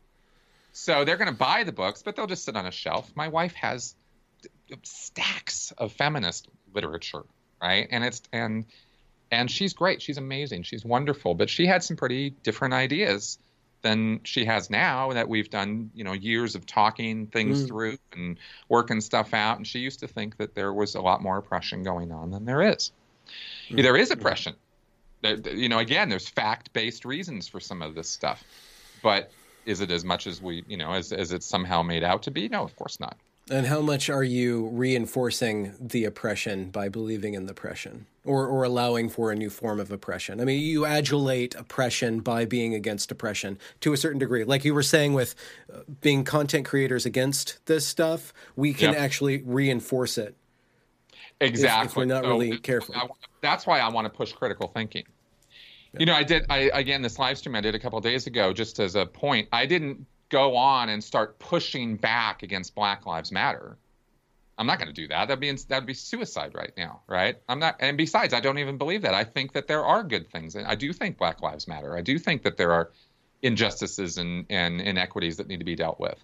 [0.72, 3.10] So they're going to buy the books, but they'll just sit on a shelf.
[3.14, 3.94] My wife has
[4.82, 7.24] stacks of feminist literature,
[7.60, 7.88] right?
[7.90, 8.64] And it's and
[9.30, 10.02] and she's great.
[10.02, 10.62] She's amazing.
[10.62, 13.38] She's wonderful, but she had some pretty different ideas
[13.84, 17.68] than she has now that we've done you know years of talking things mm.
[17.68, 18.38] through and
[18.68, 19.58] working stuff out.
[19.58, 22.46] And she used to think that there was a lot more oppression going on than
[22.46, 22.90] there is.
[23.68, 23.82] Mm.
[23.82, 24.56] there is oppression.
[25.20, 28.42] There, you know again there's fact-based reasons for some of this stuff.
[29.02, 29.30] But
[29.66, 32.30] is it as much as we you know as, as it's somehow made out to
[32.30, 32.48] be?
[32.48, 33.16] No of course not
[33.50, 38.64] and how much are you reinforcing the oppression by believing in the oppression or, or
[38.64, 40.40] allowing for a new form of oppression?
[40.40, 44.44] I mean, you adulate oppression by being against oppression to a certain degree.
[44.44, 45.34] Like you were saying with
[45.72, 49.00] uh, being content creators against this stuff, we can yep.
[49.00, 50.34] actually reinforce it.
[51.40, 51.84] Exactly.
[51.84, 52.94] If, if we're not so really careful.
[52.96, 53.06] I,
[53.42, 55.04] that's why I want to push critical thinking.
[55.98, 56.44] You know, I did.
[56.50, 59.48] I again, this live stream I did a couple days ago, just as a point.
[59.52, 63.76] I didn't go on and start pushing back against Black Lives Matter.
[64.56, 65.28] I'm not going to do that.
[65.28, 67.36] That'd be that'd be suicide right now, right?
[67.48, 67.76] I'm not.
[67.80, 69.14] And besides, I don't even believe that.
[69.14, 71.96] I think that there are good things, and I do think Black Lives Matter.
[71.96, 72.90] I do think that there are
[73.42, 76.16] injustices and, and inequities that need to be dealt with.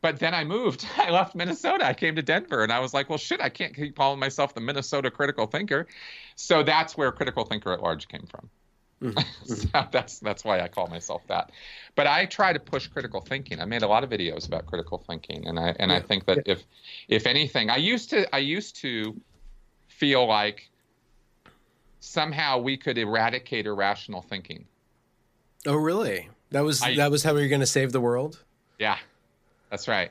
[0.00, 0.86] but then I moved.
[0.96, 1.86] I left Minnesota.
[1.86, 3.40] I came to Denver, and I was like, "Well, shit!
[3.40, 5.86] I can't keep calling myself the Minnesota critical thinker."
[6.36, 8.50] So that's where critical thinker at large came from.
[9.02, 9.54] Mm-hmm.
[9.54, 11.52] so that's that's why I call myself that.
[11.94, 13.60] But I try to push critical thinking.
[13.60, 15.98] I made a lot of videos about critical thinking, and I and yeah.
[15.98, 16.54] I think that yeah.
[16.54, 16.64] if
[17.08, 19.18] if anything, I used to I used to
[19.88, 20.68] feel like
[22.00, 24.64] somehow we could eradicate irrational thinking.
[25.66, 26.28] Oh, really?
[26.50, 28.42] That was I, that was how we were going to save the world.
[28.78, 28.98] Yeah,
[29.70, 30.10] that's right.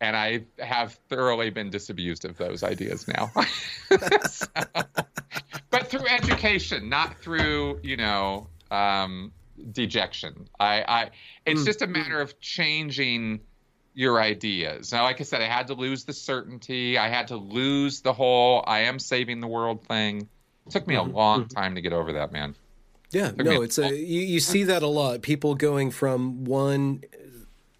[0.00, 3.30] And I have thoroughly been disabused of those ideas now.
[4.28, 4.46] so,
[5.70, 9.32] but through education, not through you know um,
[9.72, 10.48] dejection.
[10.58, 11.10] I, I
[11.44, 11.66] it's mm.
[11.66, 13.40] just a matter of changing
[13.94, 14.92] your ideas.
[14.92, 16.96] Now, like I said, I had to lose the certainty.
[16.96, 20.28] I had to lose the whole "I am saving the world" thing.
[20.66, 21.14] It took me a mm-hmm.
[21.14, 21.60] long mm-hmm.
[21.60, 22.54] time to get over that, man.
[23.10, 25.22] Yeah, no, it's a you, you see that a lot.
[25.22, 27.02] People going from one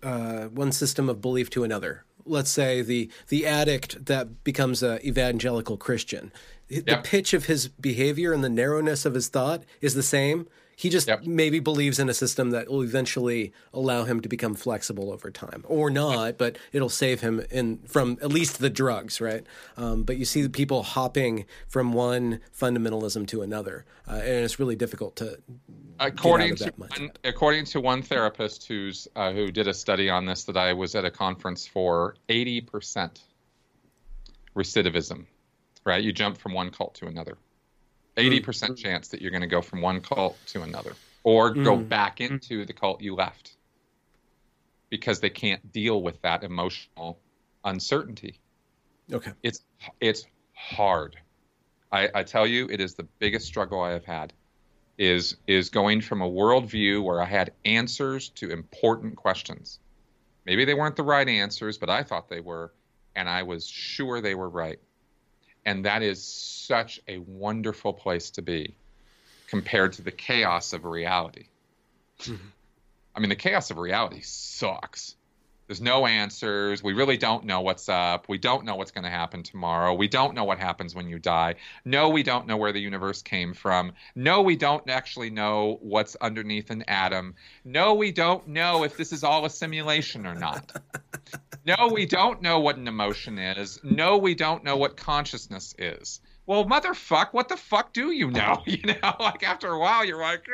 [0.02, 2.04] uh, one system of belief to another.
[2.24, 6.32] Let's say the the addict that becomes an evangelical Christian
[6.70, 10.46] the pitch of his behavior and the narrowness of his thought is the same.
[10.80, 11.26] He just yep.
[11.26, 15.62] maybe believes in a system that will eventually allow him to become flexible over time,
[15.68, 19.44] or not, but it'll save him in from at least the drugs, right?
[19.76, 24.58] Um, but you see the people hopping from one fundamentalism to another, uh, and it's
[24.58, 25.38] really difficult to.
[25.98, 30.44] According to one, according to one therapist who's uh, who did a study on this
[30.44, 33.20] that I was at a conference for, eighty percent
[34.56, 35.26] recidivism,
[35.84, 36.02] right?
[36.02, 37.36] You jump from one cult to another.
[38.20, 38.76] 80% mm.
[38.76, 41.64] chance that you're going to go from one cult to another or mm.
[41.64, 43.56] go back into the cult you left
[44.90, 47.18] because they can't deal with that emotional
[47.64, 48.38] uncertainty.
[49.12, 49.32] Okay.
[49.42, 49.62] It's
[50.00, 51.16] it's hard.
[51.92, 54.32] I, I tell you, it is the biggest struggle I have had.
[54.98, 59.78] Is is going from a worldview where I had answers to important questions.
[60.44, 62.72] Maybe they weren't the right answers, but I thought they were,
[63.16, 64.78] and I was sure they were right.
[65.64, 68.74] And that is such a wonderful place to be
[69.48, 71.46] compared to the chaos of reality.
[72.20, 72.46] Mm-hmm.
[73.14, 75.16] I mean, the chaos of reality sucks.
[75.70, 76.82] There's no answers.
[76.82, 78.28] We really don't know what's up.
[78.28, 79.94] We don't know what's going to happen tomorrow.
[79.94, 81.54] We don't know what happens when you die.
[81.84, 83.92] No, we don't know where the universe came from.
[84.16, 87.36] No, we don't actually know what's underneath an atom.
[87.64, 90.72] No, we don't know if this is all a simulation or not.
[91.64, 93.78] no, we don't know what an emotion is.
[93.84, 96.20] No, we don't know what consciousness is
[96.50, 98.60] well, motherfuck, what the fuck do you know?
[98.66, 100.44] You know, like after a while, you're like,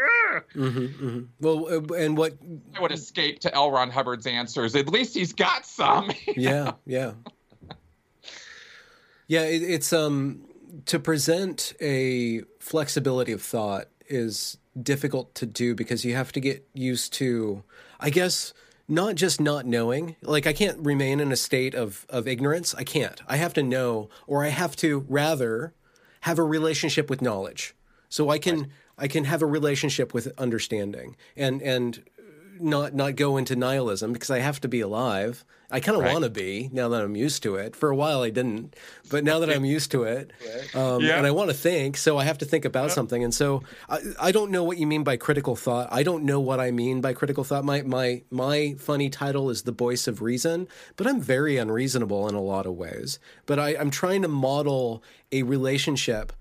[0.54, 1.20] mm-hmm, mm-hmm.
[1.40, 2.34] well, uh, and what
[2.74, 3.70] I would escape to L.
[3.70, 4.76] Ron Hubbard's answers.
[4.76, 6.10] At least he's got some.
[6.36, 6.76] yeah, know?
[6.84, 7.12] yeah,
[9.26, 9.42] yeah.
[9.42, 10.42] It, it's um
[10.84, 16.66] to present a flexibility of thought is difficult to do because you have to get
[16.74, 17.62] used to,
[18.00, 18.52] I guess
[18.88, 20.16] not just not knowing.
[20.22, 22.74] Like I can't remain in a state of of ignorance.
[22.74, 23.20] I can't.
[23.26, 25.72] I have to know, or I have to rather
[26.26, 27.72] have a relationship with knowledge.
[28.08, 28.70] So I can right.
[28.98, 32.02] I can have a relationship with understanding and and
[32.60, 35.44] not not go into nihilism because I have to be alive.
[35.70, 36.12] I kind of right.
[36.12, 37.74] want to be now that I'm used to it.
[37.74, 38.76] For a while, I didn't,
[39.10, 40.32] but now that I'm used to it,
[40.74, 41.16] um, yeah.
[41.16, 43.24] and I want to think, so I have to think about something.
[43.24, 45.88] And so I, I don't know what you mean by critical thought.
[45.90, 47.64] I don't know what I mean by critical thought.
[47.64, 52.36] My my my funny title is the voice of reason, but I'm very unreasonable in
[52.36, 53.18] a lot of ways.
[53.46, 55.02] But I, I'm trying to model
[55.32, 56.32] a relationship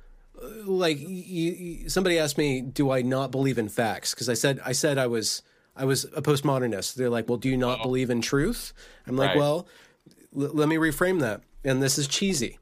[0.42, 4.14] uh, like you, you, somebody asked me, do I not believe in facts?
[4.14, 5.42] Because I said I said I was
[5.76, 6.95] I was a postmodernist.
[6.95, 7.84] They're like, well, do you not oh.
[7.84, 8.73] believe in truth?
[9.07, 9.38] I'm like, right.
[9.38, 9.68] well,
[10.35, 11.41] l- let me reframe that.
[11.64, 12.60] And this is cheesy.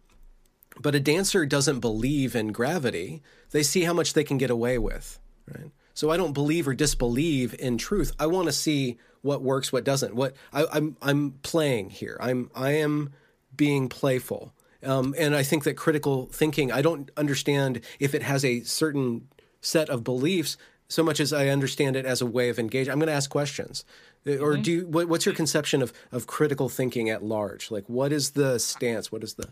[0.79, 3.21] But a dancer doesn't believe in gravity.
[3.51, 5.71] They see how much they can get away with, right?
[5.93, 8.13] So I don't believe or disbelieve in truth.
[8.17, 10.15] I want to see what works, what doesn't.
[10.15, 12.17] What I, I'm I'm playing here.
[12.19, 13.11] I'm I am
[13.55, 14.53] being playful.
[14.81, 19.29] Um, and I think that critical thinking, I don't understand if it has a certain
[19.61, 20.57] set of beliefs
[20.87, 22.91] so much as I understand it as a way of engaging.
[22.91, 23.85] I'm going to ask questions.
[24.25, 24.61] Uh, or mm-hmm.
[24.61, 27.71] do you, what, what's your conception of, of critical thinking at large?
[27.71, 29.11] Like, what is the stance?
[29.11, 29.49] What is the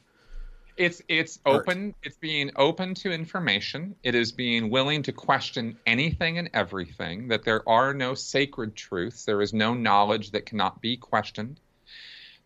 [0.77, 1.67] it's it's art?
[1.67, 1.93] open.
[2.03, 3.95] It's being open to information.
[4.03, 7.27] It is being willing to question anything and everything.
[7.27, 9.25] That there are no sacred truths.
[9.25, 11.59] There is no knowledge that cannot be questioned.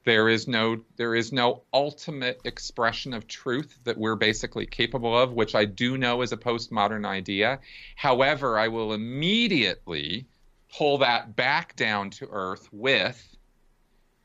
[0.05, 5.33] There is no there is no ultimate expression of truth that we're basically capable of,
[5.33, 7.59] which I do know is a postmodern idea.
[7.95, 10.27] However, I will immediately
[10.71, 13.35] pull that back down to earth with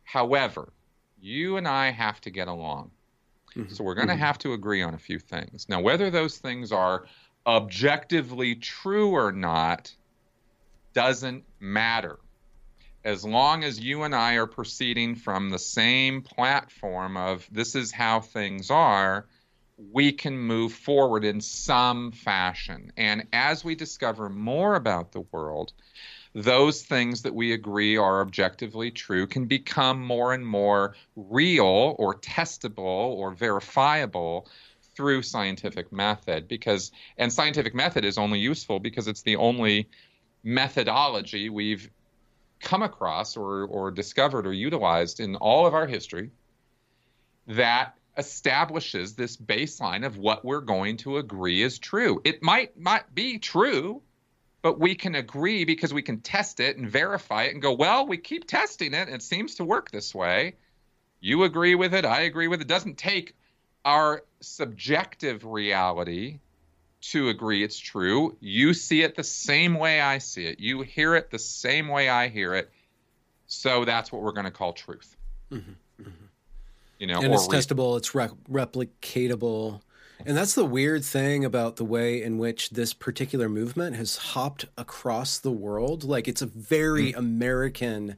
[0.05, 0.73] however,
[1.19, 2.91] you and I have to get along.
[3.57, 3.73] Mm-hmm.
[3.73, 4.23] So we're going to mm-hmm.
[4.23, 5.67] have to agree on a few things.
[5.69, 7.07] Now, whether those things are
[7.47, 9.95] objectively true or not
[10.93, 12.19] doesn't matter
[13.05, 17.93] as long as you and I are proceeding from the same platform of this is
[17.93, 19.27] how things are,
[19.93, 22.93] we can move forward in some fashion.
[22.97, 25.73] And as we discover more about the world,
[26.35, 32.15] those things that we agree are objectively true can become more and more real or
[32.15, 32.79] testable
[33.17, 34.47] or verifiable
[34.95, 39.89] through scientific method because and scientific method is only useful because it's the only
[40.45, 41.91] methodology we've
[42.61, 46.31] come across or, or discovered or utilized in all of our history
[47.47, 52.21] that establishes this baseline of what we're going to agree is true.
[52.25, 54.03] It might might be true,
[54.63, 58.07] but we can agree because we can test it and verify it and go, well,
[58.07, 60.55] we keep testing it and it seems to work this way.
[61.21, 62.65] You agree with it, I agree with it.
[62.65, 63.35] It doesn't take
[63.85, 66.41] our subjective reality
[67.01, 68.37] to agree it's true.
[68.41, 70.61] You see it the same way I see it.
[70.61, 72.71] You hear it the same way I hear it.
[73.47, 75.17] So that's what we're going to call truth.
[75.51, 75.71] Mm-hmm,
[76.03, 76.11] mm-hmm.
[76.99, 79.81] You know, and it's re- testable, it's re- replicatable,
[80.27, 84.67] And that's the weird thing about the way in which this particular movement has hopped
[84.77, 86.05] across the world.
[86.05, 87.17] Like it's a very mm.
[87.17, 88.17] American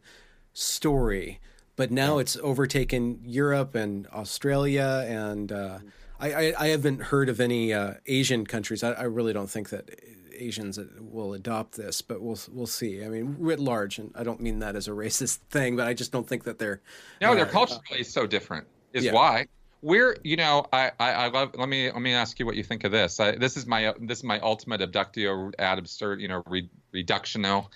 [0.53, 1.41] story,
[1.77, 2.23] but now yeah.
[2.23, 5.07] it's overtaken Europe and Australia.
[5.09, 5.79] And uh,
[6.23, 8.85] I, I, I, haven't heard of any uh, Asian countries.
[8.85, 9.91] I, I, really don't think that
[10.33, 13.05] Asians will adopt this, but we'll we'll see.
[13.05, 15.95] I mean, writ large, and I don't mean that as a racist thing, but I
[15.95, 16.81] just don't think that they're.
[17.21, 18.67] No, uh, they're culturally so different.
[18.93, 19.13] Is yeah.
[19.13, 19.47] why
[19.83, 22.63] we're you know I, I, I love let me let me ask you what you
[22.63, 26.29] think of this I, this is my this is my ultimate abductio ad absurd you
[26.29, 27.69] know re, reductio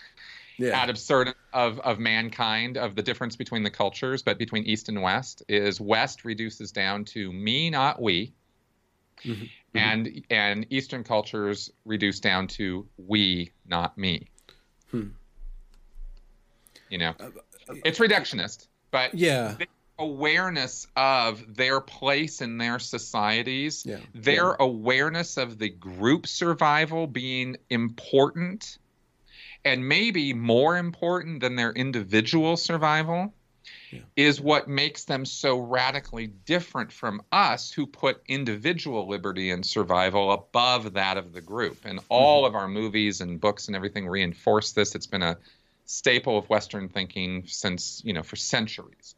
[0.59, 0.71] yeah.
[0.71, 5.03] ad absurdum of of mankind of the difference between the cultures but between east and
[5.03, 8.33] west is west reduces down to me not we
[9.23, 9.33] mm-hmm.
[9.33, 9.79] mm-hmm.
[9.79, 14.29] and and eastern cultures reduce down to we not me
[14.91, 15.09] hmm.
[16.89, 17.25] you know uh,
[17.69, 19.55] uh, it's reductionist but yeah
[19.99, 23.97] awareness of their place in their societies, yeah.
[24.15, 24.57] their yeah.
[24.61, 28.77] awareness of the group survival being important
[29.67, 33.35] and maybe more important than their individual survival
[33.91, 34.01] yeah.
[34.15, 40.31] is what makes them so radically different from us who put individual liberty and survival
[40.31, 41.85] above that of the group.
[41.85, 42.55] And all mm-hmm.
[42.55, 44.95] of our movies and books and everything reinforce this.
[44.95, 45.37] It's been a
[45.85, 49.17] staple of Western thinking since, you know, for centuries.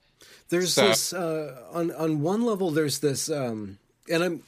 [0.48, 2.70] There's so, this uh, on on one level.
[2.70, 3.76] There's this, um,
[4.10, 4.42] and I'm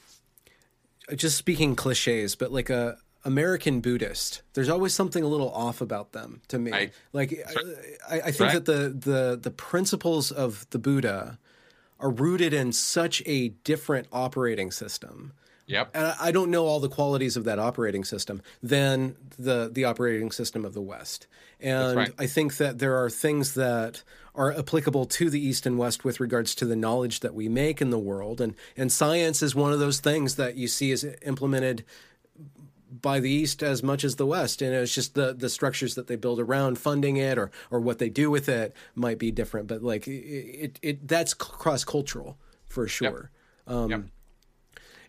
[1.15, 4.41] just speaking cliches, but like a American Buddhist.
[4.53, 6.71] There's always something a little off about them to me.
[6.71, 7.33] I, like
[8.09, 8.53] I, I, think right.
[8.53, 11.37] that the the the principles of the Buddha
[11.99, 15.33] are rooted in such a different operating system.
[15.67, 15.91] Yep.
[15.93, 20.31] And I don't know all the qualities of that operating system than the the operating
[20.31, 21.27] system of the West.
[21.59, 22.13] And right.
[22.17, 24.03] I think that there are things that
[24.33, 27.81] are applicable to the East and West with regards to the knowledge that we make
[27.81, 28.39] in the world.
[28.39, 31.83] And, and science is one of those things that you see is implemented
[32.91, 34.61] by the East as much as the West.
[34.61, 37.99] And it's just the, the structures that they build around funding it or, or what
[37.99, 39.67] they do with it might be different.
[39.67, 42.37] But like it, it, it that's cross cultural
[42.67, 43.31] for sure.
[43.67, 43.75] Yep.
[43.75, 44.03] Um, yep.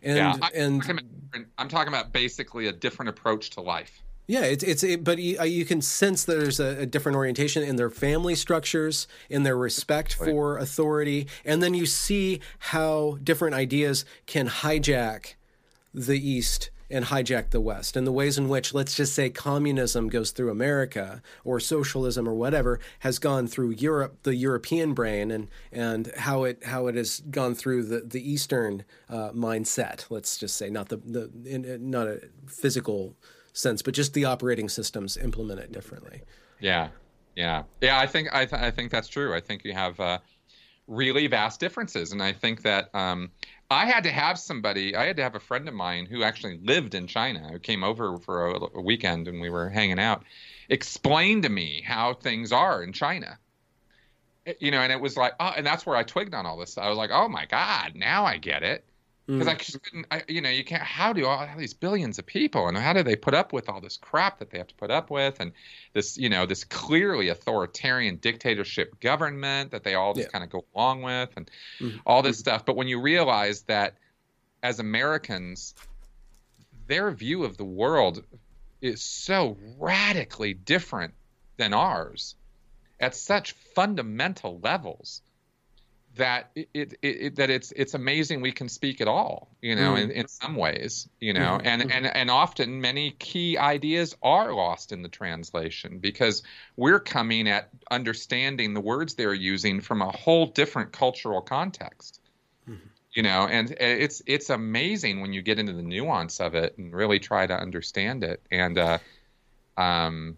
[0.04, 4.02] And, yeah, I, and I'm talking about basically a different approach to life.
[4.26, 7.62] Yeah, it's it's it, but you, uh, you, can sense there's a, a, different orientation
[7.62, 13.54] in their family structures, in their respect for authority, and then you see how different
[13.54, 15.34] ideas can hijack
[15.92, 20.08] the East and hijack the West, and the ways in which, let's just say, communism
[20.08, 25.48] goes through America or socialism or whatever has gone through Europe, the European brain, and
[25.72, 30.06] and how it how it has gone through the the Eastern uh, mindset.
[30.10, 33.16] Let's just say, not the the in, not a physical
[33.52, 36.22] sense, but just the operating systems implement it differently.
[36.60, 36.88] Yeah,
[37.36, 37.98] yeah, yeah.
[37.98, 39.34] I think I, th- I think that's true.
[39.34, 40.18] I think you have uh,
[40.86, 43.30] really vast differences, and I think that um,
[43.72, 44.94] I had to have somebody.
[44.94, 47.84] I had to have a friend of mine who actually lived in China, who came
[47.84, 50.24] over for a, a weekend, and we were hanging out,
[50.68, 53.38] explain to me how things are in China
[54.46, 56.56] eh, you know, and it was like, oh, and that's where I twigged on all
[56.58, 56.78] this.
[56.78, 58.84] I was like, oh my god, now I get it
[59.38, 59.50] because mm.
[59.50, 60.06] I just couldn't.
[60.10, 60.82] I, you know, you can't.
[60.82, 63.68] How do all, all these billions of people, and how do they put up with
[63.68, 65.52] all this crap that they have to put up with, and
[65.92, 70.32] this, you know, this clearly authoritarian dictatorship government that they all just yeah.
[70.32, 71.50] kind of go along with, and
[71.80, 71.98] mm.
[72.04, 72.40] all this mm.
[72.40, 72.66] stuff.
[72.66, 73.96] But when you realize that,
[74.62, 75.74] as Americans,
[76.86, 78.22] their view of the world
[78.80, 81.14] is so radically different
[81.56, 82.34] than ours
[83.00, 85.22] at such fundamental levels
[86.16, 89.94] that it, it, it, that it's it's amazing we can speak at all you know
[89.94, 90.02] mm.
[90.02, 91.62] in, in some ways you know mm.
[91.64, 96.42] and and and often many key ideas are lost in the translation because
[96.76, 102.20] we're coming at understanding the words they're using from a whole different cultural context
[102.68, 102.78] mm.
[103.14, 106.92] you know and it's it's amazing when you get into the nuance of it and
[106.94, 108.98] really try to understand it and uh
[109.78, 110.36] um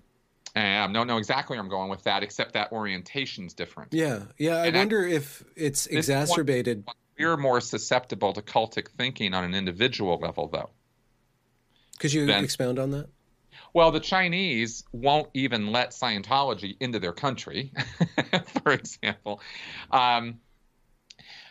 [0.56, 3.92] I don't know exactly where I'm going with that, except that orientation's different.
[3.92, 4.56] Yeah, yeah.
[4.56, 6.84] I and wonder I, if it's exacerbated.
[7.18, 10.70] We're more susceptible to cultic thinking on an individual level, though.
[11.98, 13.08] Could you than, expound on that?
[13.72, 17.72] Well, the Chinese won't even let Scientology into their country,
[18.62, 19.40] for example.
[19.90, 20.40] Um,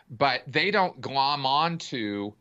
[0.10, 2.34] but they don't glom onto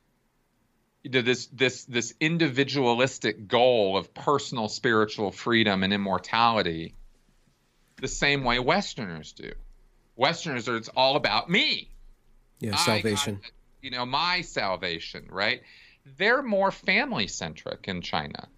[1.05, 6.95] this this this individualistic goal of personal spiritual freedom and immortality
[8.01, 9.53] the same way westerners do.
[10.17, 11.91] Westerners are it's all about me.
[12.61, 13.51] Yeah salvation got,
[13.81, 15.63] you know my salvation right?
[16.19, 18.49] They're more family centric in china.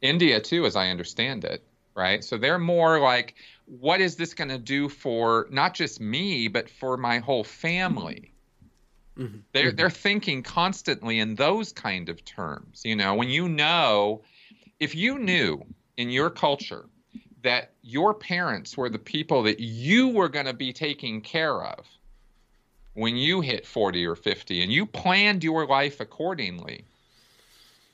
[0.00, 2.22] India too as i understand it right?
[2.22, 3.34] So they're more like
[3.64, 8.32] what is this going to do for not just me but for my whole family
[9.18, 9.38] Mm-hmm.
[9.52, 12.82] They're they're thinking constantly in those kind of terms.
[12.84, 14.22] You know, when you know,
[14.78, 15.64] if you knew
[15.96, 16.86] in your culture
[17.42, 21.86] that your parents were the people that you were going to be taking care of
[22.94, 26.84] when you hit 40 or 50 and you planned your life accordingly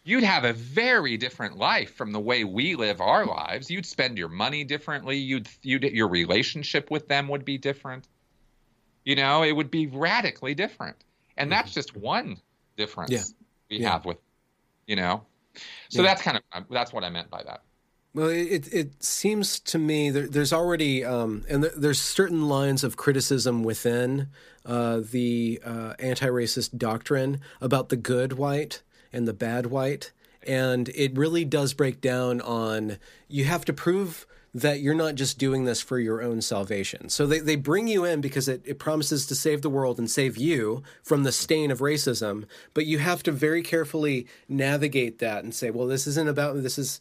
[0.04, 3.70] you'd have a very different life from the way we live our lives.
[3.70, 5.16] You'd spend your money differently.
[5.16, 8.06] You'd, you'd your relationship with them would be different.
[9.04, 10.96] You know, it would be radically different.
[11.36, 11.74] And that's mm-hmm.
[11.74, 12.36] just one
[12.76, 13.22] difference yeah.
[13.70, 13.92] we yeah.
[13.92, 14.18] have with,
[14.86, 15.24] you know.
[15.88, 16.08] So yeah.
[16.08, 17.62] that's kind of that's what I meant by that.
[18.14, 22.96] Well, it it seems to me there, there's already um, and there's certain lines of
[22.96, 24.28] criticism within
[24.64, 28.82] uh, the uh, anti-racist doctrine about the good white
[29.12, 30.12] and the bad white.
[30.46, 32.98] And it really does break down on
[33.28, 37.08] you have to prove that you're not just doing this for your own salvation.
[37.08, 40.08] So they, they bring you in because it, it promises to save the world and
[40.08, 42.44] save you from the stain of racism.
[42.72, 46.78] But you have to very carefully navigate that and say, well, this isn't about, this
[46.78, 47.00] is,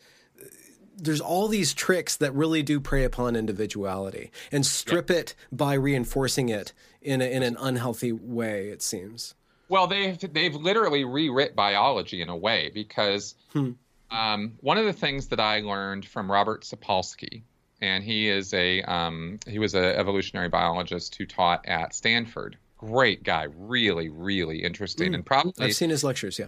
[0.98, 5.20] there's all these tricks that really do prey upon individuality and strip yep.
[5.20, 9.36] it by reinforcing it in, a, in an unhealthy way, it seems.
[9.70, 13.72] Well, they've they've literally rewrit biology in a way because hmm.
[14.14, 17.42] Um, one of the things that I learned from Robert Sapolsky,
[17.82, 22.58] and he is a um, he was an evolutionary biologist who taught at Stanford.
[22.78, 25.16] Great guy, really, really interesting, mm.
[25.16, 26.38] and probably I've seen his lectures.
[26.38, 26.48] Yeah.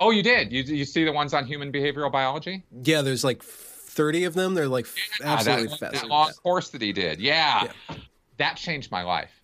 [0.00, 0.52] Oh, you did.
[0.52, 2.64] You you see the ones on human behavioral biology?
[2.82, 4.54] Yeah, there's like thirty of them.
[4.54, 4.86] They're like
[5.20, 6.08] yeah, absolutely that, fascinating.
[6.08, 7.20] That long course that he did.
[7.20, 7.68] Yeah.
[7.90, 7.96] yeah.
[8.38, 9.41] That changed my life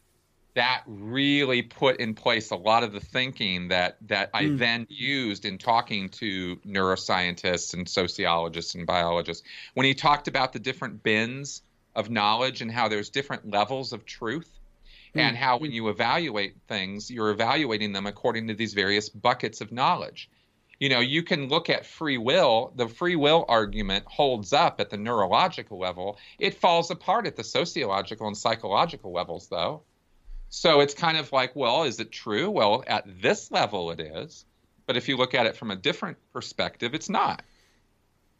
[0.59, 4.59] that really put in place a lot of the thinking that that I mm.
[4.59, 9.47] then used in talking to neuroscientists and sociologists and biologists.
[9.75, 11.63] When he talked about the different bins
[11.95, 14.51] of knowledge and how there's different levels of truth,
[15.15, 15.21] mm.
[15.21, 19.71] and how when you evaluate things, you're evaluating them according to these various buckets of
[19.71, 20.29] knowledge.
[20.81, 22.73] You know, you can look at free will.
[22.75, 26.19] The free will argument holds up at the neurological level.
[26.41, 29.83] It falls apart at the sociological and psychological levels, though.
[30.51, 32.51] So it's kind of like, well, is it true?
[32.51, 34.45] Well, at this level, it is.
[34.87, 37.43] But if you look at it from a different perspective, it's not.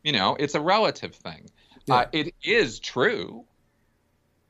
[0.03, 1.51] You know, it's a relative thing.
[1.87, 1.95] Yeah.
[1.95, 3.45] Uh, it is true.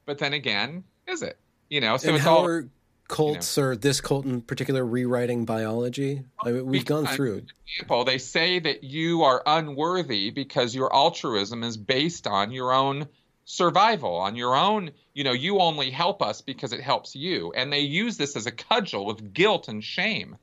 [0.06, 1.36] But then again, is it?
[1.68, 2.46] You know, so and it's how all.
[2.46, 2.68] Are
[3.08, 6.22] cults you know, or this cult in particular rewriting biology?
[6.44, 7.46] I mean, we've gone through.
[7.66, 13.08] Example, they say that you are unworthy because your altruism is based on your own
[13.50, 17.50] survival on your own you know you only help us because it helps you.
[17.54, 20.36] And they use this as a cudgel of guilt and shame.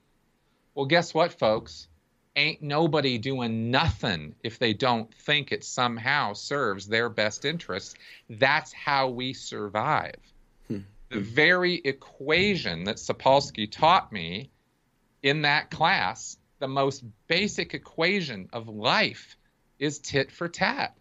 [0.73, 1.87] Well guess what folks?
[2.35, 7.93] Ain't nobody doing nothing if they don't think it somehow serves their best interests.
[8.27, 10.19] That's how we survive.
[10.67, 10.79] Hmm.
[11.09, 14.49] the very equation that sapolsky taught me
[15.21, 19.37] in that class the most basic equation of life
[19.77, 20.95] is tit for tat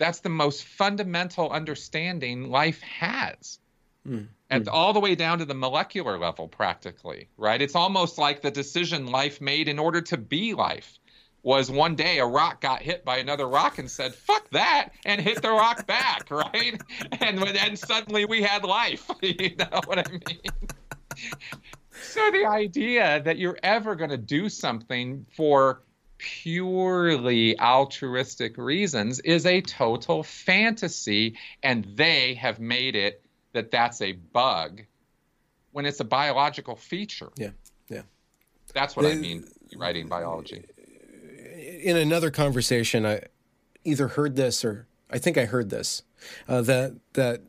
[0.00, 3.60] that's the most fundamental understanding life has.
[4.08, 4.28] Mm.
[4.48, 7.60] And all the way down to the molecular level, practically, right?
[7.60, 10.98] It's almost like the decision life made in order to be life
[11.42, 15.20] was one day a rock got hit by another rock and said, fuck that, and
[15.20, 16.80] hit the rock back, right?
[17.20, 19.08] And then suddenly we had life.
[19.22, 20.40] you know what I mean?
[21.92, 25.82] so the idea that you're ever going to do something for
[26.20, 34.12] purely altruistic reasons is a total fantasy and they have made it that that's a
[34.12, 34.82] bug
[35.72, 37.30] when it's a biological feature.
[37.36, 37.50] Yeah
[37.88, 38.02] yeah.
[38.72, 39.44] That's what i mean
[39.76, 40.64] writing biology.
[41.82, 43.22] In another conversation i
[43.84, 46.02] either heard this or i think i heard this
[46.48, 47.42] uh, that that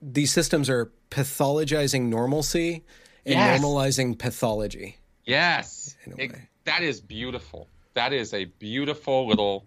[0.00, 2.84] these systems are pathologizing normalcy
[3.24, 3.60] and yes.
[3.60, 4.98] normalizing pathology.
[5.24, 5.96] Yes.
[6.18, 6.34] It,
[6.64, 9.64] that is beautiful that is a beautiful little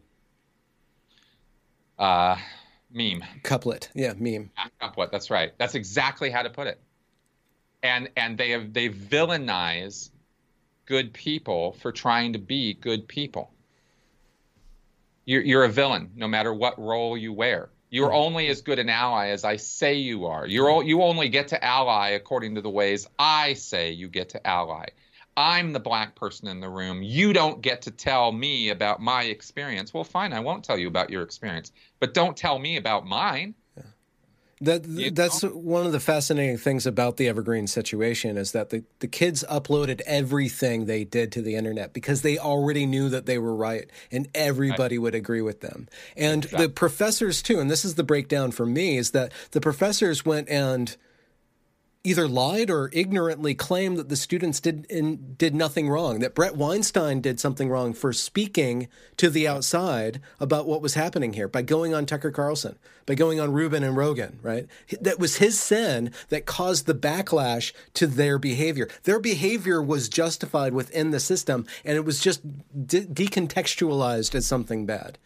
[1.97, 2.37] uh,
[2.91, 3.23] meme.
[3.43, 4.51] Couplet, yeah, meme.
[4.79, 5.11] Couplet.
[5.11, 5.53] That's right.
[5.57, 6.79] That's exactly how to put it.
[7.83, 10.09] And and they have they villainize
[10.85, 13.51] good people for trying to be good people.
[15.25, 17.69] You're you're a villain no matter what role you wear.
[17.89, 18.17] You're mm-hmm.
[18.17, 20.45] only as good an ally as I say you are.
[20.45, 24.45] You're you only get to ally according to the ways I say you get to
[24.45, 24.87] ally.
[25.38, 27.03] I'm the black person in the room.
[27.03, 29.93] You don't get to tell me about my experience.
[29.93, 33.53] Well, fine, I won't tell you about your experience, but don't tell me about mine.
[34.59, 35.49] That that's know?
[35.49, 40.01] one of the fascinating things about the Evergreen situation is that the, the kids uploaded
[40.07, 44.27] everything they did to the internet because they already knew that they were right and
[44.34, 45.03] everybody right.
[45.03, 45.88] would agree with them.
[46.15, 46.65] And exactly.
[46.65, 50.49] the professors too, and this is the breakdown for me, is that the professors went
[50.49, 50.97] and
[52.03, 56.19] either lied or ignorantly claimed that the students did in, did nothing wrong.
[56.19, 58.87] That Bret Weinstein did something wrong for speaking
[59.17, 63.39] to the outside about what was happening here by going on Tucker Carlson, by going
[63.39, 64.39] on Rubin and Rogan.
[64.41, 64.67] Right,
[65.01, 68.87] that was his sin that caused the backlash to their behavior.
[69.03, 72.41] Their behavior was justified within the system, and it was just
[72.87, 75.17] de- decontextualized as something bad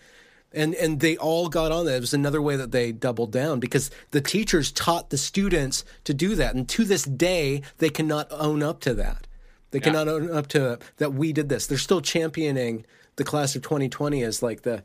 [0.53, 1.97] and and they all got on that.
[1.97, 6.13] It was another way that they doubled down because the teachers taught the students to
[6.13, 9.27] do that, and to this day they cannot own up to that.
[9.71, 9.83] They yeah.
[9.83, 11.67] cannot own up to that we did this.
[11.67, 14.83] They're still championing the class of 2020 as like the.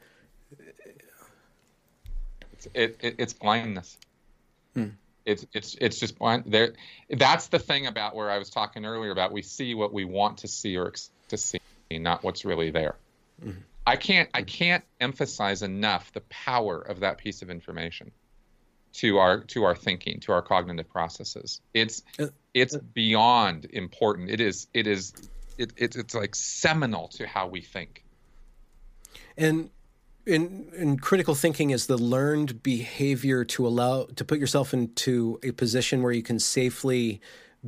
[2.52, 3.96] It's, it, it, it's blindness.
[4.74, 4.88] Hmm.
[5.24, 6.44] It's it's it's just blind.
[6.46, 6.74] There,
[7.10, 10.38] that's the thing about where I was talking earlier about we see what we want
[10.38, 10.92] to see or
[11.28, 11.60] to see,
[11.90, 12.94] not what's really there.
[13.44, 13.58] Mm-hmm.
[13.86, 18.10] I can't I can't emphasize enough the power of that piece of information
[18.94, 21.60] to our to our thinking, to our cognitive processes.
[21.72, 24.30] It's uh, it's uh, beyond important.
[24.30, 25.12] It is it is
[25.58, 28.04] it, it it's like seminal to how we think.
[29.36, 29.70] And
[30.26, 35.52] in, in critical thinking is the learned behavior to allow to put yourself into a
[35.52, 37.20] position where you can safely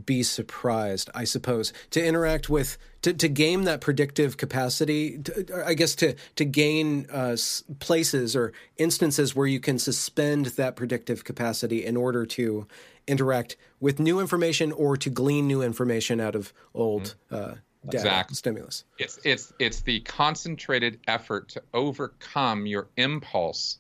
[0.07, 5.75] be surprised, I suppose, to interact with, to, to game that predictive capacity, to, I
[5.75, 7.37] guess to, to gain uh,
[7.79, 12.67] places or instances where you can suspend that predictive capacity in order to
[13.07, 17.35] interact with new information or to glean new information out of old mm-hmm.
[17.35, 17.55] uh,
[17.87, 18.35] data exactly.
[18.35, 18.85] stimulus.
[18.99, 23.79] It's, it's, it's the concentrated effort to overcome your impulse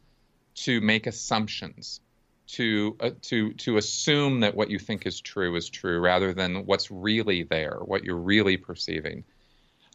[0.54, 2.00] to make assumptions
[2.48, 6.66] to uh, to to assume that what you think is true is true rather than
[6.66, 9.24] what's really there, what you're really perceiving.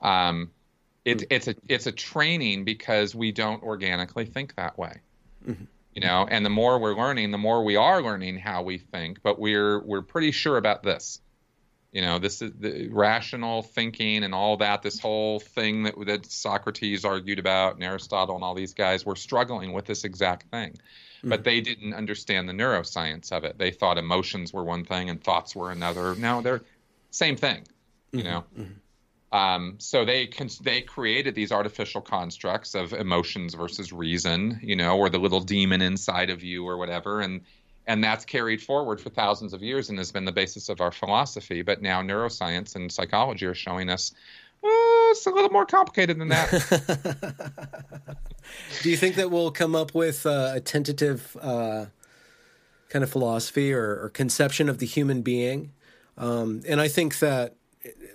[0.01, 0.51] Um,
[1.03, 1.25] it, mm-hmm.
[1.31, 5.01] it's a it's a training because we don't organically think that way.
[5.47, 5.63] Mm-hmm.
[5.95, 9.21] You know, and the more we're learning, the more we are learning how we think.
[9.23, 11.19] But we're we're pretty sure about this.
[11.93, 14.81] You know, this is the rational thinking and all that.
[14.81, 19.15] This whole thing that that Socrates argued about and Aristotle and all these guys were
[19.15, 20.77] struggling with this exact thing
[21.23, 21.43] but mm-hmm.
[21.43, 23.57] they didn't understand the neuroscience of it.
[23.57, 26.15] They thought emotions were one thing and thoughts were another.
[26.15, 26.61] Now they're
[27.11, 27.63] same thing,
[28.11, 28.27] you mm-hmm.
[28.27, 28.43] know.
[28.57, 29.37] Mm-hmm.
[29.37, 30.29] Um, so they
[30.61, 35.81] they created these artificial constructs of emotions versus reason, you know, or the little demon
[35.81, 37.41] inside of you or whatever, and
[37.87, 40.91] and that's carried forward for thousands of years and has been the basis of our
[40.91, 41.61] philosophy.
[41.61, 44.13] But now neuroscience and psychology are showing us
[44.63, 48.17] uh, it's a little more complicated than that.
[48.81, 51.87] Do you think that we'll come up with uh, a tentative uh,
[52.87, 55.73] kind of philosophy or, or, conception of the human being?
[56.17, 57.55] Um, and I think that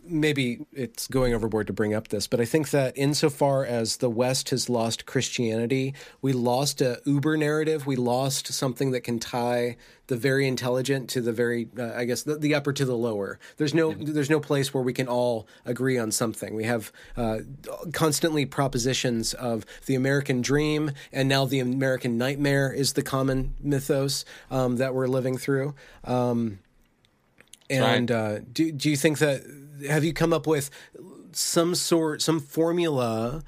[0.09, 4.11] maybe it's going overboard to bring up this, but I think that insofar as the
[4.11, 7.87] West has lost Christianity, we lost a uber narrative.
[7.87, 9.77] We lost something that can tie
[10.09, 13.39] the very intelligent to the very, uh, I guess, the, the, upper to the lower.
[13.59, 16.55] There's no, there's no place where we can all agree on something.
[16.55, 17.41] We have uh,
[17.93, 24.25] constantly propositions of the American dream, and now the American nightmare is the common mythos
[24.51, 25.75] um, that we're living through.
[26.05, 26.61] Um,
[27.71, 28.17] and right.
[28.17, 29.43] uh, do do you think that
[29.89, 30.71] have you come up with
[31.33, 33.43] some sort some formula?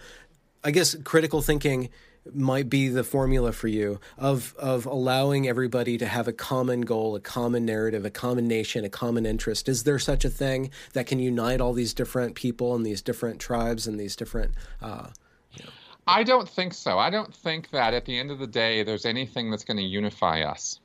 [0.62, 1.88] I guess critical thinking
[2.34, 7.16] might be the formula for you of of allowing everybody to have a common goal,
[7.16, 9.68] a common narrative, a common nation, a common interest.
[9.68, 13.40] Is there such a thing that can unite all these different people and these different
[13.40, 14.54] tribes and these different?
[14.82, 15.08] Uh,
[15.52, 15.70] you know.
[16.06, 16.98] I don't think so.
[16.98, 19.82] I don't think that at the end of the day, there's anything that's going to
[19.82, 20.80] unify us.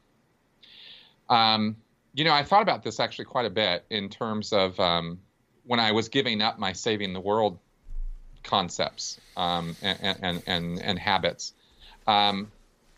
[1.30, 1.78] Um,
[2.16, 5.20] you know, I thought about this actually quite a bit in terms of um,
[5.66, 7.60] when I was giving up my saving the world
[8.44, 11.54] concepts um, and, and, and, and, habits.
[12.08, 12.52] Um,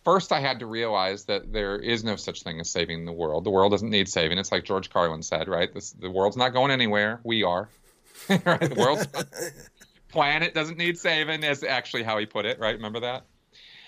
[0.04, 3.44] first, I had to realize that there is no such thing as saving the world.
[3.44, 4.38] The world doesn't need saving.
[4.38, 5.74] It's like George Carlin said, right?
[5.74, 7.20] This, the world's not going anywhere.
[7.24, 7.70] We are.
[8.30, 8.60] right?
[8.60, 9.08] The world's
[10.10, 11.44] planet doesn't need saving.
[11.44, 12.76] Is actually how he put it, right?
[12.76, 13.26] Remember that?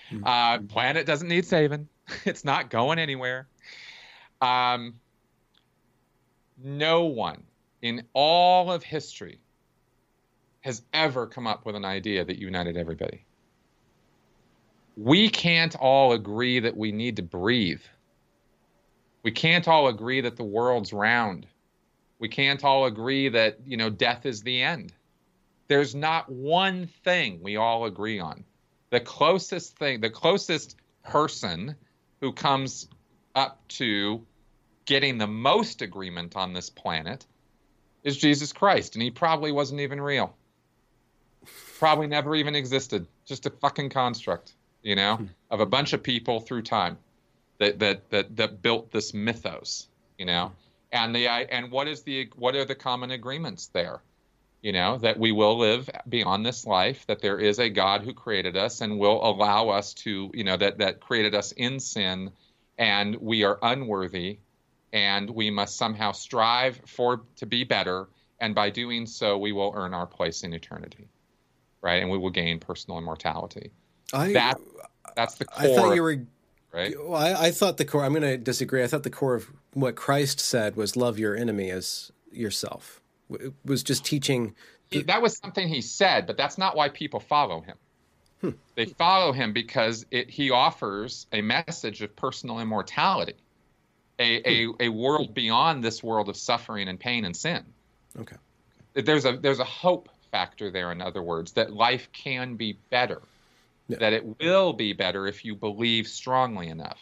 [0.08, 0.24] Hmm.
[0.24, 1.88] Uh, planet doesn't need saving.
[2.24, 3.46] It's not going anywhere.
[4.40, 4.94] Um,
[6.62, 7.42] no one
[7.82, 9.40] in all of history
[10.60, 13.24] has ever come up with an idea that united everybody.
[14.96, 17.82] We can't all agree that we need to breathe.
[19.22, 21.46] We can't all agree that the world's round.
[22.18, 24.92] We can't all agree that, you know, death is the end.
[25.68, 28.44] There's not one thing we all agree on.
[28.90, 31.76] The closest thing, the closest person
[32.20, 32.88] who comes
[33.34, 34.26] up to
[34.90, 37.24] getting the most agreement on this planet
[38.02, 40.34] is Jesus Christ, and he probably wasn't even real.
[41.78, 43.06] Probably never even existed.
[43.24, 44.52] Just a fucking construct,
[44.82, 45.26] you know, hmm.
[45.48, 46.98] of a bunch of people through time
[47.58, 49.86] that that that that built this mythos,
[50.18, 50.50] you know.
[50.90, 54.02] And the and what is the what are the common agreements there?
[54.60, 57.06] You know that we will live beyond this life.
[57.06, 60.56] That there is a God who created us and will allow us to you know
[60.56, 62.32] that that created us in sin,
[62.76, 64.40] and we are unworthy,
[64.92, 68.08] and we must somehow strive for to be better.
[68.40, 71.08] And by doing so, we will earn our place in eternity,
[71.82, 72.02] right?
[72.02, 73.70] And we will gain personal immortality.
[74.12, 74.58] I, that
[75.14, 75.62] that's the core.
[75.62, 76.16] I thought you were
[76.72, 76.94] right?
[76.98, 78.04] Well, I, I thought the core.
[78.04, 78.82] I'm going to disagree.
[78.82, 83.00] I thought the core of what Christ said was love your enemy as yourself.
[83.30, 84.54] It was just teaching.
[84.90, 85.02] The...
[85.02, 87.76] That was something he said, but that's not why people follow him.
[88.40, 88.50] Hmm.
[88.74, 93.34] They follow him because it, he offers a message of personal immortality,
[94.20, 94.72] a, hmm.
[94.80, 97.64] a, a world beyond this world of suffering and pain and sin.
[98.18, 98.36] Okay.
[98.94, 100.92] There's a there's a hope factor there.
[100.92, 103.22] In other words, that life can be better
[103.90, 103.98] yeah.
[103.98, 107.00] that it will be better if you believe strongly enough.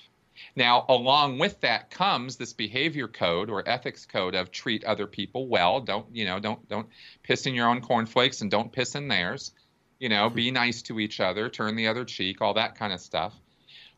[0.54, 5.48] Now, along with that comes this behavior code or ethics code of treat other people
[5.48, 5.80] well.
[5.80, 6.38] Don't you know?
[6.38, 6.88] Don't don't
[7.22, 9.52] piss in your own cornflakes and don't piss in theirs.
[9.98, 13.00] You know, be nice to each other, turn the other cheek, all that kind of
[13.00, 13.34] stuff.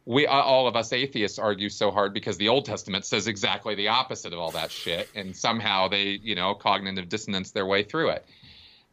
[0.07, 3.89] We all of us atheists argue so hard because the Old Testament says exactly the
[3.89, 8.11] opposite of all that shit, and somehow they you know cognitive dissonance their way through
[8.11, 8.27] it.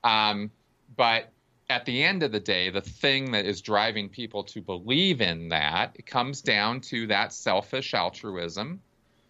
[0.03, 0.51] Um,
[0.95, 1.31] but
[1.69, 5.49] at the end of the day, the thing that is driving people to believe in
[5.49, 8.81] that it comes down to that selfish altruism,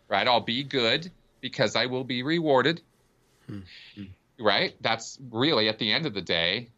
[0.07, 0.27] right?
[0.27, 2.81] I'll be good because I will be rewarded,
[3.49, 4.03] mm-hmm.
[4.39, 4.75] right?
[4.81, 6.69] That's really at the end of the day,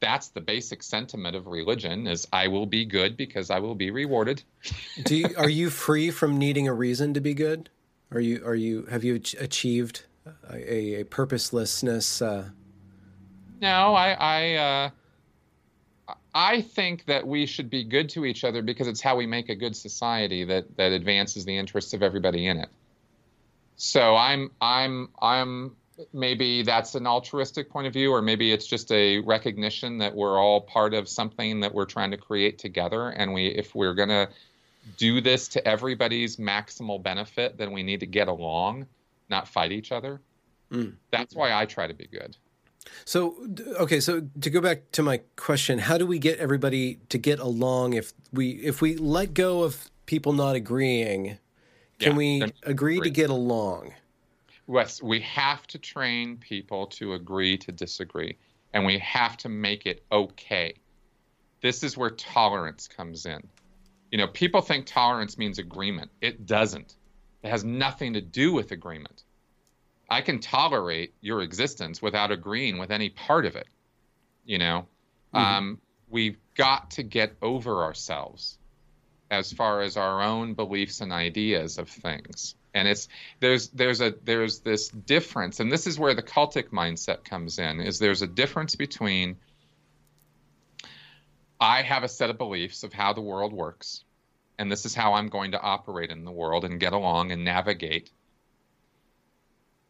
[0.00, 3.90] that's the basic sentiment of religion: is I will be good because I will be
[3.90, 4.42] rewarded.
[5.04, 7.70] Do you, are you free from needing a reason to be good?
[8.10, 10.04] Are you are you have you achieved
[10.50, 12.22] a, a purposelessness?
[12.22, 12.50] Uh,
[13.60, 18.88] no, I I uh, I think that we should be good to each other because
[18.88, 22.58] it's how we make a good society that that advances the interests of everybody in
[22.58, 22.68] it.
[23.76, 25.76] So I'm I'm I'm
[26.12, 30.38] maybe that's an altruistic point of view or maybe it's just a recognition that we're
[30.38, 34.08] all part of something that we're trying to create together and we if we're going
[34.08, 34.28] to
[34.96, 38.86] do this to everybody's maximal benefit then we need to get along
[39.28, 40.20] not fight each other
[40.70, 40.92] mm.
[41.10, 42.36] that's why i try to be good
[43.04, 43.36] so,
[43.78, 47.38] okay, so to go back to my question, how do we get everybody to get
[47.38, 51.38] along if we if we let go of people not agreeing?
[51.98, 53.92] Can yeah, we agree to get along?
[54.68, 58.36] Yes, we have to train people to agree to disagree,
[58.72, 60.74] and we have to make it okay.
[61.60, 63.48] This is where tolerance comes in.
[64.10, 66.10] You know, people think tolerance means agreement.
[66.20, 66.94] It doesn't.
[67.42, 69.22] It has nothing to do with agreement.
[70.08, 73.68] I can tolerate your existence without agreeing with any part of it.
[74.44, 74.86] You know,
[75.34, 75.36] mm-hmm.
[75.38, 78.58] um, we've got to get over ourselves
[79.30, 82.54] as far as our own beliefs and ideas of things.
[82.78, 83.08] And it's
[83.40, 87.80] there's there's a there's this difference, and this is where the cultic mindset comes in.
[87.80, 89.36] Is there's a difference between
[91.60, 94.04] I have a set of beliefs of how the world works,
[94.58, 97.44] and this is how I'm going to operate in the world and get along and
[97.44, 98.10] navigate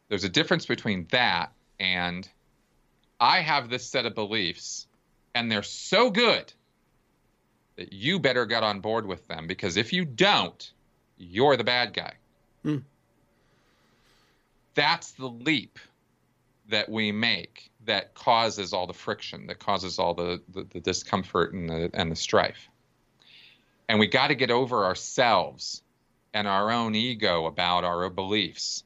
[0.09, 2.29] there's a difference between that and
[3.21, 4.87] I have this set of beliefs
[5.35, 6.53] and they're so good
[7.77, 10.73] that you better get on board with them because if you don't,
[11.17, 12.15] you're the bad guy.
[12.65, 12.83] Mm.
[14.75, 15.79] That's the leap
[16.69, 21.55] that we make that causes all the friction, that causes all the, the, the discomfort
[21.55, 22.69] and the, and the strife.
[23.89, 25.83] And we got to get over ourselves
[26.35, 28.85] and our own ego about our beliefs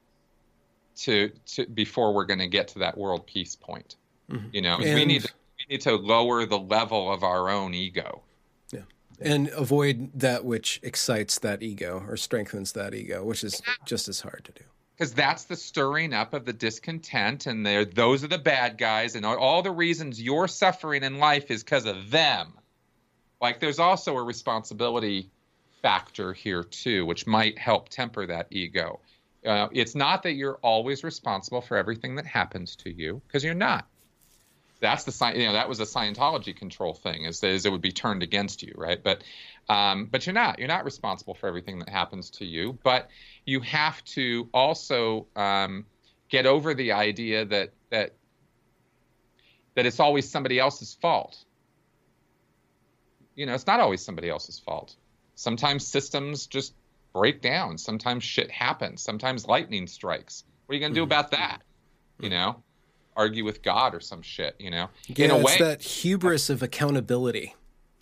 [0.94, 3.96] to to before we're going to get to that world peace point.
[4.30, 4.48] Mm-hmm.
[4.52, 7.74] You know, and, we need to, we need to lower the level of our own
[7.74, 8.22] ego.
[9.24, 13.74] And avoid that which excites that ego or strengthens that ego, which is yeah.
[13.84, 14.64] just as hard to do.
[14.96, 19.16] Because that's the stirring up of the discontent, and they're, those are the bad guys,
[19.16, 22.52] and all the reasons you're suffering in life is because of them.
[23.40, 25.30] Like, there's also a responsibility
[25.80, 29.00] factor here too, which might help temper that ego.
[29.44, 33.54] Uh, it's not that you're always responsible for everything that happens to you, because you're
[33.54, 33.88] not.
[34.82, 37.92] That's the you know that was a Scientology control thing, is, is it would be
[37.92, 39.00] turned against you, right?
[39.00, 39.22] But
[39.68, 40.58] um, but you're not.
[40.58, 42.76] You're not responsible for everything that happens to you.
[42.82, 43.08] But
[43.46, 45.86] you have to also um,
[46.28, 48.14] get over the idea that that
[49.76, 51.38] that it's always somebody else's fault.
[53.36, 54.96] You know, it's not always somebody else's fault.
[55.36, 56.74] Sometimes systems just
[57.14, 57.78] break down.
[57.78, 59.00] Sometimes shit happens.
[59.00, 60.42] Sometimes lightning strikes.
[60.66, 61.12] What are you going to do mm-hmm.
[61.12, 61.62] about that?
[62.18, 62.62] You know,
[63.16, 64.54] argue with God or some shit.
[64.58, 67.54] You know, yeah, in a way, it's that hubris of accountability.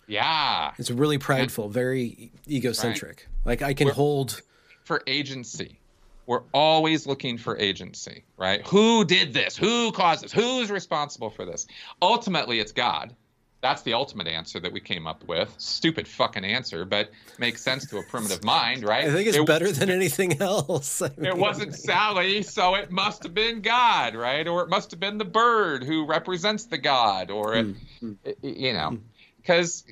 [0.07, 3.27] Yeah, it's really prideful, very egocentric.
[3.45, 3.51] Right?
[3.51, 4.41] Like I can We're, hold
[4.83, 5.79] for agency.
[6.25, 8.65] we're always looking for agency, right?
[8.67, 9.55] Who did this?
[9.55, 10.31] Who caused this?
[10.31, 11.67] Who's responsible for this?
[12.01, 13.15] Ultimately, it's God.
[13.61, 15.53] That's the ultimate answer that we came up with.
[15.59, 19.05] Stupid fucking answer, but makes sense to a primitive mind, right?
[19.07, 21.01] I think it's it, better than anything else.
[21.01, 24.47] I mean, it wasn't Sally, so it must have been God, right?
[24.47, 27.67] Or it must have been the bird who represents the God, or it,
[28.01, 28.13] mm-hmm.
[28.41, 28.97] you know,
[29.37, 29.83] because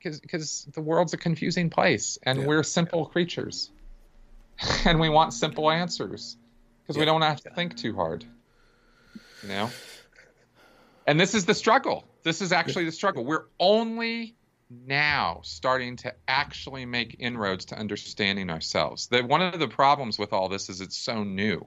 [0.00, 2.46] because the world's a confusing place, and yeah.
[2.46, 3.70] we're simple creatures,
[4.86, 6.38] and we want simple answers
[6.82, 7.00] because yeah.
[7.00, 8.24] we don't have to think too hard,
[9.42, 9.70] you know.
[11.06, 13.24] And this is the struggle this is actually the struggle.
[13.24, 14.34] We're only
[14.86, 19.08] now starting to actually make inroads to understanding ourselves.
[19.08, 21.66] That one of the problems with all this is it's so new.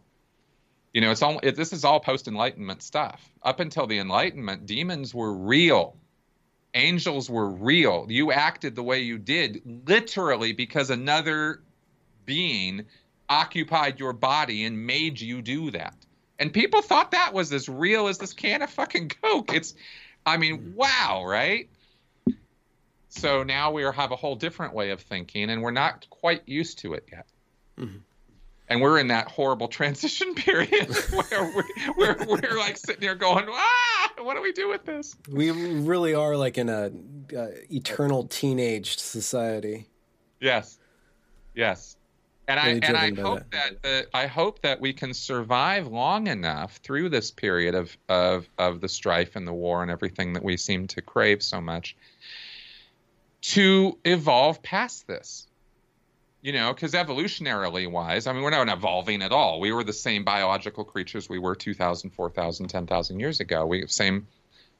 [0.93, 3.21] You know, it's all it, this is all post enlightenment stuff.
[3.43, 5.97] Up until the enlightenment, demons were real.
[6.73, 8.05] Angels were real.
[8.09, 11.61] You acted the way you did literally because another
[12.25, 12.85] being
[13.29, 15.95] occupied your body and made you do that.
[16.37, 19.53] And people thought that was as real as this can of fucking coke.
[19.53, 19.73] It's
[20.25, 21.69] I mean, wow, right?
[23.09, 26.79] So now we have a whole different way of thinking, and we're not quite used
[26.79, 27.27] to it yet.
[27.79, 27.97] Mm-hmm.
[28.67, 33.45] And we're in that horrible transition period where we're, we're, we're, like sitting here going,
[33.47, 35.15] ah, what do we do with this?
[35.29, 36.91] We really are like in a
[37.37, 39.87] uh, eternal teenaged society.
[40.41, 40.79] Yes,
[41.53, 41.94] yes
[42.47, 46.77] and I and I hope that, that I hope that we can survive long enough
[46.77, 50.57] through this period of of of the strife and the war and everything that we
[50.57, 51.95] seem to crave so much
[53.41, 55.47] to evolve past this.
[56.41, 59.59] You know, because evolutionarily wise, I mean, we're not evolving at all.
[59.59, 63.65] We were the same biological creatures we were 2,000, 4,000, 10,000 years ago.
[63.65, 64.27] We same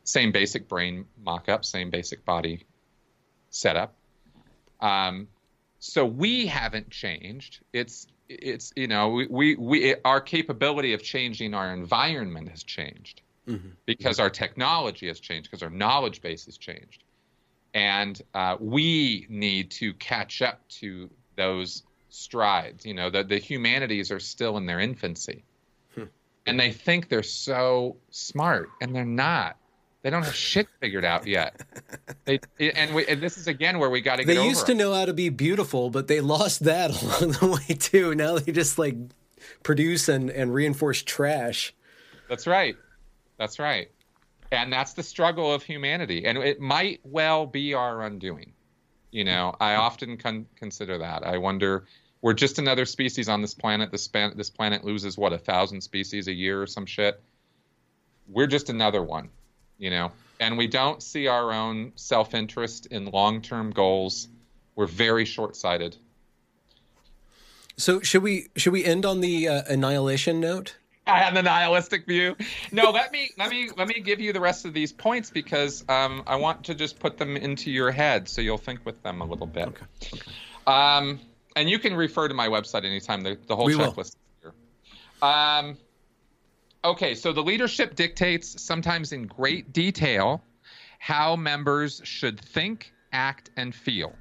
[0.04, 2.66] same basic brain mock-up, same basic body
[3.50, 3.96] setup.
[4.80, 5.28] Um,
[5.86, 7.60] so we haven't changed.
[7.72, 13.22] It's it's you know we we, we our capability of changing our environment has changed
[13.48, 13.70] mm-hmm.
[13.86, 17.04] because our technology has changed because our knowledge base has changed,
[17.74, 22.86] and uh, we need to catch up to those strides.
[22.86, 25.44] You know the the humanities are still in their infancy,
[25.94, 26.06] hmm.
[26.48, 29.58] and they think they're so smart, and they're not.
[30.06, 31.60] They don't have shit figured out yet.
[32.26, 34.34] They and, we, and this is again where we got to get.
[34.34, 37.76] They used to know how to be beautiful, but they lost that along the way
[37.76, 38.16] too.
[38.16, 38.96] Now they just like
[39.62, 41.74] produce and and reinforce trash.
[42.28, 42.76] That's right.
[43.38, 43.92] That's right.
[44.52, 48.54] And that's the struggle of humanity, and it might well be our undoing.
[49.12, 51.26] You know, I often con- consider that.
[51.26, 51.86] I wonder.
[52.22, 53.92] We're just another species on this planet.
[53.92, 57.22] This, span- this planet loses what a thousand species a year or some shit.
[58.28, 59.30] We're just another one
[59.78, 64.28] you know, and we don't see our own self interest in long term goals.
[64.76, 65.96] We're very short sighted.
[67.78, 70.76] So should we should we end on the uh, annihilation note?
[71.08, 72.36] I have the nihilistic view.
[72.72, 75.84] No, let me let me let me give you the rest of these points because
[75.88, 79.22] um, I want to just put them into your head so you'll think with them
[79.22, 79.68] a little bit.
[79.68, 79.86] Okay.
[80.14, 80.32] okay.
[80.66, 81.20] Um,
[81.56, 83.22] and you can refer to my website anytime.
[83.22, 84.16] The, the whole we checklist.
[84.44, 84.52] Will.
[85.22, 85.30] Here.
[85.30, 85.78] Um,
[86.86, 90.44] Okay, so the leadership dictates, sometimes in great detail,
[91.00, 94.14] how members should think, act, and feel.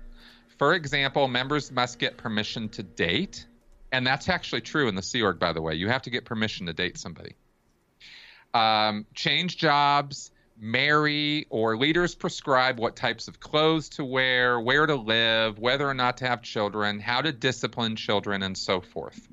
[0.57, 3.45] For example, members must get permission to date.
[3.93, 5.75] And that's actually true in the Sea Org, by the way.
[5.75, 7.35] You have to get permission to date somebody.
[8.55, 14.95] Um, change jobs, marry, or leaders prescribe what types of clothes to wear, where to
[14.95, 19.29] live, whether or not to have children, how to discipline children, and so forth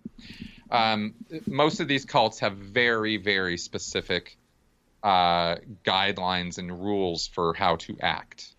[0.72, 1.14] um,
[1.46, 4.38] most of these cults have very, very specific
[5.04, 8.54] uh, guidelines and rules for how to act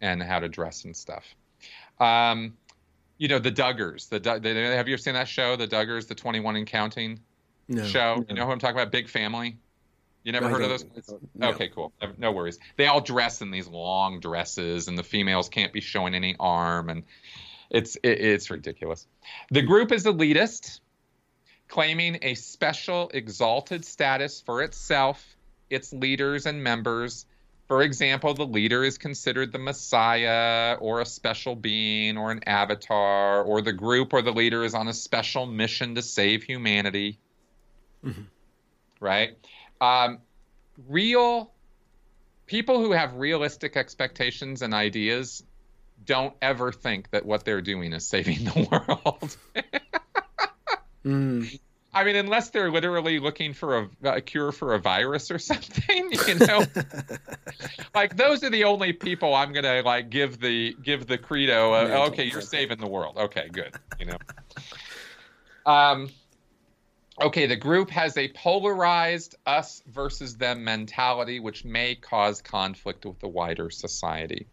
[0.00, 1.24] and how to dress and stuff.
[1.98, 2.54] Um,
[3.16, 4.08] you know, the Duggars.
[4.08, 7.20] The, the, have you ever seen that show, The Duggars, the 21 and Counting
[7.66, 8.16] no, show?
[8.16, 8.24] No.
[8.28, 8.92] You know who I'm talking about?
[8.92, 9.58] Big Family.
[10.22, 10.84] You never heard of those?
[11.34, 11.50] No.
[11.50, 11.92] Okay, cool.
[12.18, 12.58] No worries.
[12.76, 16.90] They all dress in these long dresses, and the females can't be showing any arm,
[16.90, 17.04] and
[17.70, 19.06] it's it, it's ridiculous.
[19.50, 20.80] The group is elitist
[21.68, 25.36] claiming a special exalted status for itself,
[25.70, 27.26] its leaders, and members.
[27.68, 33.42] For example, the leader is considered the Messiah or a special being or an avatar,
[33.42, 37.18] or the group or the leader is on a special mission to save humanity.
[38.02, 38.22] Mm-hmm.
[39.00, 39.36] Right?
[39.80, 40.18] Um,
[40.88, 41.52] real
[42.46, 45.44] people who have realistic expectations and ideas
[46.04, 49.36] don't ever think that what they're doing is saving the world.
[51.08, 51.60] Mm.
[51.92, 56.12] I mean, unless they're literally looking for a, a, cure for a virus or something,
[56.28, 56.64] you know,
[57.94, 61.74] like those are the only people I'm gonna like give the give the credo.
[61.74, 63.16] Of, okay, you're saving the world.
[63.16, 63.74] Okay, good.
[63.98, 64.18] You know.
[65.64, 66.10] Um,
[67.20, 73.18] okay, the group has a polarized us versus them mentality, which may cause conflict with
[73.18, 74.46] the wider society.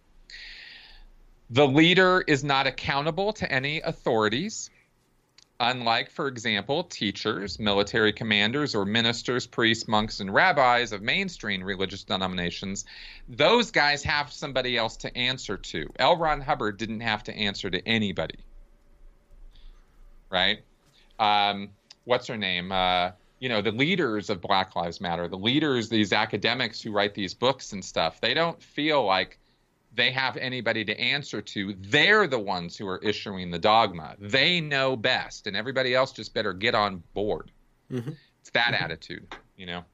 [1.50, 4.72] The leader is not accountable to any authorities.
[5.60, 12.04] Unlike, for example, teachers, military commanders, or ministers, priests, monks, and rabbis of mainstream religious
[12.04, 12.84] denominations,
[13.30, 15.90] those guys have somebody else to answer to.
[15.98, 16.18] L.
[16.18, 18.40] Ron Hubbard didn't have to answer to anybody.
[20.30, 20.60] Right?
[21.20, 21.70] Um,
[22.04, 22.74] what's her name?
[22.74, 27.14] Uh, you know, the leaders of Black Lives Matter, the leaders, these academics who write
[27.14, 29.40] these books and stuff, they don't feel like
[29.96, 31.76] they have anybody to answer to.
[31.80, 34.16] They're the ones who are issuing the dogma.
[34.20, 37.52] They know best, and everybody else just better get on board.
[37.92, 38.12] Mm-hmm.
[38.42, 38.84] It's that mm-hmm.
[38.84, 39.86] attitude, you know.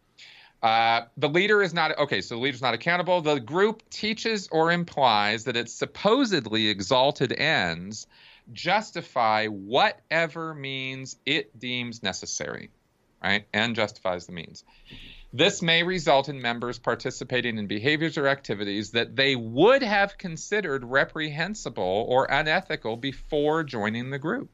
[0.61, 2.22] Uh, the leader is not okay.
[2.22, 3.22] So the leader's not accountable.
[3.22, 8.06] The group teaches or implies that its supposedly exalted ends
[8.53, 12.69] justify whatever means it deems necessary,
[13.23, 13.45] right?
[13.53, 14.64] And justifies the means.
[15.34, 20.84] This may result in members participating in behaviors or activities that they would have considered
[20.84, 24.49] reprehensible or unethical before joining the group.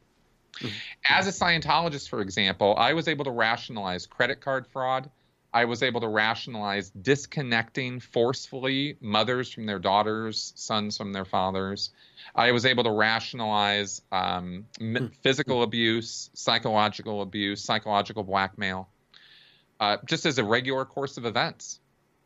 [0.58, 0.68] Mm-hmm.
[1.08, 5.10] As a Scientologist, for example, I was able to rationalize credit card fraud.
[5.52, 11.90] I was able to rationalize disconnecting forcefully mothers from their daughters, sons from their fathers.
[12.34, 15.06] I was able to rationalize um, mm-hmm.
[15.22, 18.88] physical abuse, psychological abuse, psychological blackmail
[19.80, 21.80] uh, just as a regular course of events.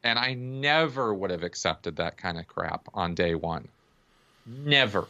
[0.04, 3.68] And I never would have accepted that kind of crap on day one.
[4.44, 5.06] Never,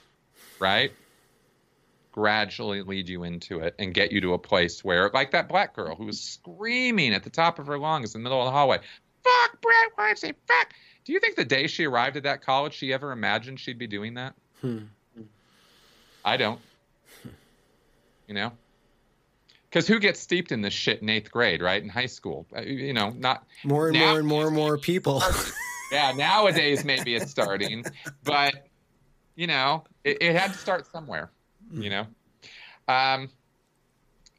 [0.58, 0.92] right?
[2.12, 5.74] Gradually lead you into it and get you to a place where, like that black
[5.74, 8.50] girl who was screaming at the top of her lungs in the middle of the
[8.50, 8.78] hallway,
[9.24, 10.74] fuck Bret Weinstein, fuck.
[11.04, 13.86] Do you think the day she arrived at that college, she ever imagined she'd be
[13.86, 14.34] doing that?
[14.60, 14.80] Hmm.
[16.24, 16.60] I don't.
[18.28, 18.52] You know?
[19.72, 21.82] Because who gets steeped in this shit in eighth grade, right?
[21.82, 25.22] In high school, uh, you know, not more and more and more and more people.
[25.92, 27.84] yeah, nowadays maybe it's starting,
[28.22, 28.68] but
[29.34, 31.30] you know, it, it had to start somewhere.
[31.72, 32.06] You know,
[32.86, 33.30] um,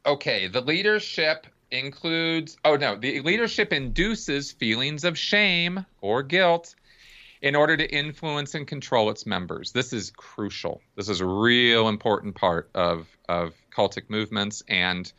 [0.06, 0.48] okay.
[0.48, 2.58] The leadership includes.
[2.64, 6.76] Oh no, the leadership induces feelings of shame or guilt
[7.42, 9.72] in order to influence and control its members.
[9.72, 10.82] This is crucial.
[10.96, 15.12] This is a real important part of of cultic movements and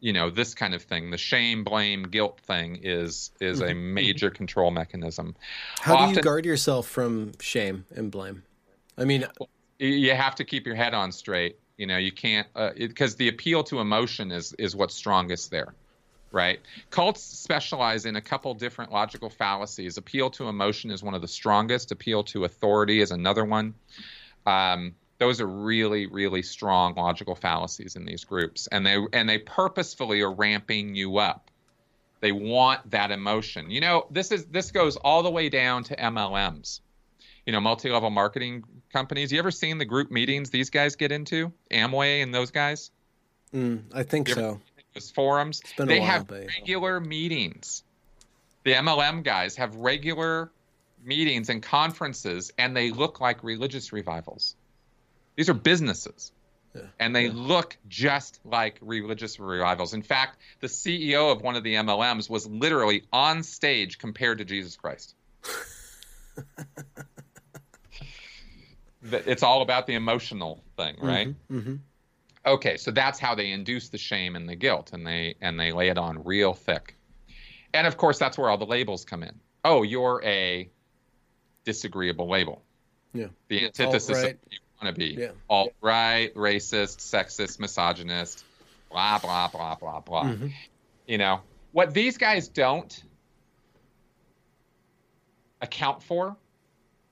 [0.00, 3.94] you know this kind of thing the shame blame guilt thing is is a mm-hmm.
[3.94, 5.34] major control mechanism.
[5.80, 8.42] How Often, do you guard yourself from shame and blame?
[8.98, 9.26] I mean
[9.78, 13.28] you have to keep your head on straight you know you can't because uh, the
[13.28, 15.74] appeal to emotion is is what's strongest there
[16.34, 16.58] right?
[16.90, 19.96] Cults specialize in a couple different logical fallacies.
[19.96, 21.92] Appeal to emotion is one of the strongest.
[21.92, 23.74] Appeal to authority is another one.
[24.44, 28.66] Um, those are really really strong logical fallacies in these groups.
[28.68, 31.50] And they and they purposefully are ramping you up.
[32.20, 33.70] They want that emotion.
[33.70, 36.80] You know this is this goes all the way down to mlms
[37.46, 39.32] you know multi-level marketing companies.
[39.32, 41.52] You ever seen the group meetings these guys get into?
[41.70, 42.90] Amway and those guys?
[43.54, 44.60] Mm, i think so.
[44.94, 45.62] those forums?
[45.76, 46.46] They while, have but...
[46.46, 47.84] regular meetings.
[48.64, 50.50] The mlm guys have regular
[51.04, 54.56] meetings and conferences and they look like religious revivals
[55.36, 56.32] these are businesses.
[56.74, 56.82] Yeah.
[56.98, 57.32] And they yeah.
[57.34, 59.94] look just like religious revivals.
[59.94, 64.44] In fact, the CEO of one of the MLMs was literally on stage compared to
[64.44, 65.14] Jesus Christ.
[69.02, 71.28] it's all about the emotional thing, mm-hmm, right?
[71.28, 71.74] Mm-hmm, mm-hmm.
[72.46, 75.72] Okay, so that's how they induce the shame and the guilt, and they and they
[75.72, 76.94] lay it on real thick.
[77.72, 79.40] And of course, that's where all the labels come in.
[79.64, 80.68] Oh, you're a
[81.64, 82.62] disagreeable label.
[83.14, 83.28] Yeah.
[83.48, 84.34] The antithesis right.
[84.34, 84.38] of
[84.84, 85.20] want to be.
[85.20, 85.30] Yeah.
[85.48, 88.44] Alt right, racist, sexist, misogynist,
[88.90, 90.24] blah, blah, blah, blah, blah.
[90.24, 90.48] Mm-hmm.
[91.06, 91.40] You know,
[91.72, 93.02] what these guys don't
[95.60, 96.36] account for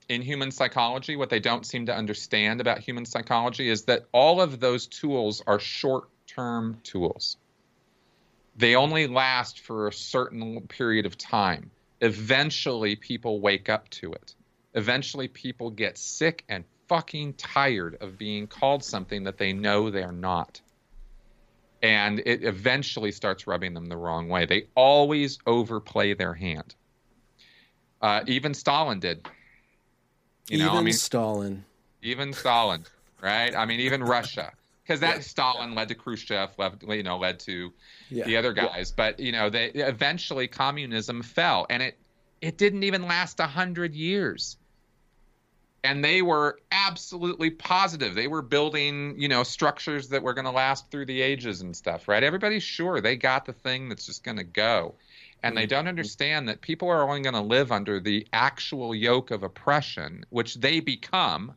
[0.09, 4.41] in human psychology, what they don't seem to understand about human psychology is that all
[4.41, 7.37] of those tools are short term tools.
[8.55, 11.71] They only last for a certain period of time.
[12.01, 14.35] Eventually, people wake up to it.
[14.75, 20.11] Eventually, people get sick and fucking tired of being called something that they know they're
[20.11, 20.61] not.
[21.81, 24.45] And it eventually starts rubbing them the wrong way.
[24.45, 26.75] They always overplay their hand.
[28.01, 29.27] Uh, even Stalin did.
[30.49, 31.65] You know, even I mean, Stalin.
[32.01, 32.85] Even Stalin,
[33.21, 33.55] right?
[33.55, 34.51] I mean, even Russia,
[34.83, 35.21] because that yeah.
[35.21, 37.71] Stalin led to Khrushchev, led, you know, led to
[38.09, 38.25] yeah.
[38.25, 38.91] the other guys.
[38.91, 41.97] But you know, they eventually communism fell, and it
[42.41, 44.57] it didn't even last a hundred years
[45.83, 48.15] and they were absolutely positive.
[48.15, 51.75] They were building you know structures that were going to last through the ages and
[51.75, 52.23] stuff right?
[52.23, 54.95] Everybody's sure they got the thing that's just going to go.
[55.41, 55.69] And they mm-hmm.
[55.69, 60.25] don't understand that people are only going to live under the actual yoke of oppression
[60.29, 61.53] which they become.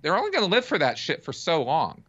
[0.00, 2.04] They're only going to live for that shit for so long.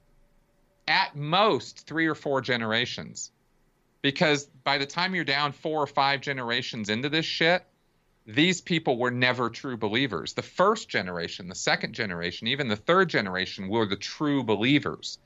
[0.87, 3.31] At most three or four generations.
[4.01, 7.65] Because by the time you're down four or five generations into this shit
[8.29, 10.33] these people were never true believers.
[10.33, 15.17] The first generation, the second generation, even the third generation were the true believers.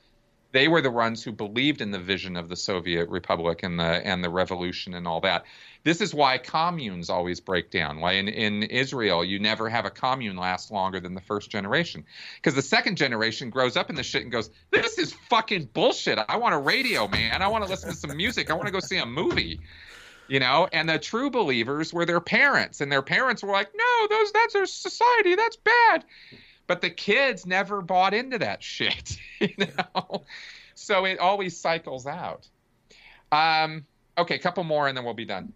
[0.52, 3.84] They were the ones who believed in the vision of the Soviet Republic and the
[3.84, 5.44] and the revolution and all that.
[5.82, 8.00] This is why communes always break down.
[8.00, 12.04] Why in, in Israel you never have a commune last longer than the first generation.
[12.36, 16.18] Because the second generation grows up in the shit and goes, This is fucking bullshit.
[16.26, 17.42] I want a radio, man.
[17.42, 18.50] I want to listen to some music.
[18.50, 19.60] I want to go see a movie
[20.28, 24.06] you know and the true believers were their parents and their parents were like no
[24.08, 26.04] those that's our society that's bad.
[26.66, 30.24] But the kids never bought into that shit you know?
[30.74, 32.48] So it always cycles out.
[33.30, 33.86] Um,
[34.16, 35.52] okay a couple more and then we'll be done.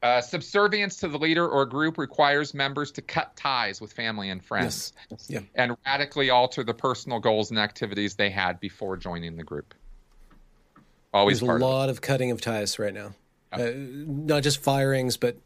[0.00, 4.44] Uh, subservience to the leader or group requires members to cut ties with family and
[4.44, 5.26] friends yes.
[5.28, 5.40] yeah.
[5.56, 9.74] and radically alter the personal goals and activities they had before joining the group.
[11.12, 13.12] Always there's a lot of, of cutting of ties right now
[13.52, 15.36] uh, not just firings, but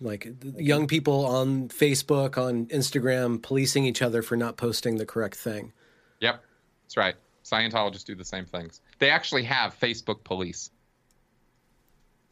[0.00, 5.36] like young people on Facebook, on Instagram, policing each other for not posting the correct
[5.36, 5.72] thing.
[6.20, 6.42] Yep,
[6.82, 7.14] that's right.
[7.44, 8.80] Scientologists do the same things.
[8.98, 10.70] They actually have Facebook police.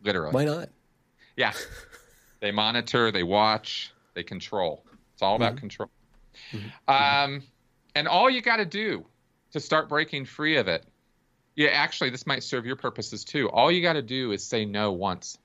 [0.02, 0.32] Literally.
[0.32, 0.70] Why not?
[1.36, 1.52] Yeah.
[2.40, 4.84] they monitor, they watch, they control.
[5.12, 5.58] It's all about mm-hmm.
[5.58, 5.90] control.
[6.52, 6.90] Mm-hmm.
[6.90, 7.42] Um,
[7.94, 9.04] and all you got to do
[9.52, 10.84] to start breaking free of it
[11.54, 13.48] yeah, actually, this might serve your purposes too.
[13.50, 15.38] All you got to do is say no once,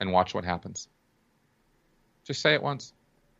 [0.00, 0.88] and watch what happens.
[2.24, 2.92] Just say it once.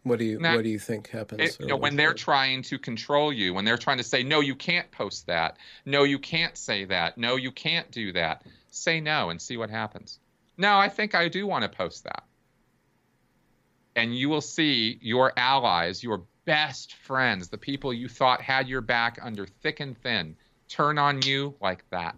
[0.05, 1.41] What do you What do you think happens?
[1.41, 4.41] It, you know, when they're trying to control you, when they're trying to say no,
[4.41, 5.57] you can't post that.
[5.87, 7.17] No, you can't say that.
[7.17, 8.43] No, you can't do that.
[8.71, 10.21] Say no and see what happens.
[10.59, 12.25] No, I think I do want to post that.
[13.97, 18.83] And you will see your allies, your best friends, the people you thought had your
[18.83, 20.37] back under thick and thin
[20.69, 22.17] turn on you like that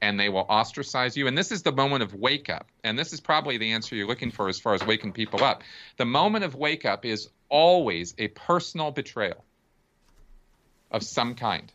[0.00, 1.26] and they will ostracize you.
[1.26, 2.68] And this is the moment of wake up.
[2.84, 5.62] And this is probably the answer you're looking for as far as waking people up.
[5.96, 9.44] The moment of wake up is always a personal betrayal
[10.90, 11.72] of some kind.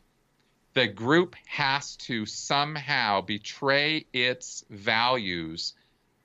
[0.74, 5.74] The group has to somehow betray its values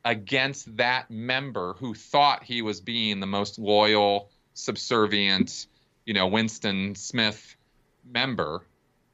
[0.04, 5.66] against that member who thought he was being the most loyal, subservient,
[6.04, 7.56] you know, Winston Smith
[8.08, 8.62] member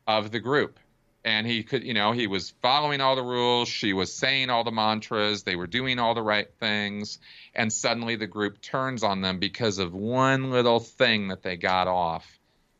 [0.06, 0.78] of the group.
[1.24, 3.68] And he could you know he was following all the rules.
[3.68, 5.44] She was saying all the mantras.
[5.44, 7.18] They were doing all the right things.
[7.54, 11.86] And suddenly the group turns on them because of one little thing that they got
[11.86, 12.26] off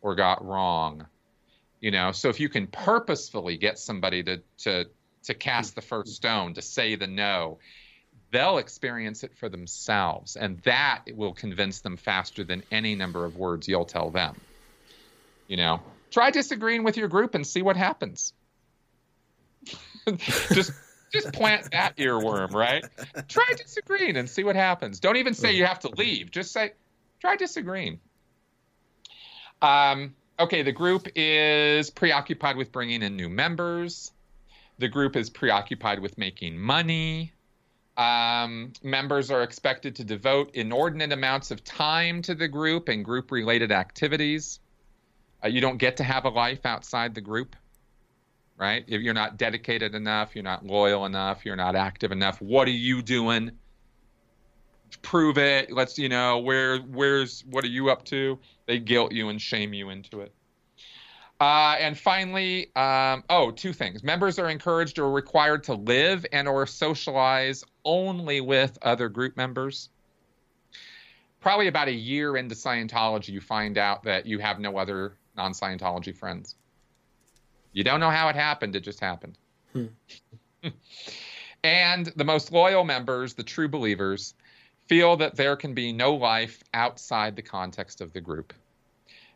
[0.01, 1.07] or got wrong.
[1.81, 4.87] You know so if you can purposefully get somebody to to
[5.25, 7.59] to cast the first stone to say the no
[8.33, 10.37] they'll experience it for themselves.
[10.37, 14.41] And that will convince them faster than any number of words you'll tell them.
[15.47, 15.81] You know
[16.13, 18.33] try disagreeing with your group and see what happens.
[20.53, 20.73] just
[21.13, 22.85] just plant that earworm, right?
[23.29, 25.01] Try disagreeing and see what happens.
[25.01, 26.31] Don't even say you have to leave.
[26.31, 26.73] Just say,
[27.21, 28.01] try disagreeing.
[29.61, 34.13] Um, okay, the group is preoccupied with bringing in new members.
[34.79, 37.33] The group is preoccupied with making money.
[37.97, 43.31] Um, members are expected to devote inordinate amounts of time to the group and group
[43.31, 44.61] related activities.
[45.45, 47.57] Uh, you don't get to have a life outside the group,
[48.57, 48.85] right?
[48.87, 52.41] If you're not dedicated enough, you're not loyal enough, you're not active enough.
[52.41, 53.51] What are you doing?
[55.01, 55.73] Prove it.
[55.73, 58.39] Let's, you know, where, where's, what are you up to?
[58.67, 60.33] They guilt you and shame you into it.
[61.41, 64.05] Uh, and finally, um, oh, two things.
[64.05, 69.89] Members are encouraged or required to live and or socialize only with other group members
[71.43, 75.53] probably about a year into Scientology, you find out that you have no other non
[75.53, 76.57] Scientology friends.
[77.73, 79.39] You don't know how it happened, it just happened.
[79.73, 79.87] Hmm.
[81.65, 84.35] and the most loyal members, the true believers,
[84.89, 88.53] feel that there can be no life outside the context of the group.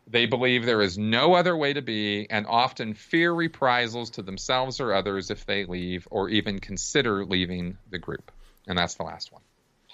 [0.08, 4.80] They believe there is no other way to be and often fear reprisals to themselves
[4.80, 8.30] or others if they leave or even consider leaving the group.
[8.68, 9.42] And that's the last one.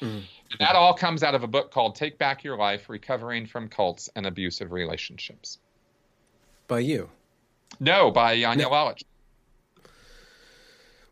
[0.02, 0.22] Mm.
[0.58, 4.10] That all comes out of a book called Take Back Your Life Recovering from Cults
[4.14, 5.58] and Abusive Relationships
[6.72, 7.10] by you?
[7.80, 8.70] No, by uh, Janja no.
[8.70, 9.02] Lalich.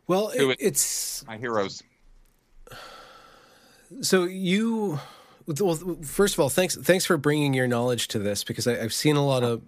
[0.06, 1.82] Well, it, it's my heroes.
[4.00, 4.98] So you,
[5.46, 8.94] Well, first of all, thanks thanks for bringing your knowledge to this because I, have
[8.94, 9.60] seen a lot of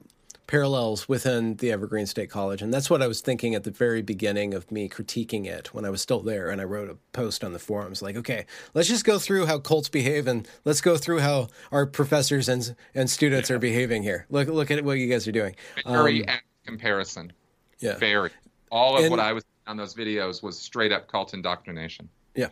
[0.53, 4.03] parallels within the Evergreen State College, and that's what I was thinking at the very
[4.03, 7.43] beginning of me critiquing it when I was still there, and I wrote a post
[7.43, 10.99] on the forums like, okay, let's just go through how cults behave, and let's go
[10.99, 13.57] through how our professors and and students yeah.
[13.57, 14.27] are behaving here.
[14.29, 15.57] Look look at what you guys are doing.
[15.87, 17.33] Very um, comparison.
[17.79, 18.29] Yeah, very.
[18.71, 22.11] All of and, what I was on those videos was straight up cult indoctrination.
[22.35, 22.49] Yeah.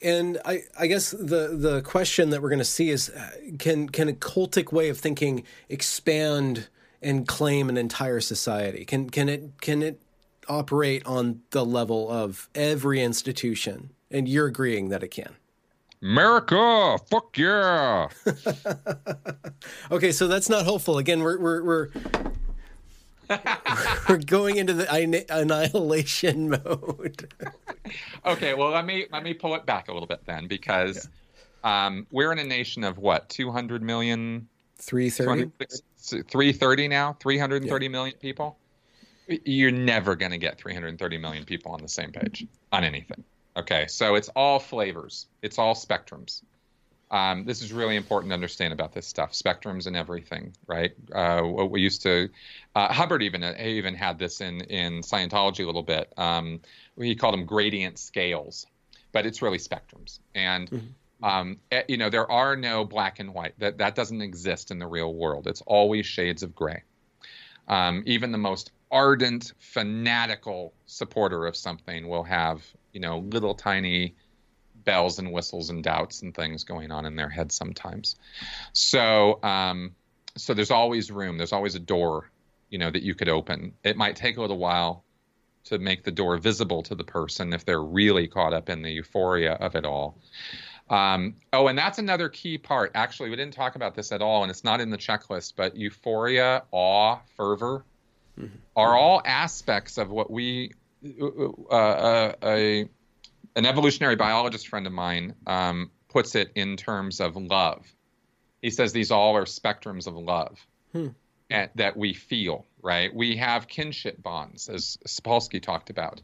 [0.00, 3.88] And I, I guess the, the question that we're going to see is uh, can,
[3.88, 6.68] can a cultic way of thinking expand
[7.02, 8.84] and claim an entire society?
[8.84, 10.00] Can, can, it, can it
[10.48, 13.90] operate on the level of every institution?
[14.10, 15.36] And you're agreeing that it can.
[16.00, 18.08] America, fuck yeah.
[19.90, 20.98] okay, so that's not hopeful.
[20.98, 21.88] Again, we're we're we're
[24.08, 27.32] we're going into the annihilation mode.
[28.26, 31.08] okay, well let me let me pull it back a little bit then because
[31.64, 31.86] yeah.
[31.86, 34.48] um, we're in a nation of what 200 million
[34.78, 35.50] 330
[36.10, 37.14] 330 now?
[37.20, 37.90] 330 yeah.
[37.90, 38.58] million people?
[39.26, 43.24] You're never going to get 330 million people on the same page on anything.
[43.56, 45.26] Okay so it's all flavors.
[45.42, 46.42] It's all spectrums.
[47.10, 49.32] Um, this is really important to understand about this stuff.
[49.32, 50.92] Spectrums and everything right?
[51.12, 52.28] Uh, what we used to
[52.74, 56.12] uh, hubbard even uh, even had this in in scientology a little bit.
[56.16, 56.60] Um,
[56.96, 58.66] he called them gradient scales
[59.12, 60.18] but it's really spectrums.
[60.34, 60.86] And mm-hmm.
[61.22, 64.78] Um, eh, you know there are no black and white that that doesn't exist in
[64.78, 66.82] the real world it's always shades of gray
[67.68, 74.14] um, even the most ardent fanatical supporter of something will have you know little tiny
[74.88, 78.16] bells and whistles and doubts and things going on in their head sometimes.
[78.72, 79.94] So, um,
[80.34, 81.36] so there's always room.
[81.36, 82.30] There's always a door,
[82.70, 83.74] you know, that you could open.
[83.84, 85.04] It might take a little while
[85.64, 88.90] to make the door visible to the person if they're really caught up in the
[88.90, 90.16] euphoria of it all.
[90.90, 92.92] Um, oh, and that's another key part.
[92.94, 95.76] Actually, we didn't talk about this at all, and it's not in the checklist, but
[95.76, 97.84] euphoria, awe, fervor
[98.38, 98.54] mm-hmm.
[98.76, 100.72] are all aspects of what we,
[101.20, 102.88] uh, uh, a
[103.56, 107.84] an evolutionary biologist friend of mine um, puts it in terms of love.
[108.62, 111.08] He says these all are spectrums of love hmm.
[111.50, 113.12] at, that we feel, right?
[113.12, 116.20] We have kinship bonds, as Sapolsky talked about.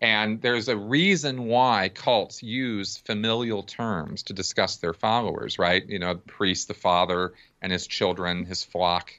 [0.00, 5.84] And there's a reason why cults use familial terms to discuss their followers, right?
[5.88, 9.12] You know, priest, the father, and his children, his flock.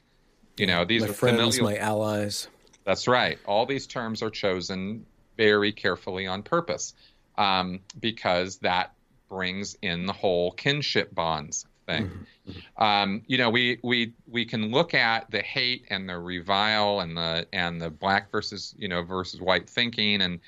[0.56, 1.64] You know, these my are friends, familial.
[1.64, 2.48] my allies.
[2.84, 3.38] That's right.
[3.46, 5.04] All these terms are chosen
[5.36, 6.94] very carefully on purpose
[7.36, 8.94] um, because that
[9.28, 12.04] brings in the whole kinship bonds thing.
[12.04, 12.50] Mm-hmm.
[12.50, 12.82] mm-hmm.
[12.82, 17.16] Um, you know, we we we can look at the hate and the revile and
[17.16, 20.40] the and the black versus you know versus white thinking and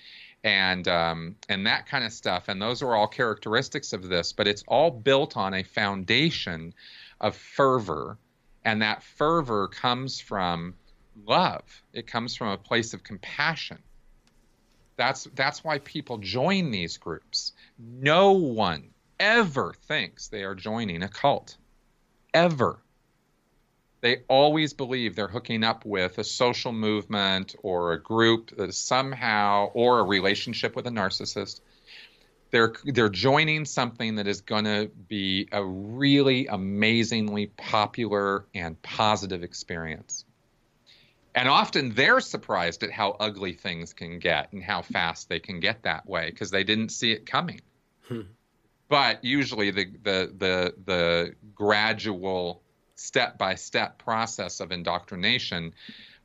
[0.45, 2.49] and um, and that kind of stuff.
[2.49, 6.75] And those are all characteristics of this, but it's all built on a foundation
[7.21, 8.19] of fervor,
[8.65, 10.75] and that fervor comes from
[11.27, 11.63] love.
[11.93, 13.79] It comes from a place of compassion.
[14.97, 17.53] That's that's why people join these groups.
[17.79, 21.57] No one ever thinks they are joining a cult.
[22.35, 22.82] Ever.
[24.03, 29.71] They always believe they're hooking up with a social movement or a group that somehow
[29.75, 31.61] or a relationship with a narcissist.
[32.51, 39.45] They're they're joining something that is going to be a really amazingly popular and positive
[39.45, 40.25] experience.
[41.35, 45.61] And often they're surprised at how ugly things can get and how fast they can
[45.61, 47.61] get that way because they didn't see it coming.
[48.09, 48.23] Hmm.
[48.89, 52.62] But usually the, the the the gradual
[53.03, 55.75] step by step process of indoctrination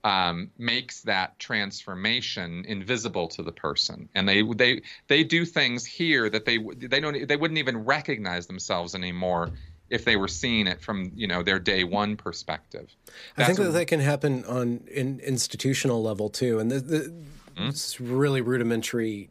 [0.04, 6.30] um, makes that transformation invisible to the person, and they they they do things here
[6.30, 9.52] that they they don't they wouldn't even recognize themselves anymore
[9.90, 12.96] if they were seeing it from you know their day one perspective.
[13.36, 17.00] That's I think that that can happen on an institutional level too, and the, the,
[17.00, 17.70] mm-hmm.
[17.70, 19.30] it's really rudimentary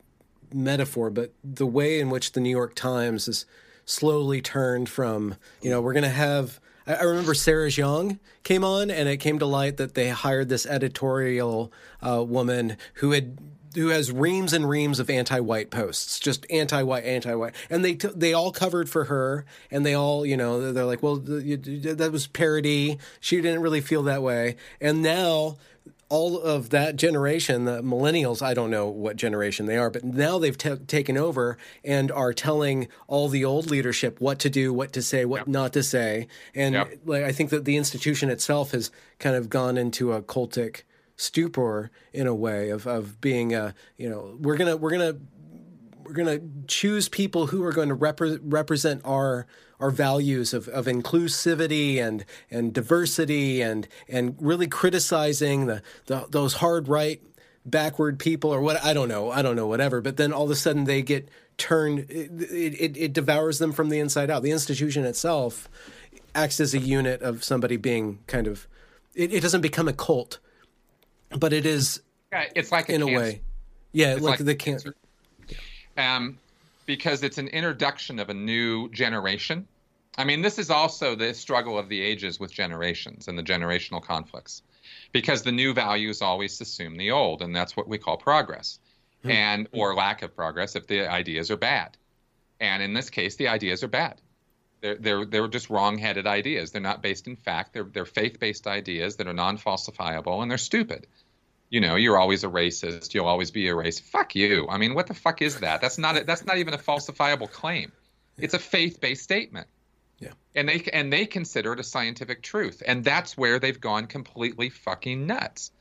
[0.52, 3.46] metaphor, but the way in which the New York Times is
[3.84, 6.60] slowly turned from you know we're going to have.
[6.86, 10.66] I remember Sarah Jeong came on, and it came to light that they hired this
[10.66, 13.38] editorial uh, woman who had
[13.74, 18.32] who has reams and reams of anti-white posts, just anti-white, anti-white, and they t- they
[18.32, 22.98] all covered for her, and they all you know they're like, well, that was parody.
[23.20, 25.56] She didn't really feel that way, and now
[26.08, 30.38] all of that generation, the millennials, I don't know what generation they are, but now
[30.38, 34.92] they've t- taken over and are telling all the old leadership what to do, what
[34.92, 35.48] to say, what yep.
[35.48, 36.28] not to say.
[36.54, 36.98] And yep.
[37.04, 40.82] like, I think that the institution itself has kind of gone into a cultic
[41.16, 45.16] stupor in a way of, of being a you know we're gonna we're gonna
[46.06, 49.46] we're going to choose people who are going to repre- represent our
[49.78, 56.54] our values of, of inclusivity and and diversity and and really criticizing the, the those
[56.54, 57.20] hard right
[57.66, 60.50] backward people or what I don't know I don't know whatever but then all of
[60.50, 61.28] a sudden they get
[61.58, 65.68] turned it, it, it devours them from the inside out the institution itself
[66.34, 68.68] acts as a unit of somebody being kind of
[69.14, 70.38] it, it doesn't become a cult
[71.30, 72.00] but it is
[72.32, 73.14] yeah, it's like in cancer.
[73.14, 73.40] a way
[73.92, 74.92] yeah It's like, like the cancer.
[74.92, 74.96] cancer
[75.96, 76.38] um,
[76.86, 79.66] because it's an introduction of a new generation.
[80.18, 84.02] I mean, this is also the struggle of the ages with generations and the generational
[84.02, 84.62] conflicts,
[85.12, 88.78] because the new values always assume the old, and that's what we call progress,
[89.22, 89.30] Hmm.
[89.30, 91.96] and or lack of progress if the ideas are bad.
[92.60, 94.20] And in this case, the ideas are bad.
[94.80, 96.70] They're they're they're just wrong-headed ideas.
[96.70, 97.72] They're not based in fact.
[97.72, 101.06] They're they're faith-based ideas that are non-falsifiable, and they're stupid
[101.68, 103.14] you know, you're always a racist.
[103.14, 104.02] You'll always be a racist.
[104.02, 104.66] Fuck you.
[104.68, 105.80] I mean, what the fuck is that?
[105.80, 107.92] That's not a, that's not even a falsifiable claim.
[108.38, 109.66] It's a faith-based statement.
[110.18, 110.32] Yeah.
[110.54, 114.70] And they and they consider it a scientific truth, and that's where they've gone completely
[114.70, 115.72] fucking nuts.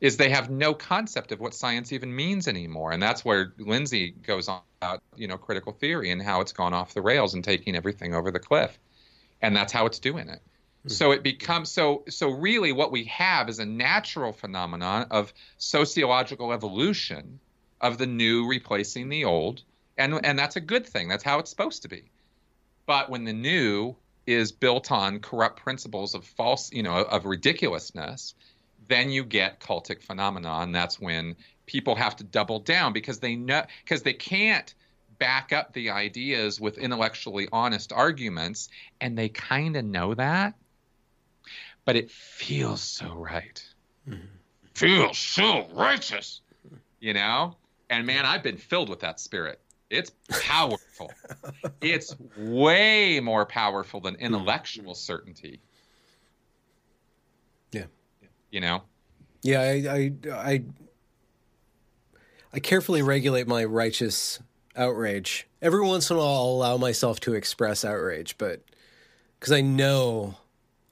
[0.00, 4.10] Is they have no concept of what science even means anymore, and that's where Lindsay
[4.10, 7.42] goes on about you know critical theory and how it's gone off the rails and
[7.42, 8.78] taking everything over the cliff,
[9.40, 10.40] and that's how it's doing it.
[10.84, 10.94] Mm-hmm.
[10.94, 16.52] So it becomes so so really what we have is a natural phenomenon of sociological
[16.52, 17.38] evolution
[17.80, 19.62] of the new replacing the old
[19.96, 21.08] and and that's a good thing.
[21.08, 22.10] That's how it's supposed to be.
[22.86, 23.94] But when the new
[24.26, 28.34] is built on corrupt principles of false you know of ridiculousness
[28.88, 31.36] then you get cultic phenomenon that's when
[31.66, 34.74] people have to double down because they know because they can't
[35.18, 38.68] back up the ideas with intellectually honest arguments
[39.00, 40.54] and they kind of know that
[41.84, 43.64] but it feels so right.
[44.08, 44.26] Mm-hmm.
[44.74, 46.40] Feels so righteous,
[47.00, 47.56] you know?
[47.90, 49.60] And man, I've been filled with that spirit.
[49.90, 51.12] It's powerful.
[51.82, 54.26] it's way more powerful than mm-hmm.
[54.26, 55.60] intellectual certainty.
[57.72, 57.84] Yeah.
[58.50, 58.82] You know?
[59.42, 60.64] Yeah, I, I, I,
[62.52, 64.40] I carefully regulate my righteous
[64.76, 65.46] outrage.
[65.60, 68.62] Every once in a while, I'll allow myself to express outrage, but
[69.38, 70.36] because I know,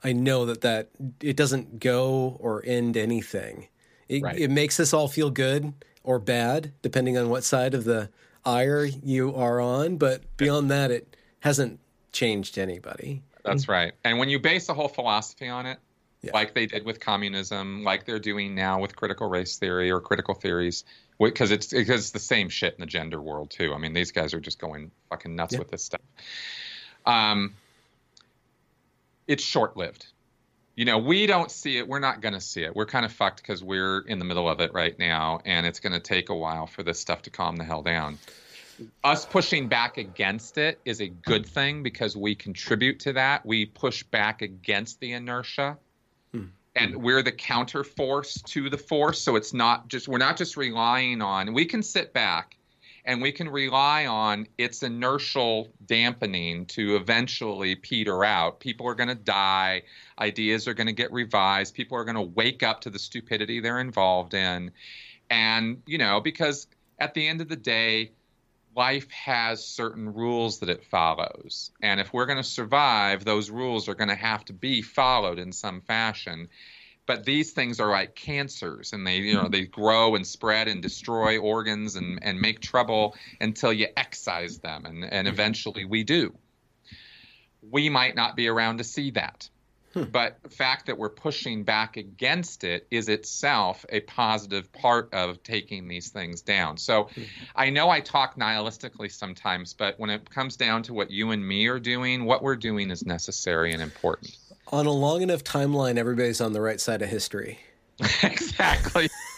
[0.03, 0.89] I know that that
[1.21, 3.67] it doesn't go or end anything.
[4.09, 4.37] It, Right.
[4.39, 5.73] it makes us all feel good
[6.03, 8.09] or bad, depending on what side of the
[8.43, 9.97] ire you are on.
[9.97, 11.79] But beyond that, it hasn't
[12.11, 13.21] changed anybody.
[13.45, 13.93] That's right.
[14.03, 15.77] And when you base a whole philosophy on it,
[16.23, 16.31] Yeah.
[16.33, 20.33] like they did with communism, like they're doing now with critical race theory or critical
[20.35, 20.83] theories,
[21.19, 23.73] because it's because it's the same shit in the gender world too.
[23.73, 25.59] I mean, these guys are just going fucking nuts Yeah.
[25.59, 26.01] with this stuff.
[27.05, 27.55] Um,
[29.31, 30.07] it's short-lived.
[30.75, 31.87] You know, we don't see it.
[31.87, 32.75] We're not going to see it.
[32.75, 35.79] We're kind of fucked because we're in the middle of it right now, and it's
[35.79, 38.17] going to take a while for this stuff to calm the hell down
[39.03, 43.45] us pushing back against it is a good thing because we contribute to that.
[43.45, 45.77] We push back against the inertia.
[46.31, 46.45] Hmm.
[46.75, 49.21] And we're the counter force to the force.
[49.21, 52.55] So it's not just, we're not just relying on, we can sit back
[53.05, 58.59] and we can rely on its inertial dampening to eventually peter out.
[58.59, 59.83] People are going to die.
[60.19, 61.73] Ideas are going to get revised.
[61.73, 64.71] People are going to wake up to the stupidity they're involved in.
[65.29, 66.67] And, you know, because
[66.99, 68.11] at the end of the day,
[68.75, 71.71] life has certain rules that it follows.
[71.81, 75.39] And if we're going to survive, those rules are going to have to be followed
[75.39, 76.47] in some fashion.
[77.05, 80.81] But these things are like cancers and they, you know, they grow and spread and
[80.81, 84.85] destroy organs and, and make trouble until you excise them.
[84.85, 85.33] And, and hmm.
[85.33, 86.33] eventually we do.
[87.69, 89.49] We might not be around to see that.
[89.93, 90.03] Hmm.
[90.03, 95.43] But the fact that we're pushing back against it is itself a positive part of
[95.43, 96.77] taking these things down.
[96.77, 97.23] So hmm.
[97.55, 101.45] I know I talk nihilistically sometimes, but when it comes down to what you and
[101.45, 104.37] me are doing, what we're doing is necessary and important.
[104.71, 107.59] On a long enough timeline, everybody's on the right side of history.
[108.23, 109.09] exactly.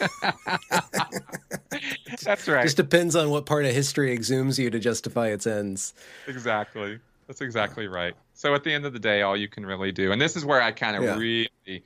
[2.22, 2.62] That's right.
[2.62, 5.92] Just depends on what part of history exhumes you to justify its ends.
[6.28, 6.98] Exactly.
[7.26, 8.14] That's exactly right.
[8.34, 10.44] So at the end of the day, all you can really do, and this is
[10.44, 11.16] where I kind of Yeah.
[11.16, 11.82] really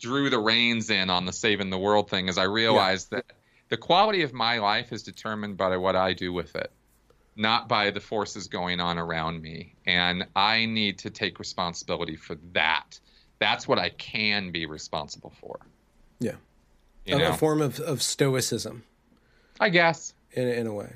[0.00, 3.24] drew the reins in on the saving the world thing, is I realized that
[3.68, 6.70] the quality of my life is determined by what I do with it,
[7.36, 9.74] not by the forces going on around me.
[9.86, 12.98] And I need to take responsibility for that.
[13.38, 15.58] That's what I can be responsible for.
[16.18, 16.36] Yeah.
[17.04, 18.82] You A- know, a form of, of stoicism
[19.60, 20.14] I guess.
[20.32, 20.92] in, in a way.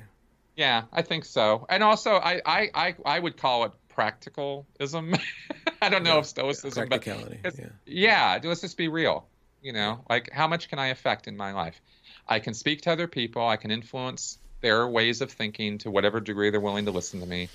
[0.55, 1.65] Yeah, I think so.
[1.69, 5.19] And also, I I I, I would call it practicalism.
[5.81, 7.39] I don't know if stoicism, but Practicality.
[7.45, 8.37] it's- Yeah.
[8.43, 9.25] yeah, let's just be real.
[9.61, 11.79] You know, like how much can I affect in my life?
[12.27, 13.47] I can speak to other people.
[13.47, 17.25] I can influence their ways of thinking to whatever degree they're willing to listen to
[17.25, 17.49] me,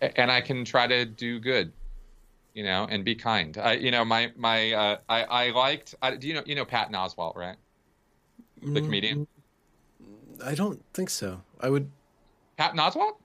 [0.00, 1.72] and I can try to do good,
[2.54, 3.56] you know, and be kind.
[3.58, 5.94] I, you know, my my uh, I I liked.
[6.00, 7.56] I, do you know you know Patton Oswalt, right?
[8.62, 9.26] The comedian.
[10.44, 11.42] I don't think so.
[11.60, 11.90] I would.
[12.56, 13.16] Patton Oswalt.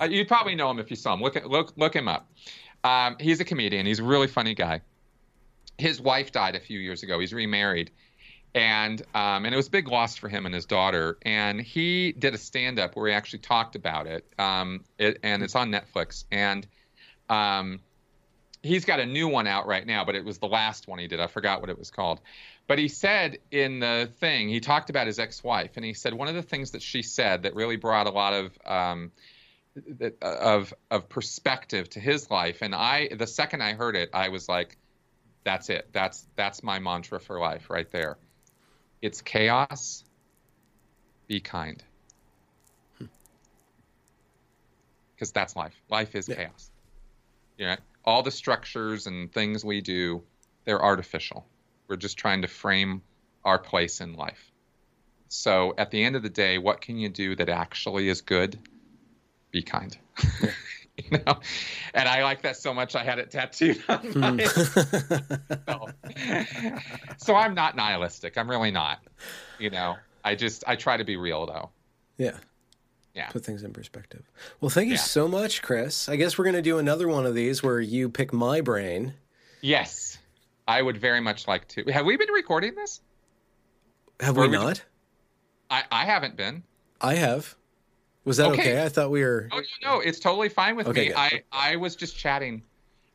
[0.00, 1.20] Uh, you'd probably know him if you saw him.
[1.20, 2.30] Look look look him up.
[2.84, 3.86] Um, he's a comedian.
[3.86, 4.82] He's a really funny guy.
[5.78, 7.18] His wife died a few years ago.
[7.18, 7.90] He's remarried,
[8.54, 11.18] and um, and it was a big loss for him and his daughter.
[11.22, 14.24] And he did a stand up where he actually talked about it.
[14.38, 16.24] Um, it and it's on Netflix.
[16.30, 16.66] And
[17.28, 17.80] um,
[18.62, 21.08] he's got a new one out right now, but it was the last one he
[21.08, 21.18] did.
[21.18, 22.20] I forgot what it was called.
[22.66, 26.28] But he said in the thing, he talked about his ex-wife, and he said one
[26.28, 29.12] of the things that she said that really brought a lot of um,
[30.22, 32.62] of of perspective to his life.
[32.62, 34.78] And I, the second I heard it, I was like,
[35.42, 35.88] "That's it.
[35.92, 38.16] That's that's my mantra for life, right there.
[39.02, 40.04] It's chaos.
[41.26, 41.82] Be kind."
[42.98, 43.06] Hmm.
[45.14, 45.74] Because that's life.
[45.88, 46.36] Life is yeah.
[46.36, 46.70] chaos.
[47.58, 47.76] Yeah.
[48.04, 50.22] All the structures and things we do,
[50.64, 51.46] they're artificial.
[51.88, 53.02] We're just trying to frame
[53.44, 54.50] our place in life.
[55.28, 58.58] So at the end of the day, what can you do that actually is good?
[59.50, 59.96] Be kind.
[61.10, 61.40] you know,
[61.92, 62.94] and I like that so much.
[62.94, 64.20] I had it tattooed on hmm.
[64.20, 64.44] my.
[65.66, 65.86] so,
[67.18, 68.38] so I'm not nihilistic.
[68.38, 69.00] I'm really not.
[69.58, 71.70] You know, I just I try to be real though.
[72.16, 72.36] Yeah.
[73.14, 73.28] Yeah.
[73.28, 74.28] Put things in perspective.
[74.60, 75.00] Well, thank you yeah.
[75.00, 76.08] so much, Chris.
[76.08, 79.14] I guess we're going to do another one of these where you pick my brain.
[79.60, 80.18] Yes.
[80.66, 81.84] I would very much like to.
[81.92, 83.00] Have we been recording this?
[84.20, 84.82] Have we, we not?
[85.70, 86.64] I, I haven't been.
[87.00, 87.54] I have.
[88.24, 88.62] Was that okay?
[88.62, 88.84] okay?
[88.84, 89.48] I thought we were.
[89.52, 91.14] Oh no, it's totally fine with okay, me.
[91.14, 92.62] I I was just chatting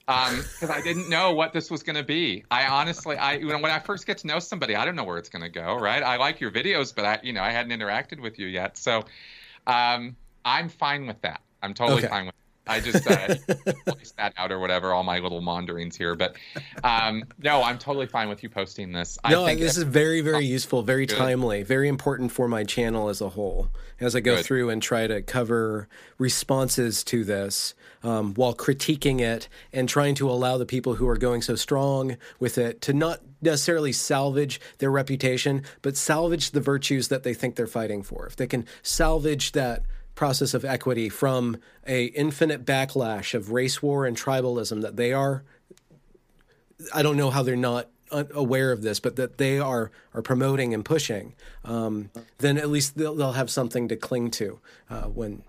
[0.06, 2.44] because um, I didn't know what this was going to be.
[2.50, 5.04] I honestly, I you know, when I first get to know somebody, I don't know
[5.04, 5.76] where it's going to go.
[5.80, 6.02] Right?
[6.02, 9.04] I like your videos, but I you know I hadn't interacted with you yet, so
[9.68, 10.16] um,
[10.46, 11.42] I'm fine with that.
[11.62, 12.08] I'm totally okay.
[12.08, 12.36] fine with.
[12.70, 13.36] I just uh,
[13.86, 14.94] place that out or whatever.
[14.94, 16.36] All my little maunderings here, but
[16.84, 19.18] um, no, I'm totally fine with you posting this.
[19.24, 21.18] I no, this is very, very useful, very good.
[21.18, 23.70] timely, very important for my channel as a whole.
[24.00, 24.46] As I go good.
[24.46, 27.74] through and try to cover responses to this,
[28.04, 32.18] um, while critiquing it and trying to allow the people who are going so strong
[32.40, 37.56] with it to not necessarily salvage their reputation, but salvage the virtues that they think
[37.56, 38.26] they're fighting for.
[38.28, 39.84] If they can salvage that
[40.20, 41.56] process of equity from
[41.88, 45.46] a infinite backlash of race war and tribalism that they are
[46.94, 50.74] I don't know how they're not aware of this, but that they are are promoting
[50.74, 52.10] and pushing, um,
[52.40, 54.60] then at least they'll, they'll have something to cling to
[54.90, 55.42] uh, when.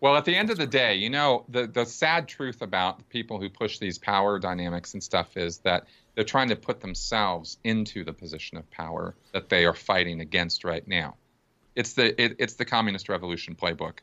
[0.00, 3.38] Well, at the end of the day, you know, the the sad truth about people
[3.38, 5.84] who push these power dynamics and stuff is that
[6.14, 10.64] they're trying to put themselves into the position of power that they are fighting against
[10.64, 11.16] right now.
[11.74, 13.98] It's the it, it's the communist revolution playbook,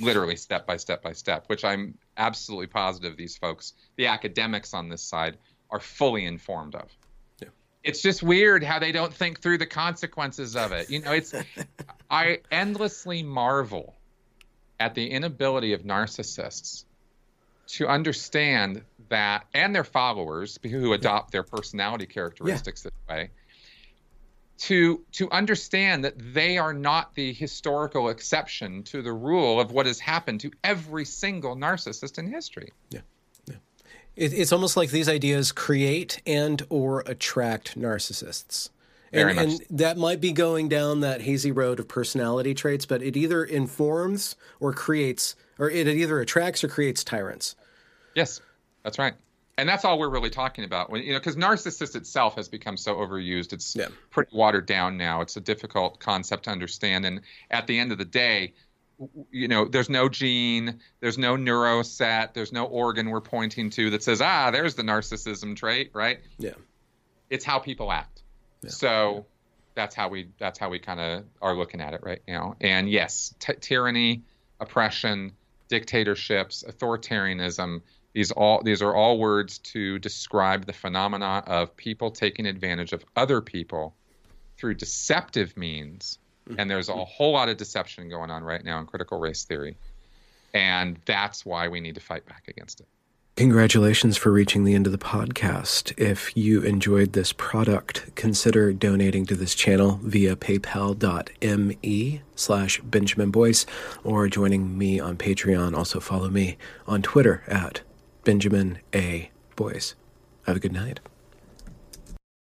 [0.00, 1.44] literally step by step by step.
[1.46, 5.36] Which I'm absolutely positive these folks, the academics on this side,
[5.70, 6.90] are fully informed of.
[7.40, 7.48] Yeah.
[7.84, 10.90] It's just weird how they don't think through the consequences of it.
[10.90, 11.34] You know, it's
[12.10, 13.94] I endlessly marvel
[14.78, 16.84] at the inability of narcissists
[17.68, 22.90] to understand that and their followers who adopt their personality characteristics yeah.
[22.90, 23.30] this way
[24.60, 29.86] to to understand that they are not the historical exception to the rule of what
[29.86, 32.70] has happened to every single narcissist in history.
[32.90, 33.00] Yeah.
[33.46, 33.56] yeah.
[34.16, 38.68] It, it's almost like these ideas create and or attract narcissists.
[39.12, 43.16] And, and, that might be going down that hazy road of personality traits, but it
[43.16, 47.56] either informs or creates, or it either attracts or creates tyrants.
[48.14, 48.40] Yes,
[48.84, 49.14] that's right
[49.60, 52.76] and that's all we're really talking about when you know because narcissist itself has become
[52.76, 53.88] so overused it's yeah.
[54.10, 57.98] pretty watered down now it's a difficult concept to understand and at the end of
[57.98, 58.54] the day
[59.30, 63.90] you know there's no gene there's no neuro set there's no organ we're pointing to
[63.90, 66.50] that says ah there's the narcissism trait right yeah
[67.28, 68.22] it's how people act
[68.62, 68.70] yeah.
[68.70, 69.20] so yeah.
[69.74, 72.90] that's how we that's how we kind of are looking at it right now and
[72.90, 74.22] yes t- tyranny
[74.58, 75.32] oppression
[75.68, 77.80] dictatorships authoritarianism
[78.12, 83.04] these all these are all words to describe the phenomena of people taking advantage of
[83.16, 83.94] other people
[84.56, 86.18] through deceptive means.
[86.58, 89.76] And there's a whole lot of deception going on right now in critical race theory.
[90.52, 92.88] And that's why we need to fight back against it.
[93.36, 95.98] Congratulations for reaching the end of the podcast.
[95.98, 103.64] If you enjoyed this product, consider donating to this channel via paypal.me slash Benjamin Boyce
[104.04, 105.74] or joining me on Patreon.
[105.74, 107.80] Also follow me on Twitter at
[108.24, 109.30] Benjamin A.
[109.56, 109.94] Boyce.
[110.46, 111.00] Have a good night.